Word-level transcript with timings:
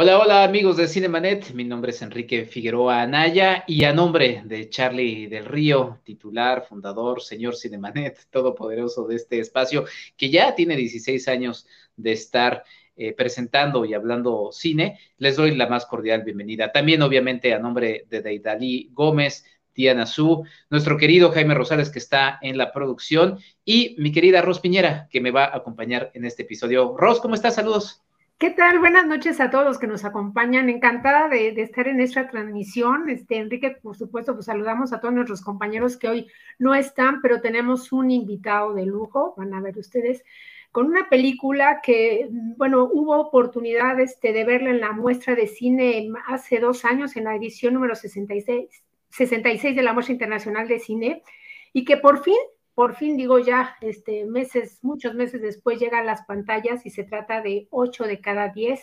Hola, 0.00 0.20
hola 0.20 0.44
amigos 0.44 0.76
de 0.76 0.86
Cinemanet, 0.86 1.52
mi 1.54 1.64
nombre 1.64 1.90
es 1.90 2.00
Enrique 2.02 2.44
Figueroa 2.44 3.02
Anaya 3.02 3.64
y 3.66 3.82
a 3.82 3.92
nombre 3.92 4.42
de 4.44 4.70
Charlie 4.70 5.26
del 5.26 5.44
Río, 5.44 5.98
titular, 6.04 6.64
fundador, 6.68 7.20
señor 7.20 7.56
Cinemanet, 7.56 8.16
todopoderoso 8.30 9.08
de 9.08 9.16
este 9.16 9.40
espacio, 9.40 9.86
que 10.16 10.30
ya 10.30 10.54
tiene 10.54 10.76
16 10.76 11.26
años 11.26 11.66
de 11.96 12.12
estar 12.12 12.62
eh, 12.94 13.12
presentando 13.12 13.84
y 13.84 13.92
hablando 13.92 14.50
cine, 14.52 15.00
les 15.16 15.34
doy 15.34 15.56
la 15.56 15.66
más 15.66 15.84
cordial 15.84 16.22
bienvenida. 16.22 16.70
También 16.70 17.02
obviamente 17.02 17.52
a 17.52 17.58
nombre 17.58 18.06
de 18.08 18.22
Deidali 18.22 18.90
Gómez, 18.92 19.46
Diana 19.74 20.06
Su, 20.06 20.44
nuestro 20.70 20.96
querido 20.96 21.32
Jaime 21.32 21.54
Rosales 21.54 21.90
que 21.90 21.98
está 21.98 22.38
en 22.40 22.56
la 22.56 22.70
producción 22.70 23.40
y 23.64 23.96
mi 23.98 24.12
querida 24.12 24.42
Ros 24.42 24.60
Piñera 24.60 25.08
que 25.10 25.20
me 25.20 25.32
va 25.32 25.46
a 25.46 25.56
acompañar 25.56 26.12
en 26.14 26.24
este 26.24 26.44
episodio. 26.44 26.96
Ros, 26.96 27.18
¿cómo 27.18 27.34
estás? 27.34 27.56
Saludos. 27.56 28.04
¿Qué 28.38 28.50
tal? 28.50 28.78
Buenas 28.78 29.04
noches 29.04 29.40
a 29.40 29.50
todos 29.50 29.64
los 29.64 29.78
que 29.80 29.88
nos 29.88 30.04
acompañan. 30.04 30.68
Encantada 30.68 31.28
de, 31.28 31.48
estar 31.60 31.88
en 31.88 32.00
esta 32.00 32.28
transmisión. 32.28 33.08
Este, 33.08 33.38
Enrique, 33.38 33.72
por 33.82 33.96
supuesto, 33.96 34.34
pues 34.34 34.46
saludamos 34.46 34.92
a 34.92 35.00
todos 35.00 35.12
nuestros 35.12 35.42
compañeros 35.42 35.96
que 35.96 36.08
hoy 36.08 36.28
no 36.56 36.72
están, 36.72 37.20
pero 37.20 37.40
tenemos 37.40 37.90
un 37.90 38.12
invitado 38.12 38.74
de 38.74 38.86
lujo, 38.86 39.34
van 39.36 39.54
a 39.54 39.60
ver 39.60 39.76
ustedes, 39.76 40.22
con 40.70 40.86
una 40.86 41.08
película 41.08 41.80
que, 41.82 42.28
bueno, 42.30 42.88
hubo 42.92 43.16
oportunidad 43.18 43.98
este, 43.98 44.32
de 44.32 44.44
verla 44.44 44.70
en 44.70 44.80
la 44.80 44.92
muestra 44.92 45.34
de 45.34 45.48
cine 45.48 46.08
hace 46.28 46.60
dos 46.60 46.84
años, 46.84 47.16
en 47.16 47.24
la 47.24 47.34
edición 47.34 47.74
número 47.74 47.96
66, 47.96 48.68
66 49.10 49.74
de 49.74 49.82
la 49.82 49.92
Muestra 49.92 50.12
Internacional 50.12 50.68
de 50.68 50.78
Cine, 50.78 51.24
y 51.72 51.84
que 51.84 51.96
por 51.96 52.22
fin 52.22 52.38
por 52.78 52.94
fin 52.94 53.16
digo 53.16 53.40
ya, 53.40 53.74
este, 53.80 54.24
meses, 54.24 54.78
muchos 54.82 55.12
meses 55.12 55.42
después 55.42 55.80
llega 55.80 55.98
a 55.98 56.04
las 56.04 56.22
pantallas 56.26 56.86
y 56.86 56.90
se 56.90 57.02
trata 57.02 57.42
de 57.42 57.66
8 57.70 58.04
de 58.04 58.20
cada 58.20 58.50
10, 58.50 58.80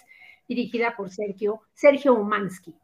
dirigida 0.49 0.97
por 0.97 1.11
Sergio, 1.11 1.61
Sergio 1.73 2.13
Umansky. 2.13 2.75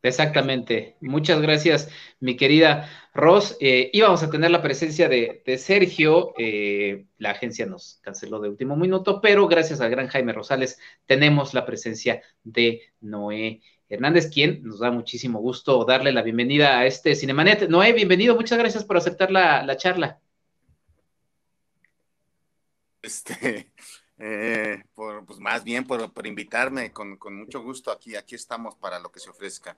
Exactamente. 0.00 0.94
Muchas 1.00 1.42
gracias, 1.42 1.90
mi 2.20 2.36
querida 2.36 2.88
Ross. 3.14 3.56
Eh, 3.58 3.90
íbamos 3.92 4.22
a 4.22 4.30
tener 4.30 4.52
la 4.52 4.62
presencia 4.62 5.08
de, 5.08 5.42
Sergio. 5.58 6.34
Eh, 6.38 7.06
la 7.18 7.32
agencia 7.32 7.66
nos 7.66 7.98
canceló 8.00 8.38
de 8.38 8.48
último 8.48 8.76
minuto, 8.76 9.20
pero 9.20 9.48
gracias 9.48 9.80
al 9.80 9.90
gran 9.90 10.06
Jaime 10.06 10.32
Rosales 10.32 10.78
tenemos 11.06 11.52
la 11.52 11.66
presencia 11.66 12.22
de 12.44 12.82
Noé 13.00 13.60
Hernández, 13.88 14.30
quien 14.32 14.62
nos 14.62 14.78
da 14.78 14.92
muchísimo 14.92 15.40
gusto 15.40 15.84
darle 15.84 16.12
la 16.12 16.22
bienvenida 16.22 16.78
a 16.78 16.86
este 16.86 17.16
Cinemanet. 17.16 17.68
Noé, 17.68 17.92
bienvenido. 17.92 18.36
Muchas 18.36 18.56
gracias 18.56 18.84
por 18.84 18.98
aceptar 18.98 19.32
la 19.32 19.76
charla. 19.76 20.20
Este, 23.02 23.70
eh, 24.18 24.82
por, 24.94 25.24
pues 25.24 25.38
más 25.38 25.64
bien 25.64 25.86
por, 25.86 26.26
invitarme, 26.26 26.92
con, 26.92 27.16
con, 27.16 27.36
mucho 27.36 27.62
gusto 27.62 27.90
aquí, 27.90 28.16
aquí 28.16 28.34
estamos 28.34 28.74
para 28.76 28.98
lo 28.98 29.10
que 29.10 29.20
se 29.20 29.30
ofrezca. 29.30 29.76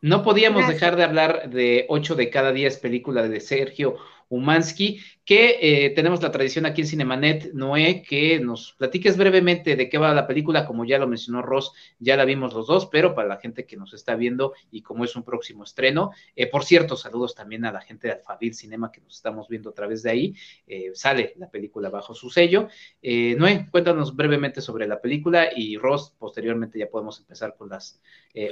No 0.00 0.24
podíamos 0.24 0.66
dejar 0.66 0.96
de 0.96 1.04
hablar 1.04 1.48
de 1.50 1.86
8 1.88 2.16
de 2.16 2.28
cada 2.28 2.52
10 2.52 2.78
películas 2.78 3.30
de 3.30 3.40
Sergio 3.40 3.98
Umansky, 4.32 4.98
que 5.24 5.58
eh, 5.60 5.90
tenemos 5.90 6.22
la 6.22 6.32
tradición 6.32 6.64
aquí 6.64 6.80
en 6.80 6.86
Cinemanet, 6.86 7.52
Noé, 7.52 8.02
que 8.02 8.40
nos 8.40 8.72
platiques 8.72 9.16
brevemente 9.18 9.76
de 9.76 9.88
qué 9.90 9.98
va 9.98 10.14
la 10.14 10.26
película, 10.26 10.66
como 10.66 10.86
ya 10.86 10.98
lo 10.98 11.06
mencionó 11.06 11.42
Ross, 11.42 11.72
ya 11.98 12.16
la 12.16 12.24
vimos 12.24 12.54
los 12.54 12.66
dos, 12.66 12.86
pero 12.86 13.14
para 13.14 13.28
la 13.28 13.36
gente 13.36 13.66
que 13.66 13.76
nos 13.76 13.92
está 13.92 14.16
viendo 14.16 14.54
y 14.70 14.80
como 14.80 15.04
es 15.04 15.14
un 15.16 15.22
próximo 15.22 15.64
estreno, 15.64 16.12
eh, 16.34 16.46
por 16.46 16.64
cierto, 16.64 16.96
saludos 16.96 17.34
también 17.34 17.66
a 17.66 17.72
la 17.72 17.82
gente 17.82 18.08
de 18.08 18.14
Alfabil 18.14 18.54
Cinema 18.54 18.90
que 18.90 19.02
nos 19.02 19.16
estamos 19.16 19.48
viendo 19.48 19.68
a 19.70 19.74
través 19.74 20.02
de 20.02 20.10
ahí, 20.10 20.34
eh, 20.66 20.92
sale 20.94 21.34
la 21.36 21.50
película 21.50 21.90
bajo 21.90 22.14
su 22.14 22.30
sello. 22.30 22.68
Noé, 23.02 23.68
cuéntanos 23.70 24.16
brevemente 24.16 24.62
sobre 24.62 24.86
la 24.86 25.00
película 25.00 25.50
y 25.54 25.76
Ross, 25.76 26.14
posteriormente 26.18 26.78
ya 26.78 26.88
podemos 26.88 27.20
empezar 27.20 27.54
con 27.54 27.68
las 27.68 28.00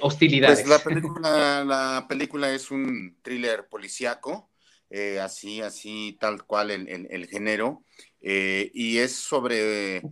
hostilidades. 0.02 0.60
Pues 0.60 0.68
la 0.68 0.78
película, 0.78 1.64
la 1.64 2.06
película 2.06 2.52
es 2.52 2.70
un 2.70 3.16
thriller 3.22 3.66
policíaco 3.68 4.49
eh, 4.90 5.20
así, 5.20 5.60
así, 5.62 6.18
tal 6.20 6.44
cual 6.44 6.72
el, 6.72 7.26
género, 7.28 7.84
eh, 8.20 8.72
y 8.74 8.98
es 8.98 9.14
sobre 9.14 10.02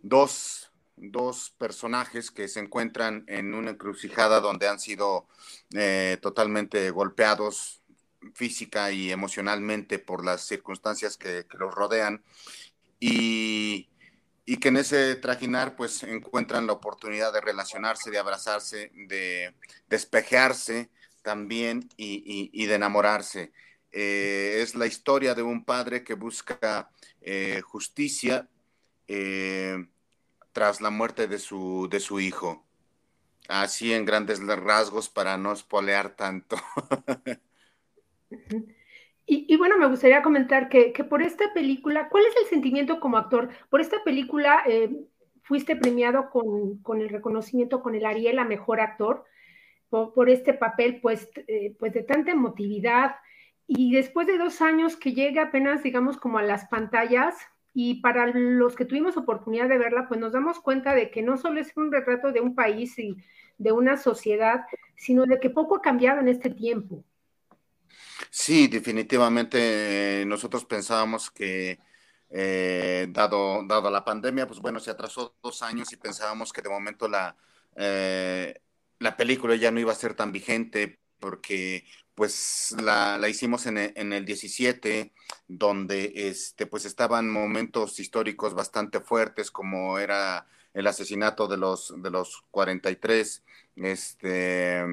dos, 0.00 0.72
dos, 0.96 1.50
personajes 1.58 2.30
que 2.30 2.48
se 2.48 2.60
encuentran 2.60 3.24
en 3.28 3.52
una 3.52 3.72
encrucijada 3.72 4.40
donde 4.40 4.68
han 4.68 4.80
sido 4.80 5.28
eh, 5.74 6.16
totalmente 6.22 6.88
golpeados 6.90 7.82
física 8.34 8.90
y 8.90 9.12
emocionalmente 9.12 9.98
por 9.98 10.24
las 10.24 10.46
circunstancias 10.46 11.18
que, 11.18 11.44
los 11.58 11.74
rodean, 11.74 12.24
y, 12.98 13.90
y, 14.46 14.56
que 14.56 14.68
en 14.68 14.78
ese 14.78 15.14
trajinar 15.16 15.76
pues 15.76 16.04
encuentran 16.04 16.66
la 16.66 16.72
oportunidad 16.72 17.34
de 17.34 17.42
relacionarse, 17.42 18.10
de 18.10 18.18
abrazarse, 18.18 18.92
de 18.94 19.54
despejarse 19.88 20.88
también 21.22 21.90
y 21.98 22.66
de 22.66 22.74
enamorarse. 22.74 23.52
Eh, 23.92 24.62
es 24.62 24.74
la 24.74 24.86
historia 24.86 25.34
de 25.34 25.42
un 25.42 25.64
padre 25.64 26.02
que 26.02 26.14
busca 26.14 26.90
eh, 27.20 27.60
justicia 27.60 28.48
eh, 29.06 29.76
tras 30.52 30.80
la 30.80 30.88
muerte 30.88 31.28
de 31.28 31.38
su, 31.38 31.88
de 31.90 32.00
su 32.00 32.18
hijo. 32.18 32.64
Así 33.48 33.92
en 33.92 34.06
grandes 34.06 34.40
rasgos 34.40 35.10
para 35.10 35.36
no 35.36 35.52
espolear 35.52 36.16
tanto. 36.16 36.56
y, 39.26 39.56
bueno, 39.58 39.76
me 39.76 39.88
gustaría 39.88 40.22
comentar 40.22 40.70
que, 40.70 40.92
por 41.04 41.22
esta 41.22 41.52
película, 41.52 42.08
¿cuál 42.08 42.24
es 42.24 42.34
el 42.42 42.48
sentimiento 42.48 42.98
como 42.98 43.18
actor? 43.18 43.50
Por 43.68 43.82
esta 43.82 44.02
película 44.04 44.64
fuiste 45.42 45.76
premiado 45.76 46.30
con, 46.30 47.00
el 47.00 47.08
reconocimiento 47.10 47.82
con 47.82 47.94
el 47.94 48.06
Ariel 48.06 48.38
a 48.38 48.44
Mejor 48.44 48.80
Actor 48.80 49.24
por, 49.90 50.30
este 50.30 50.54
papel, 50.54 51.00
pues, 51.02 51.28
pues 51.78 51.92
de 51.92 52.04
tanta 52.04 52.30
emotividad, 52.30 53.16
y 53.66 53.92
después 53.92 54.26
de 54.26 54.38
dos 54.38 54.60
años 54.60 54.96
que 54.96 55.12
llega 55.12 55.44
apenas, 55.44 55.82
digamos, 55.82 56.16
como 56.16 56.38
a 56.38 56.42
las 56.42 56.66
pantallas, 56.66 57.34
y 57.74 58.00
para 58.02 58.26
los 58.26 58.76
que 58.76 58.84
tuvimos 58.84 59.16
oportunidad 59.16 59.68
de 59.68 59.78
verla, 59.78 60.06
pues 60.08 60.20
nos 60.20 60.32
damos 60.32 60.60
cuenta 60.60 60.94
de 60.94 61.10
que 61.10 61.22
no 61.22 61.38
solo 61.38 61.60
es 61.60 61.72
un 61.76 61.90
retrato 61.90 62.32
de 62.32 62.40
un 62.40 62.54
país 62.54 62.98
y 62.98 63.16
de 63.56 63.72
una 63.72 63.96
sociedad, 63.96 64.60
sino 64.96 65.24
de 65.24 65.40
que 65.40 65.50
poco 65.50 65.76
ha 65.76 65.82
cambiado 65.82 66.20
en 66.20 66.28
este 66.28 66.50
tiempo. 66.50 67.04
Sí, 68.30 68.68
definitivamente 68.68 70.24
nosotros 70.26 70.64
pensábamos 70.64 71.30
que 71.30 71.78
eh, 72.30 73.06
dado, 73.10 73.62
dado 73.66 73.90
la 73.90 74.04
pandemia, 74.04 74.46
pues 74.46 74.60
bueno, 74.60 74.80
se 74.80 74.90
atrasó 74.90 75.34
dos 75.42 75.62
años 75.62 75.92
y 75.92 75.96
pensábamos 75.96 76.52
que 76.52 76.62
de 76.62 76.68
momento 76.68 77.08
la, 77.08 77.36
eh, 77.76 78.54
la 78.98 79.16
película 79.16 79.54
ya 79.56 79.70
no 79.70 79.80
iba 79.80 79.92
a 79.92 79.96
ser 79.96 80.14
tan 80.14 80.32
vigente 80.32 80.98
porque 81.18 81.84
pues 82.22 82.76
la, 82.80 83.18
hicimos 83.28 83.66
en 83.66 83.78
el, 83.78 83.92
en 83.96 84.12
el, 84.12 84.24
17, 84.24 85.12
donde 85.48 86.12
este, 86.14 86.66
pues 86.66 86.84
estaban 86.84 87.28
momentos 87.28 87.98
históricos 87.98 88.54
bastante 88.54 89.00
fuertes, 89.00 89.50
como 89.50 89.98
era 89.98 90.46
el 90.72 90.86
asesinato 90.86 91.48
de 91.48 91.56
los, 91.56 91.92
de 92.00 92.10
los 92.12 92.44
43 92.52 93.42
este, 93.74 94.84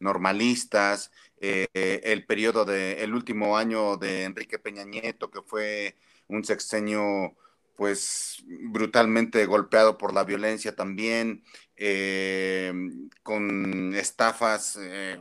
normalistas, 0.00 1.12
eh, 1.42 1.66
el 1.74 2.24
periodo 2.24 2.64
de, 2.64 3.04
el 3.04 3.12
último 3.12 3.58
año 3.58 3.98
de 3.98 4.24
Enrique 4.24 4.58
Peña 4.58 4.84
Nieto, 4.84 5.30
que 5.30 5.42
fue 5.42 5.94
un 6.26 6.42
sexenio 6.42 7.36
pues 7.78 8.42
brutalmente 8.44 9.46
golpeado 9.46 9.98
por 9.98 10.12
la 10.12 10.24
violencia 10.24 10.74
también, 10.74 11.44
eh, 11.76 12.72
con 13.22 13.94
estafas 13.94 14.76
eh, 14.82 15.16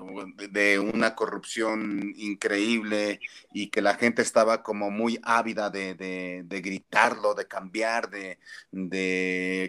de 0.50 0.80
una 0.80 1.13
corrupción 1.13 2.13
increíble 2.15 3.19
y 3.54 3.69
que 3.69 3.83
la 3.83 3.94
gente 3.94 4.24
estaba 4.24 4.63
como 4.63 4.89
muy 4.89 5.19
ávida 5.21 5.69
de, 5.69 6.44
gritarlo, 6.50 7.36
de 7.36 7.48
cambiar, 7.48 8.09
de, 8.09 8.39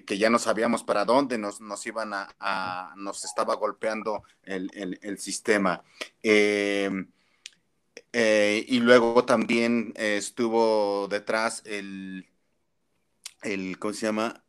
que 0.07 0.17
ya 0.19 0.31
no 0.31 0.39
sabíamos 0.39 0.83
para 0.83 1.05
dónde 1.05 1.37
nos, 1.37 1.61
nos 1.61 1.87
iban 1.87 2.13
a, 2.15 2.95
nos 2.97 3.23
estaba 3.23 3.55
golpeando 3.57 4.23
el, 4.45 5.19
sistema. 5.19 5.83
Eh, 6.23 7.05
y 8.67 8.81
luego 8.81 9.27
también 9.27 9.93
estuvo 9.95 11.07
detrás 11.09 11.63
el, 11.67 12.25
el, 13.43 13.79
¿cómo 13.79 13.95
se 13.95 14.07
llama? 14.07 14.45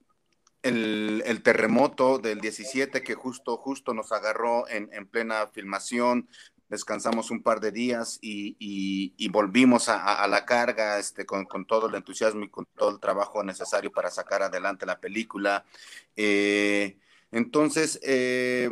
el, 0.63 1.41
terremoto 1.43 2.19
del 2.19 2.41
17 2.41 3.01
que 3.01 3.15
justo, 3.15 3.57
justo 3.57 3.93
nos 3.93 4.11
agarró 4.11 4.67
en, 4.67 5.07
plena 5.07 5.47
filmación, 5.47 6.27
descansamos 6.67 7.31
un 7.31 7.41
par 7.41 7.59
de 7.59 7.71
días 7.71 8.19
y, 8.21 9.29
volvimos 9.29 9.89
a, 9.89 10.27
la 10.27 10.45
carga 10.45 10.99
este, 10.99 11.25
con, 11.25 11.47
todo 11.65 11.87
el 11.87 11.95
entusiasmo 11.95 12.43
y 12.43 12.49
con 12.49 12.65
todo 12.75 12.91
el 12.91 12.99
trabajo 12.99 13.43
necesario 13.43 13.91
para 13.91 14.11
sacar 14.11 14.43
adelante 14.43 14.85
la 14.85 14.99
película. 14.99 15.65
Eh, 16.15 16.97
entonces, 17.31 17.99
eh, 18.03 18.69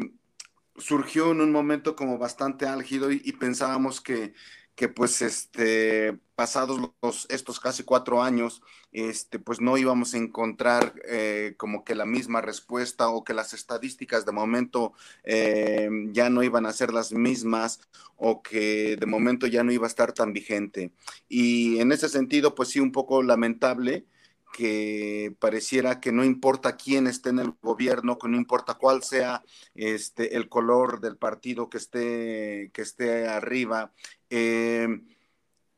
surgió 0.78 1.32
en 1.32 1.42
un 1.42 1.52
momento 1.52 1.96
como 1.96 2.18
bastante 2.18 2.68
álgido 2.68 3.12
y, 3.12 3.32
pensábamos 3.34 4.02
que, 4.02 4.34
que 4.78 4.88
pues 4.90 5.24
este, 5.24 6.20
pasados 6.36 6.80
los, 7.02 7.26
estos 7.32 7.60
casi 7.60 7.82
cuatro 7.82 8.22
años, 8.22 8.62
este, 8.92 9.40
pues 9.40 9.60
no 9.60 9.76
íbamos 9.76 10.14
a 10.14 10.18
encontrar 10.18 10.94
eh, 11.10 11.56
como 11.58 11.84
que 11.84 11.96
la 11.96 12.06
misma 12.06 12.42
respuesta 12.42 13.10
o 13.10 13.24
que 13.24 13.34
las 13.34 13.56
estadísticas 13.56 14.24
de 14.24 14.34
momento 14.34 14.94
eh, 15.24 15.90
ya 16.12 16.30
no 16.30 16.44
iban 16.44 16.68
a 16.68 16.74
ser 16.74 16.94
las 16.94 17.12
mismas 17.12 17.80
o 18.18 18.44
que 18.44 18.98
de 18.98 19.06
momento 19.08 19.48
ya 19.48 19.64
no 19.64 19.72
iba 19.72 19.88
a 19.88 19.90
estar 19.90 20.14
tan 20.14 20.32
vigente. 20.32 20.92
Y 21.28 21.80
en 21.80 21.92
ese 21.92 22.08
sentido, 22.08 22.54
pues 22.54 22.70
sí, 22.70 22.80
un 22.80 22.92
poco 22.92 23.24
lamentable 23.24 24.06
que 24.54 25.36
pareciera 25.40 26.00
que 26.00 26.12
no 26.12 26.24
importa 26.24 26.78
quién 26.78 27.08
esté 27.08 27.30
en 27.30 27.40
el 27.40 27.54
gobierno, 27.62 28.18
que 28.18 28.28
no 28.28 28.38
importa 28.38 28.76
cuál 28.76 29.04
sea 29.04 29.44
este, 29.76 30.36
el 30.36 30.50
color 30.50 31.00
del 31.00 31.18
partido 31.18 31.70
que 31.70 31.78
esté, 31.78 32.72
que 32.74 32.82
esté 32.82 33.28
arriba, 33.28 33.92
eh, 34.30 34.88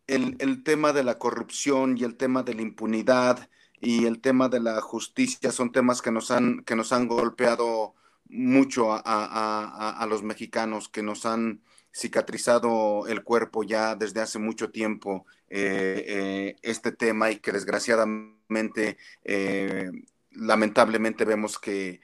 el, 0.07 0.63
tema 0.63 0.93
de 0.93 1.03
la 1.03 1.17
corrupción 1.17 1.97
y 1.97 2.03
el 2.03 2.15
tema 2.15 2.43
de 2.43 2.55
la 2.55 2.61
impunidad 2.61 3.49
y 3.79 4.05
el 4.05 4.19
tema 4.21 4.49
de 4.49 4.59
la 4.59 4.81
justicia 4.81 5.51
son 5.51 5.71
temas 5.71 6.01
que 6.01 6.11
nos 6.11 6.31
han, 6.31 6.63
que 6.63 6.75
nos 6.75 6.91
han 6.91 7.07
golpeado 7.07 7.95
mucho 8.27 8.89
a, 8.91 10.05
los 10.09 10.23
mexicanos, 10.23 10.89
que 10.89 11.03
nos 11.03 11.25
han 11.25 11.61
cicatrizado 11.91 13.07
el 13.07 13.23
cuerpo 13.23 13.63
ya 13.63 13.95
desde 13.95 14.21
hace 14.21 14.39
mucho 14.39 14.71
tiempo 14.71 15.25
eh, 15.49 16.05
eh, 16.07 16.55
este 16.61 16.91
tema 16.91 17.31
y 17.31 17.37
que 17.37 17.51
desgraciadamente, 17.51 18.97
eh, 19.23 19.89
lamentablemente 20.31 21.25
vemos 21.25 21.57
que 21.57 22.01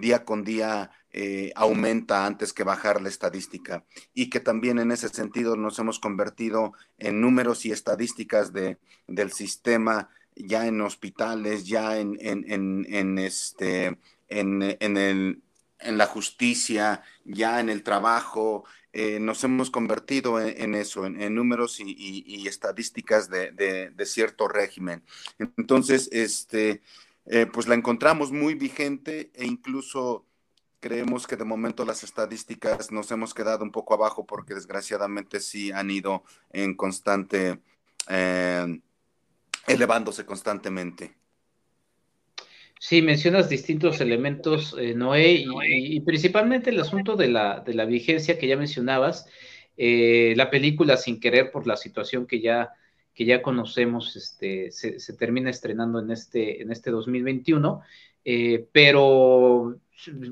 día 0.00 0.24
con 0.24 0.42
día 0.42 0.90
aumenta 1.54 2.26
antes 2.26 2.52
que 2.52 2.64
bajar 2.64 3.00
la 3.00 3.08
estadísca 3.08 3.84
y 4.12 4.28
que 4.28 4.40
también 4.40 4.80
en 4.80 4.90
ese 4.90 5.08
sentido 5.08 5.54
nos 5.56 5.78
hemos 5.78 6.00
convertido 6.00 6.72
en 6.98 7.20
números 7.20 7.64
y 7.64 7.70
estadísticas 7.70 8.52
de, 8.52 8.78
del 9.06 9.30
sistema 9.30 10.10
ya 10.34 10.66
en 10.66 10.80
hospitales, 10.80 11.66
ya 11.66 11.96
en, 11.98 12.16
en, 12.20 13.18
este, 13.18 13.98
en, 14.28 14.62
el, 14.62 15.42
en 15.80 15.98
la 15.98 16.06
justicia, 16.06 17.02
ya 17.24 17.60
en 17.60 17.68
el 17.68 17.82
trabajo, 17.82 18.64
eh, 18.92 19.20
nos 19.20 19.44
hemos 19.44 19.70
convertido 19.70 20.40
en, 20.40 20.74
eso, 20.74 21.06
en, 21.06 21.34
números 21.34 21.78
y, 21.80 22.46
estadísticas 22.48 23.28
de, 23.28 23.52
de, 23.52 24.06
cierto 24.06 24.48
régimen. 24.48 25.04
Entonces, 25.56 26.08
este, 26.10 26.82
eh, 27.26 27.46
pues 27.46 27.68
la 27.68 27.74
encontramos 27.74 28.32
muy 28.32 28.54
vigente 28.54 29.30
e 29.34 29.46
incluso 29.46 30.24
creemos 30.80 31.26
que 31.26 31.36
de 31.36 31.44
momento 31.44 31.84
las 31.84 32.02
estadísticas 32.02 32.90
nos 32.90 33.10
hemos 33.10 33.34
quedado 33.34 33.64
un 33.64 33.72
poco 33.72 33.94
abajo 33.94 34.24
porque 34.24 34.54
desgraciadamente 34.54 35.40
sí 35.40 35.70
han 35.70 35.90
ido 35.90 36.24
en 36.50 36.74
constante, 36.74 37.60
eh, 38.08 38.80
elevándose 39.66 40.24
constantemente. 40.24 41.14
Sí, 42.80 43.02
mencionas 43.02 43.48
distintos 43.48 44.00
elementos, 44.00 44.76
eh, 44.78 44.94
Noé, 44.94 45.44
y, 45.66 46.00
principalmente 46.00 46.70
el 46.70 46.80
asunto 46.80 47.16
de 47.16 47.28
la, 47.28 47.60
de 47.60 47.74
la 47.74 47.84
vigencia 47.84 48.38
que 48.38 48.46
ya 48.46 48.56
mencionabas, 48.56 49.26
eh, 49.76 50.34
la 50.36 50.50
película 50.50 50.96
sin 50.96 51.18
querer 51.18 51.50
por 51.50 51.66
la 51.66 51.76
situación 51.76 52.26
que 52.26 52.40
ya, 52.40 52.72
que 53.14 53.24
ya 53.24 53.42
conocemos, 53.42 54.14
este, 54.16 54.70
se, 54.70 55.00
se 55.00 55.12
termina 55.14 55.50
estrenando 55.50 55.98
en 55.98 56.10
este, 56.12 56.62
en 56.62 56.70
este 56.70 56.90
2021, 56.90 57.82
pero 58.72 59.80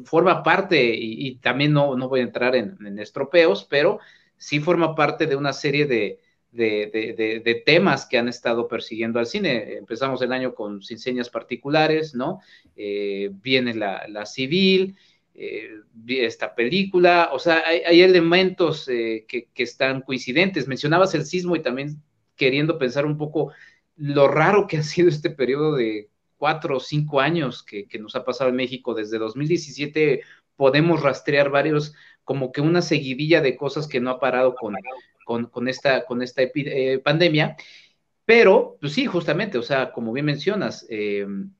forma 0.04 0.42
parte, 0.42 0.94
y, 0.94 1.36
también 1.36 1.72
no, 1.72 1.96
no, 1.96 2.08
voy 2.08 2.20
a 2.20 2.24
entrar 2.24 2.54
en, 2.54 2.98
estropeos, 2.98 3.64
pero 3.64 3.98
sí 4.36 4.60
forma 4.60 4.94
parte 4.94 5.26
de 5.26 5.36
una 5.36 5.52
serie 5.52 5.86
de, 5.86 6.20
de, 6.56 7.62
temas 7.64 8.06
que 8.06 8.18
han 8.18 8.28
estado 8.28 8.68
persiguiendo 8.68 9.18
al 9.18 9.26
cine. 9.26 9.74
Empezamos 9.74 10.22
el 10.22 10.32
año 10.32 10.54
con 10.54 10.82
Sin 10.82 10.98
Señas 10.98 11.30
Particulares, 11.30 12.14
¿no? 12.14 12.40
Eh, 12.76 13.30
viene 13.42 13.74
la, 13.74 14.26
civil, 14.26 14.96
eh, 15.34 15.70
esta 16.08 16.54
película, 16.54 17.30
o 17.32 17.38
sea, 17.38 17.62
hay, 17.66 18.02
elementos 18.02 18.88
eh, 18.88 19.24
que, 19.28 19.48
que, 19.52 19.62
están 19.62 20.00
coincidentes. 20.02 20.66
Mencionabas 20.66 21.14
el 21.14 21.26
sismo 21.26 21.56
y 21.56 21.62
también 21.62 22.02
queriendo 22.36 22.78
pensar 22.78 23.06
un 23.06 23.16
poco 23.16 23.52
lo 23.96 24.28
raro 24.28 24.66
que 24.66 24.78
ha 24.78 24.82
sido 24.82 25.08
este 25.08 25.30
periodo 25.30 25.74
de 25.74 26.10
cuatro 26.36 26.76
o 26.76 26.80
cinco 26.80 27.20
años 27.20 27.62
que, 27.62 27.86
nos 27.98 28.14
ha 28.14 28.24
pasado 28.24 28.50
en 28.50 28.56
México, 28.56 28.94
desde 28.94 29.18
2017 29.18 30.22
podemos 30.56 31.02
rastrear 31.02 31.50
varios, 31.50 31.94
como 32.24 32.52
que 32.52 32.60
una 32.60 32.82
seguidilla 32.82 33.40
de 33.40 33.56
cosas 33.56 33.88
que 33.88 34.00
no 34.00 34.10
ha 34.10 34.20
parado 34.20 34.54
con, 34.54 34.74
con, 35.26 35.68
esta, 35.68 36.06
con 36.06 36.22
esta 36.22 36.42
eh, 36.42 37.00
pandemia. 37.04 37.56
Pero, 38.24 38.78
pues 38.80 38.94
sí, 38.94 39.04
justamente, 39.04 39.58
o 39.58 39.62
sea, 39.62 39.92
como 39.92 40.12
bien 40.12 40.24
mencionas, 40.24 40.86
em, 40.88 41.52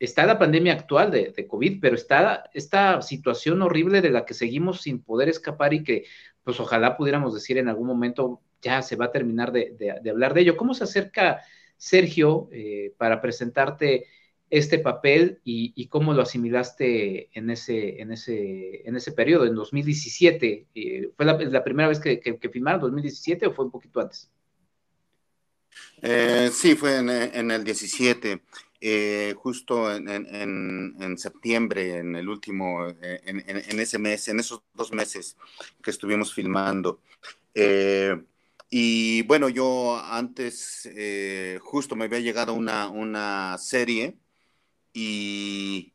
está 0.00 0.26
la 0.26 0.38
pandemia 0.38 0.72
actual 0.72 1.10
de, 1.10 1.46
COVID, 1.46 1.80
pero 1.80 1.94
está 1.94 2.50
esta 2.52 3.00
situación 3.02 3.62
horrible 3.62 4.00
de 4.00 4.10
la 4.10 4.24
que 4.24 4.34
seguimos 4.34 4.82
sin 4.82 5.02
poder 5.02 5.28
escapar 5.28 5.72
y 5.74 5.84
que, 5.84 6.04
pues 6.42 6.58
ojalá 6.58 6.96
pudiéramos 6.96 7.32
decir 7.34 7.58
en 7.58 7.68
algún 7.68 7.86
momento, 7.86 8.40
ya 8.60 8.82
se 8.82 8.96
va 8.96 9.06
a 9.06 9.12
terminar 9.12 9.52
de, 9.52 9.76
de 9.78 10.10
hablar 10.10 10.34
de 10.34 10.40
ello. 10.40 10.56
¿Cómo 10.56 10.74
se 10.74 10.84
acerca 10.84 11.42
Sergio, 11.76 12.48
eh, 12.52 12.94
para 12.96 13.20
presentarte 13.20 14.06
este 14.50 14.78
papel 14.78 15.40
y, 15.44 15.86
cómo 15.88 16.14
lo 16.14 16.22
asimilaste 16.22 17.30
en 17.32 17.50
ese, 17.50 18.00
en 18.00 18.12
ese, 18.12 18.86
en 18.86 18.96
ese 18.96 19.12
periodo, 19.12 19.46
en 19.46 19.54
2017. 19.54 20.66
Eh, 20.74 21.10
¿Fue 21.16 21.24
la, 21.24 21.64
primera 21.64 21.88
vez 21.88 21.98
que, 21.98 22.20
que, 22.20 22.48
filmaron, 22.48 22.80
2017 22.80 23.46
o 23.46 23.52
fue 23.52 23.64
un 23.64 23.70
poquito 23.70 24.00
antes? 24.00 24.30
Eh, 26.02 26.50
sí, 26.52 26.76
fue 26.76 26.98
en, 26.98 27.50
el 27.50 27.64
17. 27.64 28.42
justo 29.34 29.92
en, 29.94 31.18
septiembre, 31.18 31.98
en 31.98 32.14
el 32.14 32.28
último, 32.28 32.86
en, 33.00 33.80
ese 33.80 33.98
mes, 33.98 34.28
en 34.28 34.40
esos 34.40 34.62
dos 34.74 34.92
meses 34.92 35.36
que 35.82 35.90
estuvimos 35.90 36.32
filmando. 36.32 37.00
Y 38.76 39.22
bueno, 39.22 39.48
yo 39.48 39.96
antes 39.96 40.90
eh, 40.96 41.60
justo 41.62 41.94
me 41.94 42.06
había 42.06 42.18
llegado 42.18 42.54
una, 42.54 42.88
una 42.88 43.56
serie 43.56 44.16
y, 44.94 45.92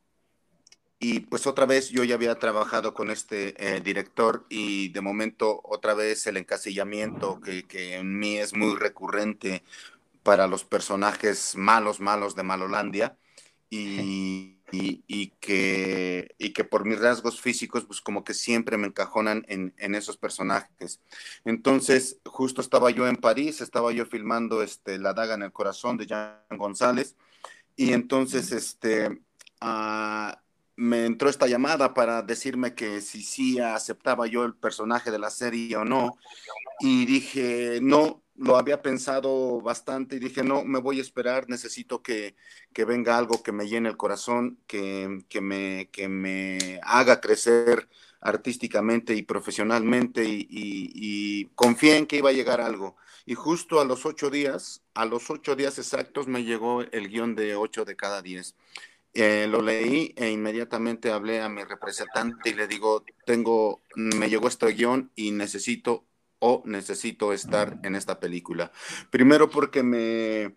y, 1.00 1.20
pues 1.20 1.46
otra 1.46 1.66
vez 1.66 1.88
yo 1.88 2.04
ya 2.04 2.14
había 2.14 2.38
trabajado 2.38 2.94
con 2.94 3.10
este 3.10 3.54
eh, 3.56 3.80
director 3.80 4.46
y 4.50 4.90
de 4.90 5.00
momento 5.00 5.60
otra 5.64 5.94
vez 5.94 6.26
el 6.26 6.36
encasillamiento 6.36 7.40
que, 7.40 7.66
que 7.66 7.96
en 7.96 8.18
mí 8.18 8.36
es 8.36 8.54
muy 8.54 8.76
recurrente 8.76 9.64
para 10.22 10.46
los 10.46 10.64
personajes 10.64 11.56
malos, 11.56 12.00
malos 12.00 12.36
de 12.36 12.42
Malolandia. 12.44 13.16
Y, 14.72 15.02
y, 15.06 15.28
que, 15.40 16.34
y 16.38 16.52
que 16.52 16.64
por 16.64 16.84
mis 16.84 17.00
rasgos 17.00 17.40
físicos, 17.40 17.84
pues 17.84 18.00
como 18.00 18.24
que 18.24 18.34
siempre 18.34 18.76
me 18.76 18.86
encajonan 18.86 19.44
en, 19.48 19.74
en, 19.78 19.94
esos 19.94 20.16
personajes. 20.16 21.00
Entonces, 21.44 22.18
justo 22.24 22.60
estaba 22.60 22.90
yo 22.90 23.08
en 23.08 23.16
París, 23.16 23.60
estaba 23.60 23.92
yo 23.92 24.06
filmando 24.06 24.62
este, 24.62 24.98
La 24.98 25.12
daga 25.12 25.34
en 25.34 25.42
el 25.42 25.52
corazón 25.52 25.96
de 25.96 26.06
Jean 26.06 26.40
González, 26.50 27.16
y 27.80 27.94
entonces 27.94 28.52
este, 28.52 29.22
ah, 29.62 30.42
me 30.76 31.06
entró 31.06 31.30
esta 31.30 31.46
llamada 31.46 31.94
para 31.94 32.20
decirme 32.20 32.74
que 32.74 33.00
si 33.00 33.22
sí 33.22 33.58
aceptaba 33.58 34.26
yo 34.26 34.44
el 34.44 34.54
personaje 34.54 35.10
de 35.10 35.18
la 35.18 35.30
serie 35.30 35.78
o 35.78 35.86
no, 35.86 36.18
y 36.80 37.06
dije, 37.06 37.78
no, 37.80 38.22
lo 38.36 38.58
había 38.58 38.82
pensado 38.82 39.62
bastante 39.62 40.16
y 40.16 40.18
dije, 40.18 40.42
no, 40.42 40.62
me 40.62 40.78
voy 40.78 40.98
a 40.98 41.02
esperar, 41.02 41.48
necesito 41.48 42.02
que, 42.02 42.36
venga 42.86 43.16
algo 43.16 43.42
que 43.42 43.50
me 43.50 43.66
llene 43.66 43.88
el 43.88 43.96
corazón, 43.96 44.58
que, 44.66 45.24
me, 45.40 45.88
que 45.90 46.08
me 46.08 46.80
haga 46.82 47.18
crecer 47.22 47.88
artísticamente 48.20 49.14
y 49.14 49.22
profesionalmente 49.22 50.22
y, 50.24 50.46
y, 50.50 51.46
confié 51.54 51.96
en 51.96 52.06
que 52.06 52.18
iba 52.18 52.28
a 52.28 52.34
llegar 52.34 52.60
algo. 52.60 52.96
Y 53.26 53.34
justo 53.34 53.80
a 53.80 53.84
los 53.84 54.06
ocho 54.06 54.30
días, 54.30 54.82
a 54.94 55.04
los 55.04 55.30
ocho 55.30 55.56
días 55.56 55.78
exactos 55.78 56.26
me 56.26 56.44
llegó 56.44 56.82
el 56.82 57.08
guion 57.08 57.34
de 57.34 57.56
ocho 57.56 57.84
de 57.84 57.96
cada 57.96 58.22
diez. 58.22 58.54
Eh, 59.12 59.46
lo 59.48 59.60
leí 59.60 60.14
e 60.16 60.30
inmediatamente 60.30 61.10
hablé 61.10 61.40
a 61.40 61.48
mi 61.48 61.64
representante 61.64 62.50
y 62.50 62.54
le 62.54 62.68
digo, 62.68 63.04
tengo, 63.26 63.82
me 63.96 64.28
llegó 64.28 64.46
este 64.46 64.66
guion 64.72 65.10
y 65.16 65.32
necesito 65.32 66.06
o 66.38 66.62
necesito 66.64 67.32
estar 67.32 67.78
en 67.82 67.96
esta 67.96 68.20
película. 68.20 68.72
Primero 69.10 69.50
porque 69.50 69.82
me, 69.82 70.56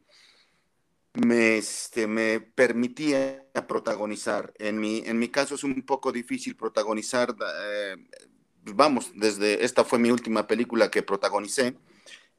me, 1.13 1.57
este, 1.57 2.07
me 2.07 2.39
permitía 2.39 3.43
protagonizar. 3.67 4.53
En 4.57 4.79
mi, 4.79 5.03
en 5.05 5.19
mi 5.19 5.29
caso 5.29 5.55
es 5.55 5.63
un 5.63 5.81
poco 5.83 6.11
difícil 6.11 6.55
protagonizar, 6.55 7.35
eh, 7.63 7.95
vamos, 8.63 9.11
desde 9.15 9.65
esta 9.65 9.83
fue 9.83 9.99
mi 9.99 10.11
última 10.11 10.47
película 10.47 10.89
que 10.89 11.03
protagonicé, 11.03 11.75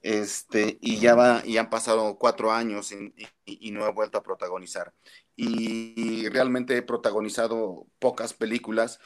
este, 0.04 0.78
y 0.80 0.98
ya, 0.98 1.14
va, 1.14 1.42
y 1.44 1.56
han 1.56 1.70
pasado 1.70 2.18
cuatro 2.18 2.52
años 2.52 2.92
y, 2.92 3.70
no 3.72 3.86
he 3.86 3.92
vuelto 3.92 4.18
a 4.18 4.22
protagonizar. 4.22 4.92
Y, 5.34 6.28
realmente 6.28 6.76
he 6.76 6.82
protagonizado 6.82 7.86
pocas 7.98 8.34
películas. 8.34 9.00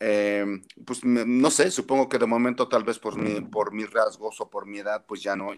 Eh, 0.00 0.44
pues 0.84 1.04
no 1.04 1.50
sé, 1.50 1.70
supongo 1.70 2.08
que 2.08 2.18
de 2.18 2.26
momento 2.26 2.68
tal 2.68 2.84
vez 2.84 2.98
por, 2.98 3.16
mi, 3.16 3.40
por 3.40 3.72
mis 3.72 3.90
rasgos 3.90 4.40
o 4.40 4.50
por 4.50 4.66
mi 4.66 4.78
edad, 4.78 5.04
pues 5.06 5.22
ya 5.22 5.36
no, 5.36 5.52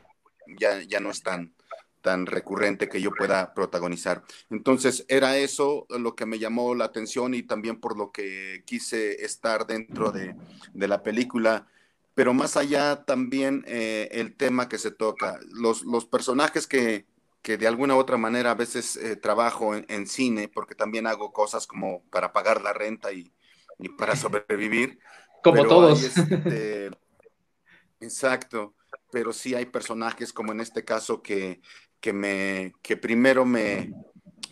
ya, 0.59 0.83
ya 0.83 1.01
no 1.01 1.11
es 1.11 1.23
tan, 1.23 1.55
tan 2.03 2.27
recurrente 2.27 2.89
que 2.89 3.01
yo 3.01 3.13
pueda 3.13 3.55
protagonizar. 3.55 4.23
Entonces, 4.51 5.07
era 5.09 5.39
eso 5.39 5.87
lo 5.89 6.15
que 6.15 6.27
me 6.27 6.39
llamó 6.39 6.75
la 6.75 6.85
atención 6.85 7.33
y 7.33 7.45
también 7.45 7.81
por 7.81 7.97
lo 7.97 8.13
que 8.13 8.63
quise 8.67 9.25
estar 9.25 9.67
dentro 9.67 10.13
de, 10.13 10.35
la 10.75 11.03
película. 11.03 11.67
Pero 12.14 12.35
más 12.35 12.57
allá 12.57 13.04
también 13.04 13.64
eh, 13.66 14.09
el 14.12 14.37
tema 14.37 14.69
que 14.69 14.78
se 14.78 14.90
toca, 14.90 15.40
los, 15.50 15.83
los 15.83 16.04
personajes 16.04 16.66
que, 16.66 17.07
de 17.42 17.66
alguna 17.66 17.97
u 17.97 17.99
otra 17.99 18.19
manera 18.19 18.50
a 18.50 18.54
veces 18.54 18.97
eh, 18.97 19.16
trabajo 19.16 19.75
en, 19.75 20.07
cine, 20.07 20.49
porque 20.49 20.75
también 20.75 21.07
hago 21.07 21.33
cosas 21.33 21.66
como 21.66 22.02
para 22.11 22.33
pagar 22.33 22.62
la 22.62 22.73
renta 22.73 23.12
y, 23.12 23.33
para 23.99 24.14
sobrevivir. 24.14 24.99
Como 25.42 25.66
todos. 25.66 26.04
Este, 26.04 26.88
exacto, 27.99 28.76
pero 29.11 29.33
sí 29.33 29.57
hay 29.57 29.66
personajes 29.66 30.33
como 30.33 30.52
en 30.52 30.61
este 30.61 30.85
caso 30.85 31.21
que, 31.21 31.61
que, 32.00 32.12
me, 32.12 32.75
que 32.81 32.97
primero 32.97 33.45
me, 33.45 33.92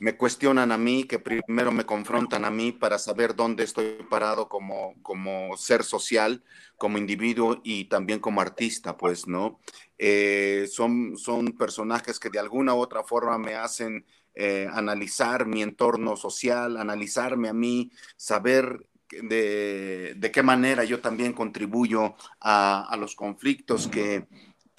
me 0.00 0.16
cuestionan 0.16 0.72
a 0.72 0.78
mí, 0.78 1.04
que 1.04 1.18
primero 1.18 1.72
me 1.72 1.84
confrontan 1.84 2.46
a 2.46 2.50
mí 2.50 2.72
para 2.72 2.98
saber 2.98 3.36
dónde 3.36 3.64
estoy 3.64 3.98
parado 4.08 4.48
como, 4.48 4.94
como 5.02 5.56
ser 5.58 5.84
social, 5.84 6.42
como 6.78 6.96
individuo 6.96 7.60
y 7.62 7.84
también 7.84 8.18
como 8.18 8.40
artista, 8.40 8.96
pues, 8.96 9.28
¿no? 9.28 9.60
Eh, 9.98 10.66
son, 10.72 11.18
son 11.18 11.52
personajes 11.52 12.18
que 12.18 12.30
de 12.30 12.38
alguna 12.38 12.74
u 12.74 12.78
otra 12.78 13.04
forma 13.04 13.36
me 13.36 13.54
hacen 13.54 14.06
eh, 14.34 14.66
analizar 14.72 15.44
mi 15.44 15.60
entorno 15.62 16.16
social, 16.16 16.78
analizarme 16.78 17.50
a 17.50 17.52
mí, 17.52 17.90
saber 18.16 18.86
de, 19.10 20.14
de 20.16 20.30
qué 20.30 20.42
manera 20.42 20.84
yo 20.84 21.00
también 21.00 21.34
contribuyo 21.34 22.14
a, 22.40 22.86
a 22.88 22.96
los 22.96 23.14
conflictos 23.14 23.86
que 23.88 24.26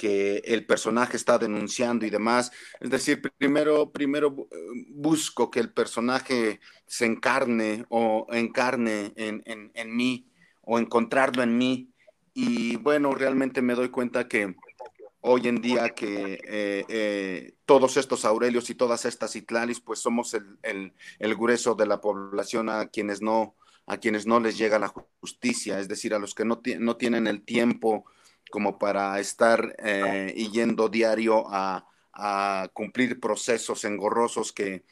que 0.01 0.41
el 0.45 0.65
personaje 0.65 1.15
está 1.15 1.37
denunciando 1.37 2.07
y 2.07 2.09
demás. 2.09 2.51
Es 2.79 2.89
decir, 2.89 3.21
primero, 3.37 3.91
primero 3.91 4.47
eh, 4.49 4.55
busco 4.89 5.51
que 5.51 5.59
el 5.59 5.71
personaje 5.71 6.59
se 6.87 7.05
encarne 7.05 7.85
o 7.89 8.25
encarne 8.31 9.13
en, 9.15 9.43
en, 9.45 9.95
mí 9.95 10.27
o 10.61 10.79
encontrarlo 10.79 11.43
en 11.43 11.55
mí. 11.55 11.93
Y 12.33 12.77
bueno, 12.77 13.13
realmente 13.13 13.61
me 13.61 13.75
doy 13.75 13.89
cuenta 13.89 14.27
que 14.27 14.55
hoy 15.19 15.47
en 15.47 15.61
día 15.61 15.89
que 15.89 16.39
eh, 16.47 16.85
eh, 16.89 17.53
todos 17.65 17.95
estos 17.95 18.25
Aurelios 18.25 18.71
y 18.71 18.73
todas 18.73 19.05
estas 19.05 19.35
Itlalis, 19.35 19.81
pues 19.81 19.99
somos 19.99 20.33
el, 20.33 20.57
el, 20.63 20.93
el, 21.19 21.35
grueso 21.35 21.75
de 21.75 21.85
la 21.85 22.01
población 22.01 22.69
a 22.69 22.87
quienes 22.87 23.21
no 23.21 23.55
a 23.85 23.97
quienes 23.97 24.25
no 24.25 24.39
les 24.39 24.57
llega 24.57 24.79
la 24.79 24.93
justicia, 25.19 25.79
es 25.79 25.87
decir, 25.87 26.13
a 26.15 26.19
los 26.19 26.33
que 26.33 26.45
no, 26.45 26.61
no 26.79 26.97
tienen 26.97 27.27
el 27.27 27.43
tiempo 27.43 28.05
como 28.51 28.77
para 28.77 29.19
estar 29.19 29.75
eh, 29.79 30.33
yendo 30.51 30.89
diario 30.89 31.45
a, 31.47 31.87
cumplir 32.73 33.19
procesos 33.19 33.83
engorrosos 33.83 34.51
que, 34.51 34.83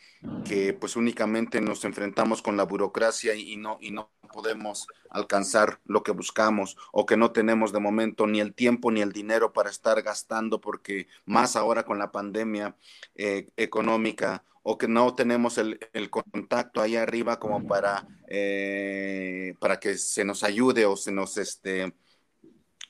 pues 0.79 0.95
únicamente 0.95 1.61
nos 1.61 1.85
enfrentamos 1.85 2.41
con 2.41 2.57
la 2.57 2.63
burocracia 2.63 3.35
y, 3.35 3.55
no, 3.55 3.77
y 3.81 3.91
no 3.91 4.09
podemos 4.33 4.87
alcanzar 5.11 5.79
lo 5.85 6.01
que 6.01 6.11
buscamos 6.11 6.75
o 6.91 7.05
que 7.05 7.17
no 7.17 7.31
tenemos 7.31 7.71
de 7.71 7.79
momento 7.79 8.25
ni 8.25 8.39
el 8.39 8.55
tiempo 8.55 8.89
ni 8.89 9.01
el 9.01 9.11
dinero 9.11 9.53
para 9.53 9.69
estar 9.69 10.01
gastando 10.01 10.59
porque 10.59 11.07
más 11.25 11.55
ahora 11.55 11.83
con 11.83 11.99
la 11.99 12.11
pandemia 12.11 12.75
eh, 13.13 13.47
económica 13.57 14.43
o 14.63 14.77
que 14.77 14.87
no 14.87 15.15
tenemos 15.15 15.57
el, 15.57 15.79
contacto 16.09 16.81
ahí 16.81 16.95
arriba 16.95 17.39
como 17.39 17.65
para, 17.65 18.07
eh, 18.27 19.55
para 19.59 19.79
que 19.79 19.97
se 19.97 20.23
nos 20.25 20.43
ayude 20.43 20.85
o 20.85 20.95
se 20.95 21.11
nos 21.11 21.37
este, 21.37 21.93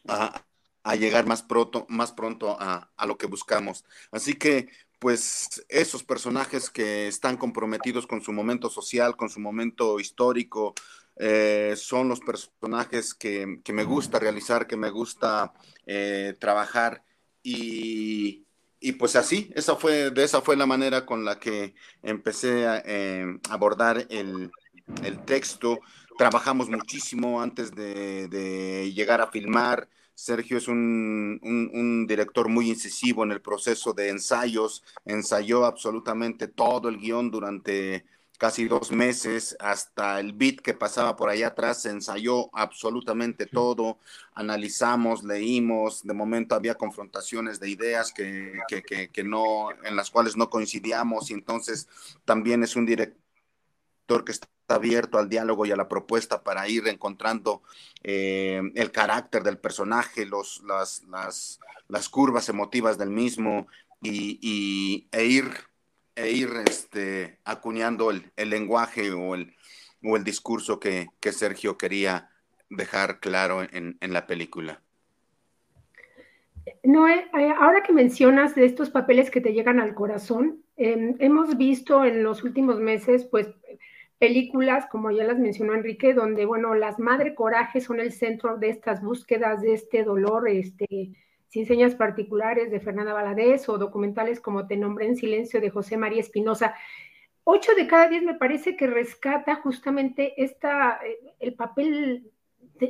a 0.07 0.43
llegar 0.95 1.25
más 1.27 1.43
pronto, 1.43 1.85
más 1.89 2.11
pronto 2.11 2.57
a, 2.59 2.89
lo 3.05 3.17
que 3.17 3.27
buscamos. 3.27 3.85
Así 4.11 4.35
que, 4.35 4.69
pues, 4.99 5.65
esos 5.69 6.03
personajes 6.03 6.69
que 6.69 7.07
están 7.07 7.37
comprometidos 7.37 8.07
con 8.07 8.21
su 8.21 8.31
momento 8.31 8.69
social, 8.69 9.15
con 9.15 9.29
su 9.29 9.39
momento 9.39 9.99
histórico, 9.99 10.73
eh, 11.17 11.73
son 11.77 12.09
los 12.09 12.21
personajes 12.21 13.13
que, 13.13 13.61
me 13.73 13.83
gusta 13.83 14.19
realizar, 14.19 14.67
que 14.67 14.77
me 14.77 14.89
gusta 14.89 15.53
eh, 15.85 16.35
trabajar 16.39 17.03
y, 17.43 18.45
pues 18.97 19.15
así, 19.15 19.51
esa 19.55 19.75
fue, 19.75 20.11
de 20.11 20.23
esa 20.23 20.41
fue 20.41 20.55
la 20.55 20.65
manera 20.65 21.05
con 21.05 21.25
la 21.25 21.39
que 21.39 21.75
empecé 22.01 22.67
a 22.67 22.81
eh, 22.85 23.39
abordar 23.49 24.07
el, 24.09 24.51
texto. 25.25 25.79
Trabajamos 26.17 26.69
muchísimo 26.69 27.41
antes 27.41 27.75
de 27.75 28.91
llegar 28.93 29.21
a 29.21 29.27
filmar. 29.27 29.87
Sergio 30.19 30.57
es 30.57 30.67
un, 30.67 32.05
director 32.05 32.49
muy 32.49 32.69
incisivo 32.69 33.23
en 33.23 33.31
el 33.31 33.41
proceso 33.41 33.93
de 33.93 34.09
ensayos, 34.09 34.83
ensayó 35.05 35.65
absolutamente 35.65 36.49
todo 36.49 36.89
el 36.89 36.97
guion 36.97 37.31
durante 37.31 38.05
casi 38.37 38.67
dos 38.67 38.91
meses, 38.91 39.55
hasta 39.61 40.19
el 40.19 40.33
beat 40.33 40.57
que 40.59 40.73
pasaba 40.73 41.15
por 41.15 41.29
allá 41.29 41.47
atrás, 41.47 41.83
se 41.83 41.89
ensayó 41.89 42.53
absolutamente 42.53 43.45
todo, 43.45 43.97
analizamos, 44.33 45.23
leímos, 45.23 46.03
de 46.03 46.13
momento 46.13 46.53
había 46.53 46.75
confrontaciones 46.75 47.61
de 47.61 47.69
ideas 47.69 48.11
que, 48.11 48.59
que 49.13 49.23
no, 49.23 49.71
en 49.71 49.95
las 49.95 50.11
cuales 50.11 50.35
no 50.35 50.49
coincidíamos, 50.49 51.31
y 51.31 51.33
entonces 51.33 51.87
también 52.25 52.61
es 52.63 52.75
un 52.75 52.85
director 52.85 54.25
que 54.25 54.33
está 54.33 54.49
abierto 54.75 55.17
al 55.17 55.29
diálogo 55.29 55.65
y 55.65 55.71
a 55.71 55.75
la 55.75 55.87
propuesta 55.87 56.43
para 56.43 56.67
ir 56.67 56.87
encontrando 56.87 57.61
eh, 58.03 58.61
el 58.75 58.91
carácter 58.91 59.43
del 59.43 59.57
personaje, 59.57 60.25
los, 60.25 60.63
las, 60.63 61.03
las, 61.87 62.09
curvas 62.09 62.49
emotivas 62.49 62.97
del 62.97 63.09
mismo 63.09 63.67
y, 64.01 65.07
e 65.11 65.25
ir, 65.25 65.51
e 66.15 66.31
ir 66.31 66.49
este, 66.67 67.39
acuñando 67.43 68.11
el, 68.11 68.31
el 68.35 68.49
lenguaje 68.49 69.11
o 69.11 69.35
el, 69.35 69.55
o 70.03 70.15
el 70.15 70.23
discurso 70.23 70.79
que, 70.79 71.09
que, 71.19 71.31
Sergio 71.31 71.77
quería 71.77 72.29
dejar 72.69 73.19
claro 73.19 73.63
en, 73.63 73.97
en 73.99 74.13
la 74.13 74.27
película. 74.27 74.81
Noé, 76.83 77.29
eh, 77.37 77.53
ahora 77.59 77.83
que 77.83 77.93
mencionas 77.93 78.55
de 78.55 78.65
estos 78.65 78.89
papeles 78.89 79.29
que 79.29 79.41
te 79.41 79.53
llegan 79.53 79.79
al 79.79 79.93
corazón, 79.93 80.63
em, 80.77 81.15
hemos 81.19 81.57
visto 81.57 82.05
en 82.05 82.23
los 82.23 82.43
últimos 82.43 82.79
meses, 82.79 83.25
pues, 83.25 83.47
películas, 84.19 84.85
como 84.87 85.11
ya 85.11 85.23
las 85.23 85.39
mencionó 85.39 85.73
Enrique, 85.73 86.13
donde, 86.13 86.45
bueno, 86.45 86.75
las 86.75 86.99
madre 86.99 87.33
coraje 87.33 87.79
son 87.79 87.99
el 88.01 88.11
centro 88.11 88.57
de 88.57 88.69
estas 88.69 89.01
búsquedas, 89.01 89.61
de 89.61 89.73
este 89.73 90.03
dolor, 90.03 90.47
este, 90.49 91.11
sin 91.47 91.65
señas 91.65 91.95
particulares 91.95 92.69
de 92.69 92.81
Fernanda 92.81 93.13
Valadez 93.13 93.67
o 93.69 93.77
documentales 93.77 94.41
como 94.41 94.67
Te 94.67 94.75
nombré 94.75 95.07
en 95.07 95.15
silencio 95.15 95.61
de 95.61 95.69
José 95.69 95.97
María 95.97 96.19
Espinosa. 96.19 96.75
Ocho 97.45 97.73
de 97.73 97.87
cada 97.87 98.09
diez 98.09 98.21
me 98.21 98.35
parece 98.35 98.75
que 98.75 98.87
rescata 98.87 99.55
justamente 99.55 100.33
esta, 100.43 100.99
eh, 101.03 101.33
el 101.39 101.53
papel 101.55 102.29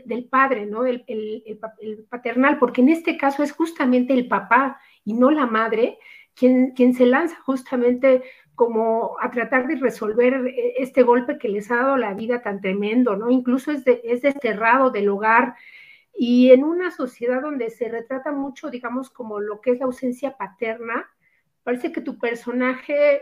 del 0.05 0.25
padre, 0.25 0.65
¿no? 0.65 0.85
El, 0.85 1.03
el, 1.07 2.05
paternal, 2.09 2.59
porque 2.59 2.81
en 2.81 2.89
este 2.89 3.17
caso 3.17 3.41
es 3.41 3.51
justamente 3.51 4.13
el 4.13 4.27
papá 4.27 4.79
y 5.03 5.13
no 5.13 5.31
la 5.31 5.45
madre 5.45 5.97
quien, 6.35 6.71
quien 6.71 6.93
se 6.93 7.05
lanza 7.05 7.39
justamente 7.41 8.23
como 8.59 9.15
a 9.21 9.31
tratar 9.31 9.67
de 9.67 9.77
resolver 9.77 10.33
eh, 10.47 10.73
este 10.79 11.01
golpe 11.01 11.37
que 11.37 11.47
les 11.47 11.71
ha 11.71 11.77
dado 11.77 11.95
la 11.95 12.13
vida 12.13 12.41
tan 12.41 12.59
tremendo, 12.59 13.15
¿no? 13.15 13.29
Incluso 13.29 13.71
es, 13.71 13.83
es 13.87 14.21
desterrado 14.21 14.91
del 14.91 15.07
hogar 15.07 15.55
y 16.13 16.51
en 16.51 16.65
una 16.65 16.91
sociedad 16.91 17.41
donde 17.41 17.69
se 17.69 17.87
retrata 17.87 18.33
mucho, 18.33 18.69
digamos, 18.69 19.09
como 19.09 19.39
lo 19.39 19.61
que 19.61 19.71
es 19.71 19.79
la 19.79 19.85
ausencia 19.85 20.35
paterna, 20.35 21.09
parece 21.63 21.93
que 21.93 22.01
tu 22.01 22.19
personaje 22.19 23.21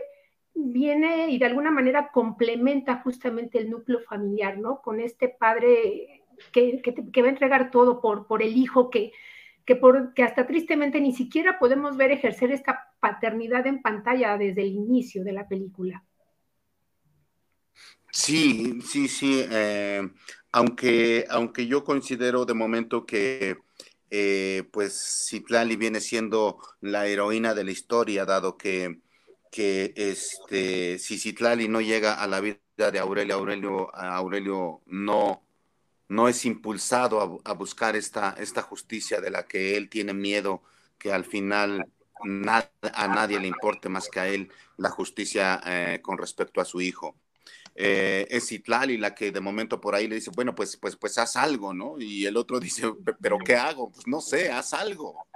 viene 0.54 1.30
y 1.30 1.38
de 1.38 1.46
alguna 1.46 1.70
manera 1.70 2.10
complementa 2.10 2.96
justamente 2.96 3.58
el 3.58 3.70
núcleo 3.70 4.00
familiar, 4.00 4.58
¿no? 4.58 4.82
Con 4.82 4.98
este 4.98 5.28
padre 5.28 6.24
que, 6.50 6.82
que 6.82 7.22
va 7.22 7.28
a 7.28 7.30
entregar 7.30 7.70
todo 7.70 8.00
por, 8.00 8.26
por 8.26 8.42
el 8.42 8.56
hijo 8.56 8.90
que, 8.90 9.12
que, 9.64 9.76
por, 9.76 10.14
hasta 10.20 10.48
tristemente 10.48 11.00
ni 11.00 11.12
siquiera 11.12 11.60
podemos 11.60 11.96
ver 11.96 12.10
ejercer 12.10 12.50
esta 12.50 12.87
paternidad 13.00 13.66
en 13.66 13.82
pantalla 13.82 14.36
desde 14.36 14.62
el 14.62 14.72
inicio 14.72 15.24
de 15.24 15.32
la 15.32 15.48
película. 15.48 16.04
Sí, 18.10 18.80
sí, 18.82 19.08
sí. 19.08 19.44
Eh, 19.50 20.08
aunque, 20.52 21.26
aunque 21.28 21.66
yo 21.66 21.84
considero 21.84 22.44
de 22.44 22.54
momento 22.54 23.04
que 23.06 23.58
eh, 24.10 24.64
pues 24.72 25.26
Citlali 25.28 25.76
viene 25.76 26.00
siendo 26.00 26.58
la 26.80 27.06
heroína 27.06 27.54
de 27.54 27.64
la 27.64 27.70
historia, 27.70 28.24
dado 28.24 28.56
que 28.56 29.00
que 29.50 29.92
este, 29.96 30.98
si 30.98 31.18
Citlali 31.18 31.68
no 31.68 31.80
llega 31.80 32.14
a 32.14 32.26
la 32.26 32.40
vida 32.40 32.58
de 32.76 32.98
Aurelio, 32.98 33.34
Aurelio, 33.34 33.94
Aurelio 33.94 34.82
no, 34.86 35.42
no 36.08 36.28
es 36.28 36.44
impulsado 36.44 37.40
a, 37.44 37.52
buscar 37.54 37.96
esta, 37.96 38.34
esta 38.38 38.62
justicia 38.62 39.20
de 39.20 39.30
la 39.30 39.46
que 39.46 39.76
él 39.76 39.88
tiene 39.88 40.14
miedo, 40.14 40.62
que 40.98 41.12
al 41.12 41.24
final 41.24 41.86
a 42.20 43.08
nadie 43.08 43.40
le 43.40 43.48
importe 43.48 43.88
más 43.88 44.08
que 44.08 44.20
a 44.20 44.28
él 44.28 44.50
la 44.76 44.90
justicia 44.90 45.60
eh, 45.64 46.00
con 46.02 46.18
respecto 46.18 46.60
a 46.60 46.64
su 46.64 46.80
hijo. 46.80 47.16
Eh, 47.80 48.26
es 48.30 48.50
Itlali 48.50 48.96
la 48.96 49.14
que 49.14 49.30
de 49.30 49.40
momento 49.40 49.80
por 49.80 49.94
ahí 49.94 50.08
le 50.08 50.16
dice, 50.16 50.32
bueno, 50.34 50.52
pues, 50.54 50.76
pues, 50.76 50.96
pues 50.96 51.16
haz 51.16 51.36
algo, 51.36 51.72
¿no? 51.72 51.94
Y 52.00 52.26
el 52.26 52.36
otro 52.36 52.58
dice, 52.60 52.92
pero 53.20 53.38
¿qué 53.38 53.54
hago? 53.54 53.92
Pues 53.92 54.06
no 54.06 54.20
sé, 54.20 54.50
haz 54.50 54.74
algo, 54.74 55.26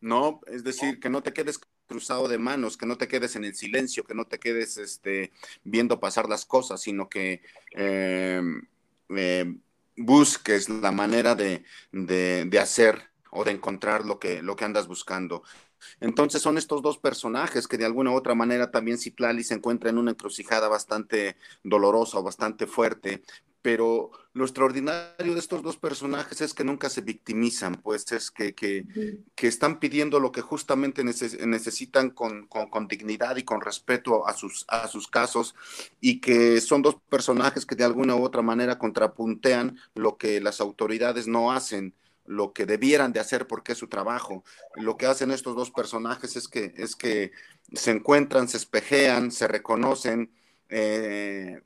¿no? 0.00 0.40
Es 0.48 0.64
decir, 0.64 0.98
que 0.98 1.08
no 1.08 1.22
te 1.22 1.32
quedes 1.32 1.60
cruzado 1.86 2.26
de 2.26 2.38
manos, 2.38 2.76
que 2.76 2.86
no 2.86 2.96
te 2.96 3.06
quedes 3.06 3.36
en 3.36 3.44
el 3.44 3.54
silencio, 3.54 4.04
que 4.04 4.14
no 4.14 4.24
te 4.24 4.38
quedes 4.38 4.78
este, 4.78 5.32
viendo 5.62 6.00
pasar 6.00 6.28
las 6.28 6.44
cosas, 6.44 6.80
sino 6.80 7.08
que 7.08 7.42
em, 7.70 8.62
em, 9.10 9.60
busques 9.96 10.68
la 10.68 10.90
manera 10.90 11.34
de, 11.34 11.64
de, 11.92 12.58
hacer 12.58 13.10
o 13.30 13.44
de 13.44 13.52
encontrar 13.52 14.04
lo 14.04 14.18
que, 14.18 14.42
lo 14.42 14.56
que 14.56 14.64
andas 14.64 14.88
buscando. 14.88 15.44
Entonces 16.00 16.42
son 16.42 16.58
estos 16.58 16.82
dos 16.82 16.98
personajes 16.98 17.68
que 17.68 17.78
de 17.78 17.84
alguna 17.84 18.10
u 18.10 18.14
otra 18.14 18.34
manera 18.34 18.70
también 18.70 18.98
Citlali 18.98 19.44
se 19.44 19.54
encuentra 19.54 19.90
en 19.90 19.98
una 19.98 20.12
encrucijada 20.12 20.68
bastante 20.68 21.36
dolorosa 21.62 22.18
o 22.18 22.22
bastante 22.22 22.66
fuerte, 22.66 23.22
pero 23.62 24.10
lo 24.34 24.44
extraordinario 24.44 25.34
de 25.34 25.38
estos 25.38 25.62
dos 25.62 25.76
personajes 25.76 26.40
es 26.40 26.52
que 26.52 26.64
nunca 26.64 26.90
se 26.90 27.00
victimizan, 27.00 27.76
pues 27.76 28.10
es 28.10 28.30
que, 28.30 28.54
que, 28.54 28.86
están 29.36 29.78
pidiendo 29.78 30.18
lo 30.18 30.32
que 30.32 30.40
justamente 30.40 31.04
necesitan 31.04 32.10
con, 32.10 32.46
con, 32.48 32.88
dignidad 32.88 33.36
y 33.36 33.44
con 33.44 33.60
respeto 33.60 34.26
a 34.26 34.34
sus, 34.34 34.64
a 34.68 34.88
sus 34.88 35.06
casos 35.06 35.54
y 36.00 36.20
que 36.20 36.60
son 36.60 36.82
dos 36.82 36.96
personajes 37.08 37.64
que 37.64 37.76
de 37.76 37.84
alguna 37.84 38.16
u 38.16 38.24
otra 38.24 38.42
manera 38.42 38.78
contrapuntean 38.78 39.78
lo 39.94 40.16
que 40.16 40.40
las 40.40 40.60
autoridades 40.60 41.28
no 41.28 41.52
hacen 41.52 41.94
lo 42.24 42.52
que 42.52 42.66
debieran 42.66 43.12
de 43.12 43.20
hacer 43.20 43.46
porque 43.46 43.72
es 43.72 43.78
su 43.78 43.88
trabajo. 43.88 44.44
Lo 44.76 44.96
que 44.96 45.06
hacen 45.06 45.30
estos 45.30 45.56
dos 45.56 45.70
personajes 45.70 46.36
es 46.36 46.48
que, 46.48 46.74
es 46.76 46.96
que 46.96 47.32
se 47.72 47.90
encuentran, 47.90 48.48
se 48.48 48.56
espejean, 48.56 49.30
se 49.30 49.48
reconocen, 49.48 50.32
eh, 50.68 51.60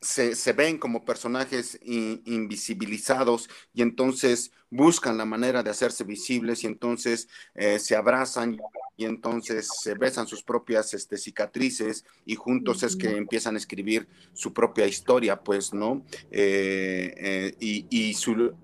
se, 0.00 0.52
ven 0.52 0.78
como 0.78 1.04
personajes 1.04 1.78
invisibilizados 1.82 3.48
y 3.72 3.82
entonces 3.82 4.52
buscan 4.68 5.16
la 5.16 5.24
manera 5.24 5.62
de 5.62 5.70
hacerse 5.70 6.02
visibles 6.02 6.64
y 6.64 6.66
entonces 6.66 7.28
eh, 7.54 7.78
se 7.78 7.94
abrazan 7.94 8.58
y 8.96 9.04
entonces 9.04 9.68
se 9.80 9.94
besan 9.94 10.26
sus 10.26 10.42
propias 10.42 10.94
este, 10.94 11.16
cicatrices 11.16 12.04
y 12.26 12.34
juntos 12.34 12.82
es 12.82 12.96
que 12.96 13.16
empiezan 13.16 13.54
a 13.54 13.58
escribir 13.58 14.08
su 14.32 14.52
propia 14.52 14.86
historia, 14.86 15.40
pues, 15.40 15.72
¿no? 15.72 16.04
Eh, 16.30 17.14
eh, 17.16 17.56
y, 17.60 17.86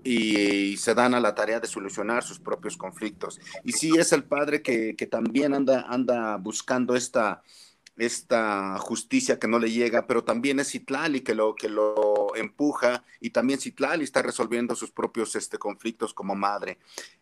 y, 0.03 0.77
se 0.77 0.93
dan 0.93 1.13
a 1.13 1.19
la 1.19 1.35
tarea 1.35 1.59
de 1.59 1.67
solucionar 1.67 2.23
sus 2.23 2.39
propios 2.39 2.77
conflictos. 2.77 3.39
Y 3.63 3.73
sí 3.73 3.91
es 3.97 4.13
el 4.13 4.23
padre 4.23 4.61
que, 4.61 4.95
que 4.95 5.07
también 5.07 5.53
anda, 5.53 5.85
anda 5.89 6.37
buscando 6.37 6.95
esta 6.95 7.43
esta 7.99 8.77
justicia 8.79 9.39
que 9.39 9.47
no 9.47 9.59
le 9.59 9.71
llega, 9.71 10.07
pero 10.07 10.23
también 10.23 10.59
es 10.59 10.71
Citlali 10.71 11.19
que 11.19 11.35
lo, 11.35 11.53
que 11.53 11.67
lo 11.67 12.33
empuja 12.35 13.03
y 13.19 13.31
también 13.31 13.59
Citlali 13.59 14.05
está 14.05 14.21
resolviendo 14.21 14.73
sus 14.75 14.91
propios 14.91 15.35
este, 15.35 15.57
conflictos 15.57 16.13
como 16.13 16.33
madre, 16.33 16.79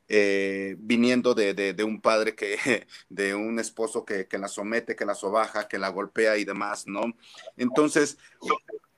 eh, 0.09 0.75
viniendo 0.79 1.33
de, 1.33 1.75
un 1.83 1.99
padre 1.99 2.33
que, 2.33 2.57
de 3.09 3.35
un 3.35 3.59
esposo 3.59 4.05
que, 4.05 4.27
que, 4.27 4.37
la 4.37 4.47
somete, 4.47 4.95
que 4.95 5.05
la 5.05 5.15
sobaja, 5.15 5.67
que 5.67 5.77
la 5.77 5.89
golpea 5.89 6.37
y 6.37 6.45
demás, 6.45 6.87
¿no? 6.87 7.13
Entonces, 7.57 8.17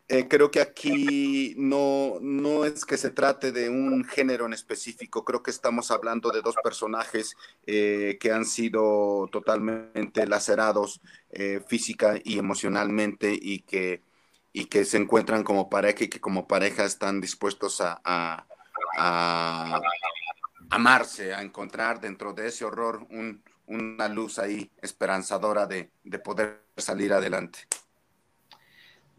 eh, 0.08 0.28
creo 0.28 0.52
que 0.52 0.62
aquí 0.62 1.56
no, 1.58 2.18
no 2.22 2.64
es 2.64 2.86
que 2.86 2.98
se 2.98 3.10
trate 3.10 3.52
de 3.52 3.70
un 3.70 4.04
género 4.06 4.46
en 4.46 4.54
específico, 4.54 5.26
creo 5.26 5.42
que 5.42 5.52
estamos 5.52 5.90
hablando 5.90 6.32
de 6.32 6.42
dos 6.42 6.56
personajes 6.64 7.36
eh, 7.66 8.18
que 8.20 8.32
han 8.32 8.46
sido 8.46 9.30
totalmente 9.32 10.28
lacerados 10.28 11.02
física 11.68 12.20
y 12.24 12.40
emocionalmente 12.40 13.38
y 13.40 13.62
que, 13.62 14.04
y 14.52 14.66
que 14.66 14.86
se 14.86 14.98
encuentran 14.98 15.44
como 15.44 15.70
pareja 15.70 16.06
y 16.06 16.08
que 16.08 16.20
como 16.20 16.48
pareja 16.48 16.86
están 16.86 17.22
dispuestos 17.22 17.82
a 17.82 18.46
amarse, 20.70 21.34
a 21.34 21.42
encontrar 21.42 22.00
dentro 22.00 22.34
de 22.34 22.48
ese 22.48 22.66
horror 22.66 23.08
una 23.68 24.08
luz 24.10 24.40
ahí 24.40 24.70
esperanzadora 24.82 25.66
de, 25.66 25.92
de 26.04 26.20
poder 26.20 26.64
salir 26.78 27.14
adelante. 27.14 27.60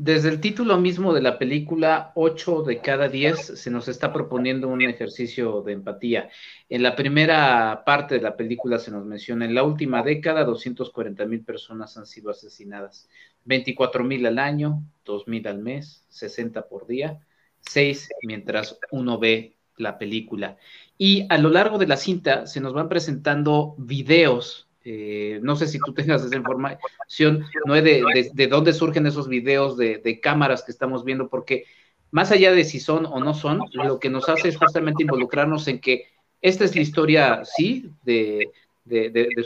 Desde 0.02 0.30
el 0.30 0.40
título 0.40 0.78
mismo 0.78 1.12
de 1.12 1.20
la 1.20 1.38
película, 1.38 2.12
8 2.14 2.62
de 2.62 2.80
cada 2.80 3.10
10 3.10 3.38
se 3.38 3.70
nos 3.70 3.86
está 3.86 4.14
proponiendo 4.14 4.66
un 4.66 4.80
ejercicio 4.80 5.60
de 5.60 5.74
empatía. 5.74 6.30
En 6.70 6.82
la 6.82 6.96
primera 6.96 7.82
parte 7.84 8.14
de 8.14 8.22
la 8.22 8.34
película 8.34 8.78
se 8.78 8.90
nos 8.90 9.04
menciona, 9.04 9.44
en 9.44 9.54
la 9.54 9.62
última 9.62 10.02
década, 10.02 10.44
240 10.44 11.26
mil 11.26 11.44
personas 11.44 11.98
han 11.98 12.06
sido 12.06 12.30
asesinadas, 12.30 13.10
24 13.44 14.02
mil 14.02 14.24
al 14.24 14.38
año, 14.38 14.82
2 15.04 15.28
mil 15.28 15.46
al 15.46 15.58
mes, 15.58 16.06
60 16.08 16.66
por 16.66 16.86
día, 16.86 17.20
6 17.60 18.08
mientras 18.22 18.78
uno 18.92 19.18
ve 19.18 19.58
la 19.80 19.98
película. 19.98 20.56
Y 20.96 21.26
a 21.28 21.38
lo 21.38 21.50
largo 21.50 21.78
de 21.78 21.86
la 21.86 21.96
cinta 21.96 22.46
se 22.46 22.60
nos 22.60 22.72
van 22.72 22.88
presentando 22.88 23.74
videos 23.78 24.70
eh, 24.82 25.40
no 25.42 25.56
sé 25.56 25.66
si 25.66 25.78
tú 25.78 25.92
tengas 25.92 26.24
esa 26.24 26.36
información, 26.36 27.44
no 27.66 27.74
de, 27.74 28.30
de, 28.32 28.46
dónde 28.46 28.72
surgen 28.72 29.06
esos 29.06 29.28
videos 29.28 29.76
de, 29.76 30.20
cámaras 30.22 30.62
que 30.62 30.72
estamos 30.72 31.04
viendo, 31.04 31.28
porque 31.28 31.64
más 32.10 32.32
allá 32.32 32.52
de 32.52 32.64
si 32.64 32.80
son 32.80 33.04
o 33.04 33.20
no 33.20 33.34
son, 33.34 33.60
lo 33.72 34.00
que 34.00 34.08
nos 34.08 34.28
hace 34.28 34.48
es 34.48 34.56
justamente 34.56 35.02
involucrarnos 35.02 35.68
en 35.68 35.80
que 35.80 36.06
esta 36.40 36.64
es 36.64 36.74
la 36.74 36.80
historia, 36.80 37.42
sí, 37.44 37.90
de, 38.04 38.50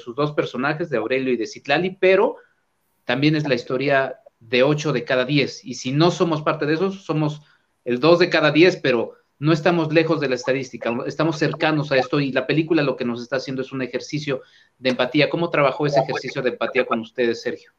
sus 0.02 0.14
dos 0.14 0.32
personajes, 0.32 0.88
de 0.88 0.98
Aurelio 0.98 1.32
y 1.32 1.36
de 1.36 1.46
Citlali, 1.46 1.96
pero 1.98 2.36
también 3.04 3.34
es 3.34 3.46
la 3.48 3.56
historia 3.56 4.20
de 4.38 4.62
ocho 4.62 4.92
de 4.92 5.04
cada 5.04 5.24
diez. 5.24 5.64
Y 5.64 5.74
si 5.74 5.90
no 5.90 6.12
somos 6.12 6.42
parte 6.42 6.64
de 6.64 6.74
esos, 6.74 7.04
somos 7.04 7.42
el 7.84 7.98
dos 7.98 8.20
de 8.20 8.30
cada 8.30 8.52
diez, 8.52 8.76
pero 8.76 9.14
no 9.44 9.52
estamos 9.52 9.92
lejos 9.92 10.20
de 10.20 10.28
la 10.30 10.36
estadística, 10.36 10.90
estamos 11.06 11.38
cercanos 11.38 11.92
a 11.92 11.98
esto 11.98 12.18
y 12.18 12.32
la 12.32 12.46
película 12.46 12.82
lo 12.82 12.96
que 12.96 13.04
nos 13.04 13.20
está 13.20 13.36
haciendo 13.36 13.60
es 13.60 13.72
un 13.72 13.82
ejercicio 13.82 14.40
de 14.78 14.88
empatía. 14.88 15.28
¿Cómo 15.28 15.50
trabajó 15.50 15.86
ese 15.86 16.00
ejercicio 16.00 16.40
de 16.40 16.48
empatía 16.48 16.86
con 16.86 17.00
ustedes, 17.00 17.42
Sergio? 17.42 17.70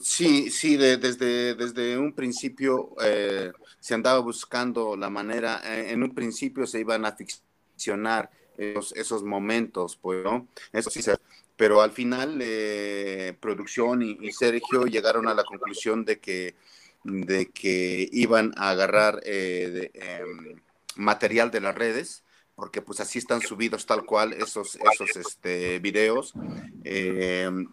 Sí, 0.00 0.50
sí, 0.50 0.76
desde, 0.76 1.54
desde 1.54 1.98
un 1.98 2.12
principio 2.12 2.96
eh, 3.00 3.52
se 3.78 3.94
andaba 3.94 4.18
buscando 4.18 4.96
la 4.96 5.08
manera, 5.08 5.62
eh, 5.64 5.92
en 5.92 6.02
un 6.02 6.12
principio 6.16 6.66
se 6.66 6.80
iban 6.80 7.04
a 7.04 7.14
ficcionar 7.14 8.28
esos, 8.56 8.92
esos 8.96 9.22
momentos, 9.22 9.96
pues, 10.02 10.24
¿no? 10.24 10.48
Eso 10.72 10.90
sí 10.90 11.00
se 11.00 11.16
pero 11.56 11.80
al 11.80 11.90
final 11.90 12.38
eh, 12.40 13.36
producción 13.40 14.02
y, 14.02 14.32
Sergio 14.32 14.86
llegaron 14.86 15.26
a 15.26 15.34
la 15.34 15.44
conclusión 15.44 16.04
de 16.04 16.20
que, 16.20 16.54
de 17.04 17.50
que 17.50 18.08
iban 18.12 18.52
a 18.56 18.70
agarrar 18.70 19.20
eh, 19.24 19.90
em, 19.94 20.60
material 20.96 21.50
de 21.50 21.60
las 21.60 21.74
redes, 21.74 22.24
porque 22.54 22.82
pues 22.82 23.00
así 23.00 23.18
están 23.18 23.40
subidos 23.40 23.86
tal 23.86 24.04
cual 24.04 24.32
esos, 24.34 24.76
esos 24.76 25.16
este, 25.16 25.78
videos. 25.78 26.34
Em, 26.84 27.68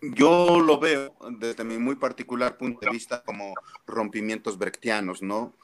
yo 0.00 0.60
lo 0.60 0.78
veo 0.78 1.14
desde 1.38 1.64
mi 1.64 1.78
muy 1.78 1.96
particular 1.96 2.58
punto 2.58 2.80
de 2.80 2.90
vista 2.90 3.22
como 3.24 3.54
rompimientos 3.86 4.58
brechtianos, 4.58 5.22
¿no? 5.22 5.54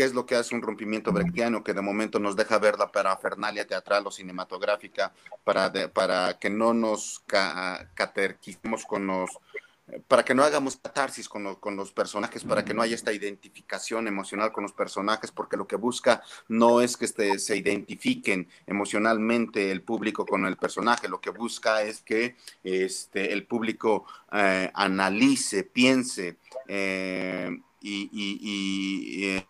¿Qué 0.00 0.06
es 0.06 0.14
lo 0.14 0.24
que 0.24 0.34
hace 0.34 0.54
un 0.54 0.62
rompimiento 0.62 1.12
brechtiano 1.12 1.62
que 1.62 1.74
de 1.74 1.82
momento 1.82 2.18
nos 2.18 2.34
deja 2.34 2.58
ver 2.58 2.78
la 2.78 2.90
parafernalia 2.90 3.66
teatral 3.66 4.06
o 4.06 4.10
cinematográfica 4.10 5.12
para, 5.44 5.70
para 5.92 6.38
que 6.38 6.48
no 6.48 6.72
nos 6.72 7.22
caterquicemos 7.94 8.86
con 8.86 9.06
los 9.06 9.28
para 10.08 10.24
que 10.24 10.34
no 10.34 10.42
hagamos 10.42 10.78
catarsis 10.78 11.28
con, 11.28 11.54
con, 11.56 11.76
los 11.76 11.92
personajes, 11.92 12.44
para 12.44 12.64
que 12.64 12.72
no 12.72 12.80
haya 12.80 12.94
esta 12.94 13.12
identificación 13.12 14.08
emocional 14.08 14.52
con 14.52 14.62
los 14.62 14.72
personajes, 14.72 15.32
porque 15.32 15.58
lo 15.58 15.66
que 15.66 15.76
busca 15.76 16.22
no 16.48 16.80
es 16.80 16.96
que 16.96 17.04
este, 17.04 17.38
se 17.38 17.58
identifiquen 17.58 18.48
emocionalmente 18.66 19.70
el 19.70 19.82
público 19.82 20.24
con 20.24 20.46
el 20.46 20.56
personaje, 20.56 21.08
lo 21.08 21.20
que 21.20 21.28
busca 21.28 21.82
es 21.82 22.00
que 22.00 22.36
este, 22.64 23.34
el 23.34 23.44
público 23.44 24.06
eh, 24.32 24.70
analice, 24.72 25.64
piense 25.64 26.38
eh, 26.68 27.60
y, 27.82 29.26
eh, 29.26 29.46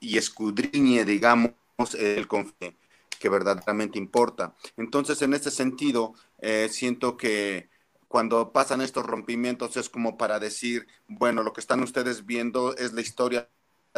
y 0.00 0.18
escudriñe, 0.18 1.04
digamos, 1.04 1.52
el 1.98 2.26
conflicto 2.26 2.86
que 3.18 3.28
verdaderamente 3.28 3.98
importa. 3.98 4.54
Entonces, 4.76 5.22
en 5.22 5.34
este 5.34 5.50
sentido, 5.50 6.14
eh, 6.38 6.68
siento 6.70 7.16
que 7.16 7.68
cuando 8.08 8.52
pasan 8.52 8.80
estos 8.80 9.04
rompimientos 9.04 9.76
es 9.76 9.88
como 9.88 10.16
para 10.16 10.38
decir, 10.38 10.86
bueno, 11.08 11.42
lo 11.42 11.52
que 11.52 11.60
están 11.60 11.82
ustedes 11.82 12.26
viendo 12.26 12.76
es 12.76 12.92
la 12.92 13.00
historia 13.00 13.48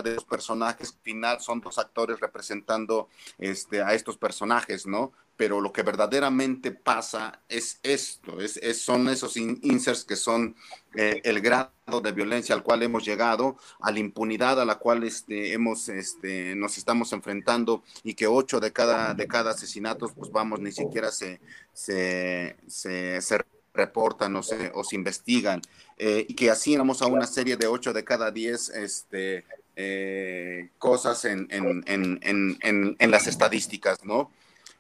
de 0.02 0.14
los 0.14 0.24
personajes, 0.24 0.92
al 0.92 1.02
final 1.02 1.40
son 1.40 1.61
dos 1.61 1.78
actores 1.78 2.20
representando 2.20 3.08
este, 3.38 3.82
a 3.82 3.94
estos 3.94 4.16
personajes, 4.16 4.87
¿no? 4.87 5.12
Pero 5.37 5.61
lo 5.61 5.72
que 5.72 5.82
verdaderamente 5.82 6.72
pasa 6.72 7.40
es 7.48 7.78
esto, 7.84 8.40
es, 8.40 8.58
son 8.82 9.08
esos 9.08 9.37
inserts 9.37 10.04
que 10.04 10.16
son 10.16 10.56
eh, 10.96 11.20
el 11.22 11.40
grado 11.40 12.00
de 12.02 12.11
violencia 12.11 12.56
al 12.56 12.64
cual 12.64 12.82
hemos 12.82 13.04
llegado, 13.04 13.56
a 13.80 13.92
la 13.92 14.00
impunidad 14.00 14.61
a 14.61 14.64
la 14.64 14.78
cual 14.78 15.04
este, 15.04 15.52
hemos, 15.52 15.88
este, 15.88 16.56
nos 16.56 16.76
estamos 16.76 17.12
enfrentando 17.12 17.84
y 18.02 18.14
que 18.14 18.26
ocho 18.26 18.58
de 18.58 18.72
cada, 18.72 19.14
de 19.14 19.28
cada 19.28 19.52
asesinato, 19.52 20.08
pues 20.08 20.32
vamos, 20.32 20.58
ni 20.58 20.72
siquiera 20.72 21.12
se, 21.12 21.40
se, 21.72 22.56
se, 22.66 23.38
reportan 23.72 24.34
o 24.34 24.42
se, 24.42 24.72
o 24.74 24.82
se 24.82 24.96
investigan, 24.96 25.62
eh, 25.98 26.26
y 26.28 26.34
que 26.34 26.50
así 26.50 26.76
vamos 26.76 27.00
a 27.00 27.06
una 27.06 27.26
serie 27.26 27.56
de 27.56 27.68
8 27.68 27.92
de 27.92 28.02
cada 28.02 28.32
10 28.32 28.70
este, 28.70 29.44
eh, 29.81 30.71
cosas 30.77 31.25
en, 31.25 31.47
en, 31.51 31.85
en, 31.87 32.97
en, 32.99 33.11
las 33.12 33.29
estadísticas, 33.29 34.05
¿no? 34.05 34.33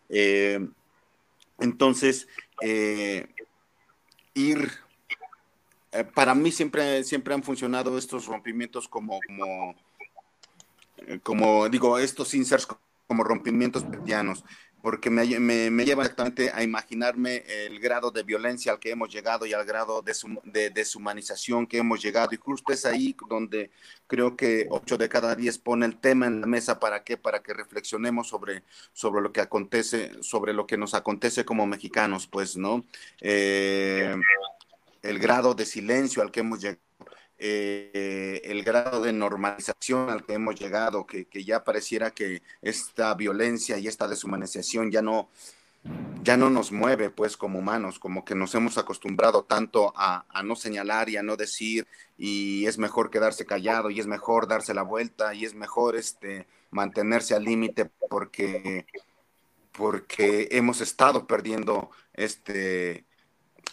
Eh, 0.08 0.58
entonces, 1.60 2.26
ir, 4.34 4.72
para 6.16 6.34
mí 6.34 6.50
siempre, 6.50 7.04
siempre 7.04 7.32
han 7.32 7.44
funcionado 7.44 7.96
estos 7.96 8.26
rompimientos 8.26 8.88
como, 8.88 9.20
como, 11.22 11.68
digo, 11.68 11.96
estos 12.00 12.34
inserts 12.34 12.66
como 13.06 13.22
rompimientos 13.22 13.88
medianos 13.88 14.42
porque 14.82 15.10
me, 15.10 15.26
me, 15.40 15.84
lleva 15.84 16.02
exactamente 16.02 16.50
a 16.54 16.62
imaginarme 16.62 17.42
el 17.46 17.80
grado 17.80 18.10
de 18.10 18.22
violencia 18.22 18.72
al 18.72 18.78
que 18.78 18.90
hemos 18.90 19.12
llegado 19.12 19.44
y 19.44 19.52
al 19.52 19.64
grado 19.64 20.02
de, 20.02 20.70
deshumanización 20.70 21.66
que 21.66 21.78
hemos 21.78 22.00
llegado. 22.00 22.30
Y 22.32 22.36
justo 22.36 22.72
es 22.72 22.86
ahí 22.86 23.16
donde 23.28 23.70
creo 24.06 24.36
que 24.36 24.66
8 24.70 24.96
de 24.96 25.08
cada 25.08 25.34
10 25.34 25.58
pone 25.58 25.86
el 25.86 25.96
tema 25.98 26.26
en 26.26 26.40
la 26.40 26.46
mesa. 26.46 26.78
¿Para 26.78 27.02
qué? 27.02 27.16
Para 27.16 27.42
que 27.42 27.54
reflexionemos 27.54 28.28
sobre, 28.28 28.62
sobre 28.92 29.20
lo 29.20 29.32
que 29.32 29.40
acontece, 29.40 30.22
sobre 30.22 30.52
lo 30.52 30.66
que 30.66 30.76
nos 30.76 30.94
acontece 30.94 31.44
como 31.44 31.66
mexicanos, 31.66 32.26
pues, 32.26 32.56
¿no? 32.56 32.84
Eh, 33.20 34.14
el 35.02 35.18
grado 35.18 35.54
de 35.54 35.66
silencio 35.66 36.22
al 36.22 36.30
que 36.30 36.40
hemos 36.40 36.60
llegado 36.60 36.87
eh, 37.40 38.40
el 38.44 38.64
grado 38.64 39.00
de 39.00 39.12
normalización 39.12 40.10
al 40.10 40.24
que 40.24 40.34
hemos 40.34 40.58
llegado, 40.58 41.06
que, 41.06 41.26
ya 41.44 41.62
pareciera 41.62 42.10
que 42.10 42.42
esta 42.62 43.14
violencia 43.14 43.78
y 43.78 43.86
esta 43.86 44.08
deshumanización 44.08 44.90
ya 44.90 45.02
no, 45.02 45.28
ya 46.24 46.36
no 46.36 46.50
nos 46.50 46.72
mueve 46.72 47.10
pues 47.10 47.36
como 47.36 47.60
humanos, 47.60 48.00
como 48.00 48.24
que 48.24 48.34
nos 48.34 48.54
hemos 48.56 48.76
acostumbrado 48.76 49.44
tanto 49.44 49.92
a, 49.96 50.24
no 50.42 50.56
señalar 50.56 51.08
y 51.10 51.16
a 51.16 51.22
no 51.22 51.36
decir 51.36 51.86
y 52.16 52.66
es 52.66 52.76
mejor 52.76 53.08
quedarse 53.08 53.46
callado 53.46 53.90
y 53.90 54.00
es 54.00 54.08
mejor 54.08 54.48
darse 54.48 54.74
la 54.74 54.82
vuelta 54.82 55.32
y 55.32 55.44
es 55.44 55.54
mejor 55.54 55.94
este, 55.94 56.48
mantenerse 56.70 57.36
al 57.36 57.44
límite 57.44 57.84
porque, 58.10 58.84
porque 59.70 60.48
hemos 60.50 60.80
estado 60.80 61.28
perdiendo 61.28 61.90
este, 62.14 63.04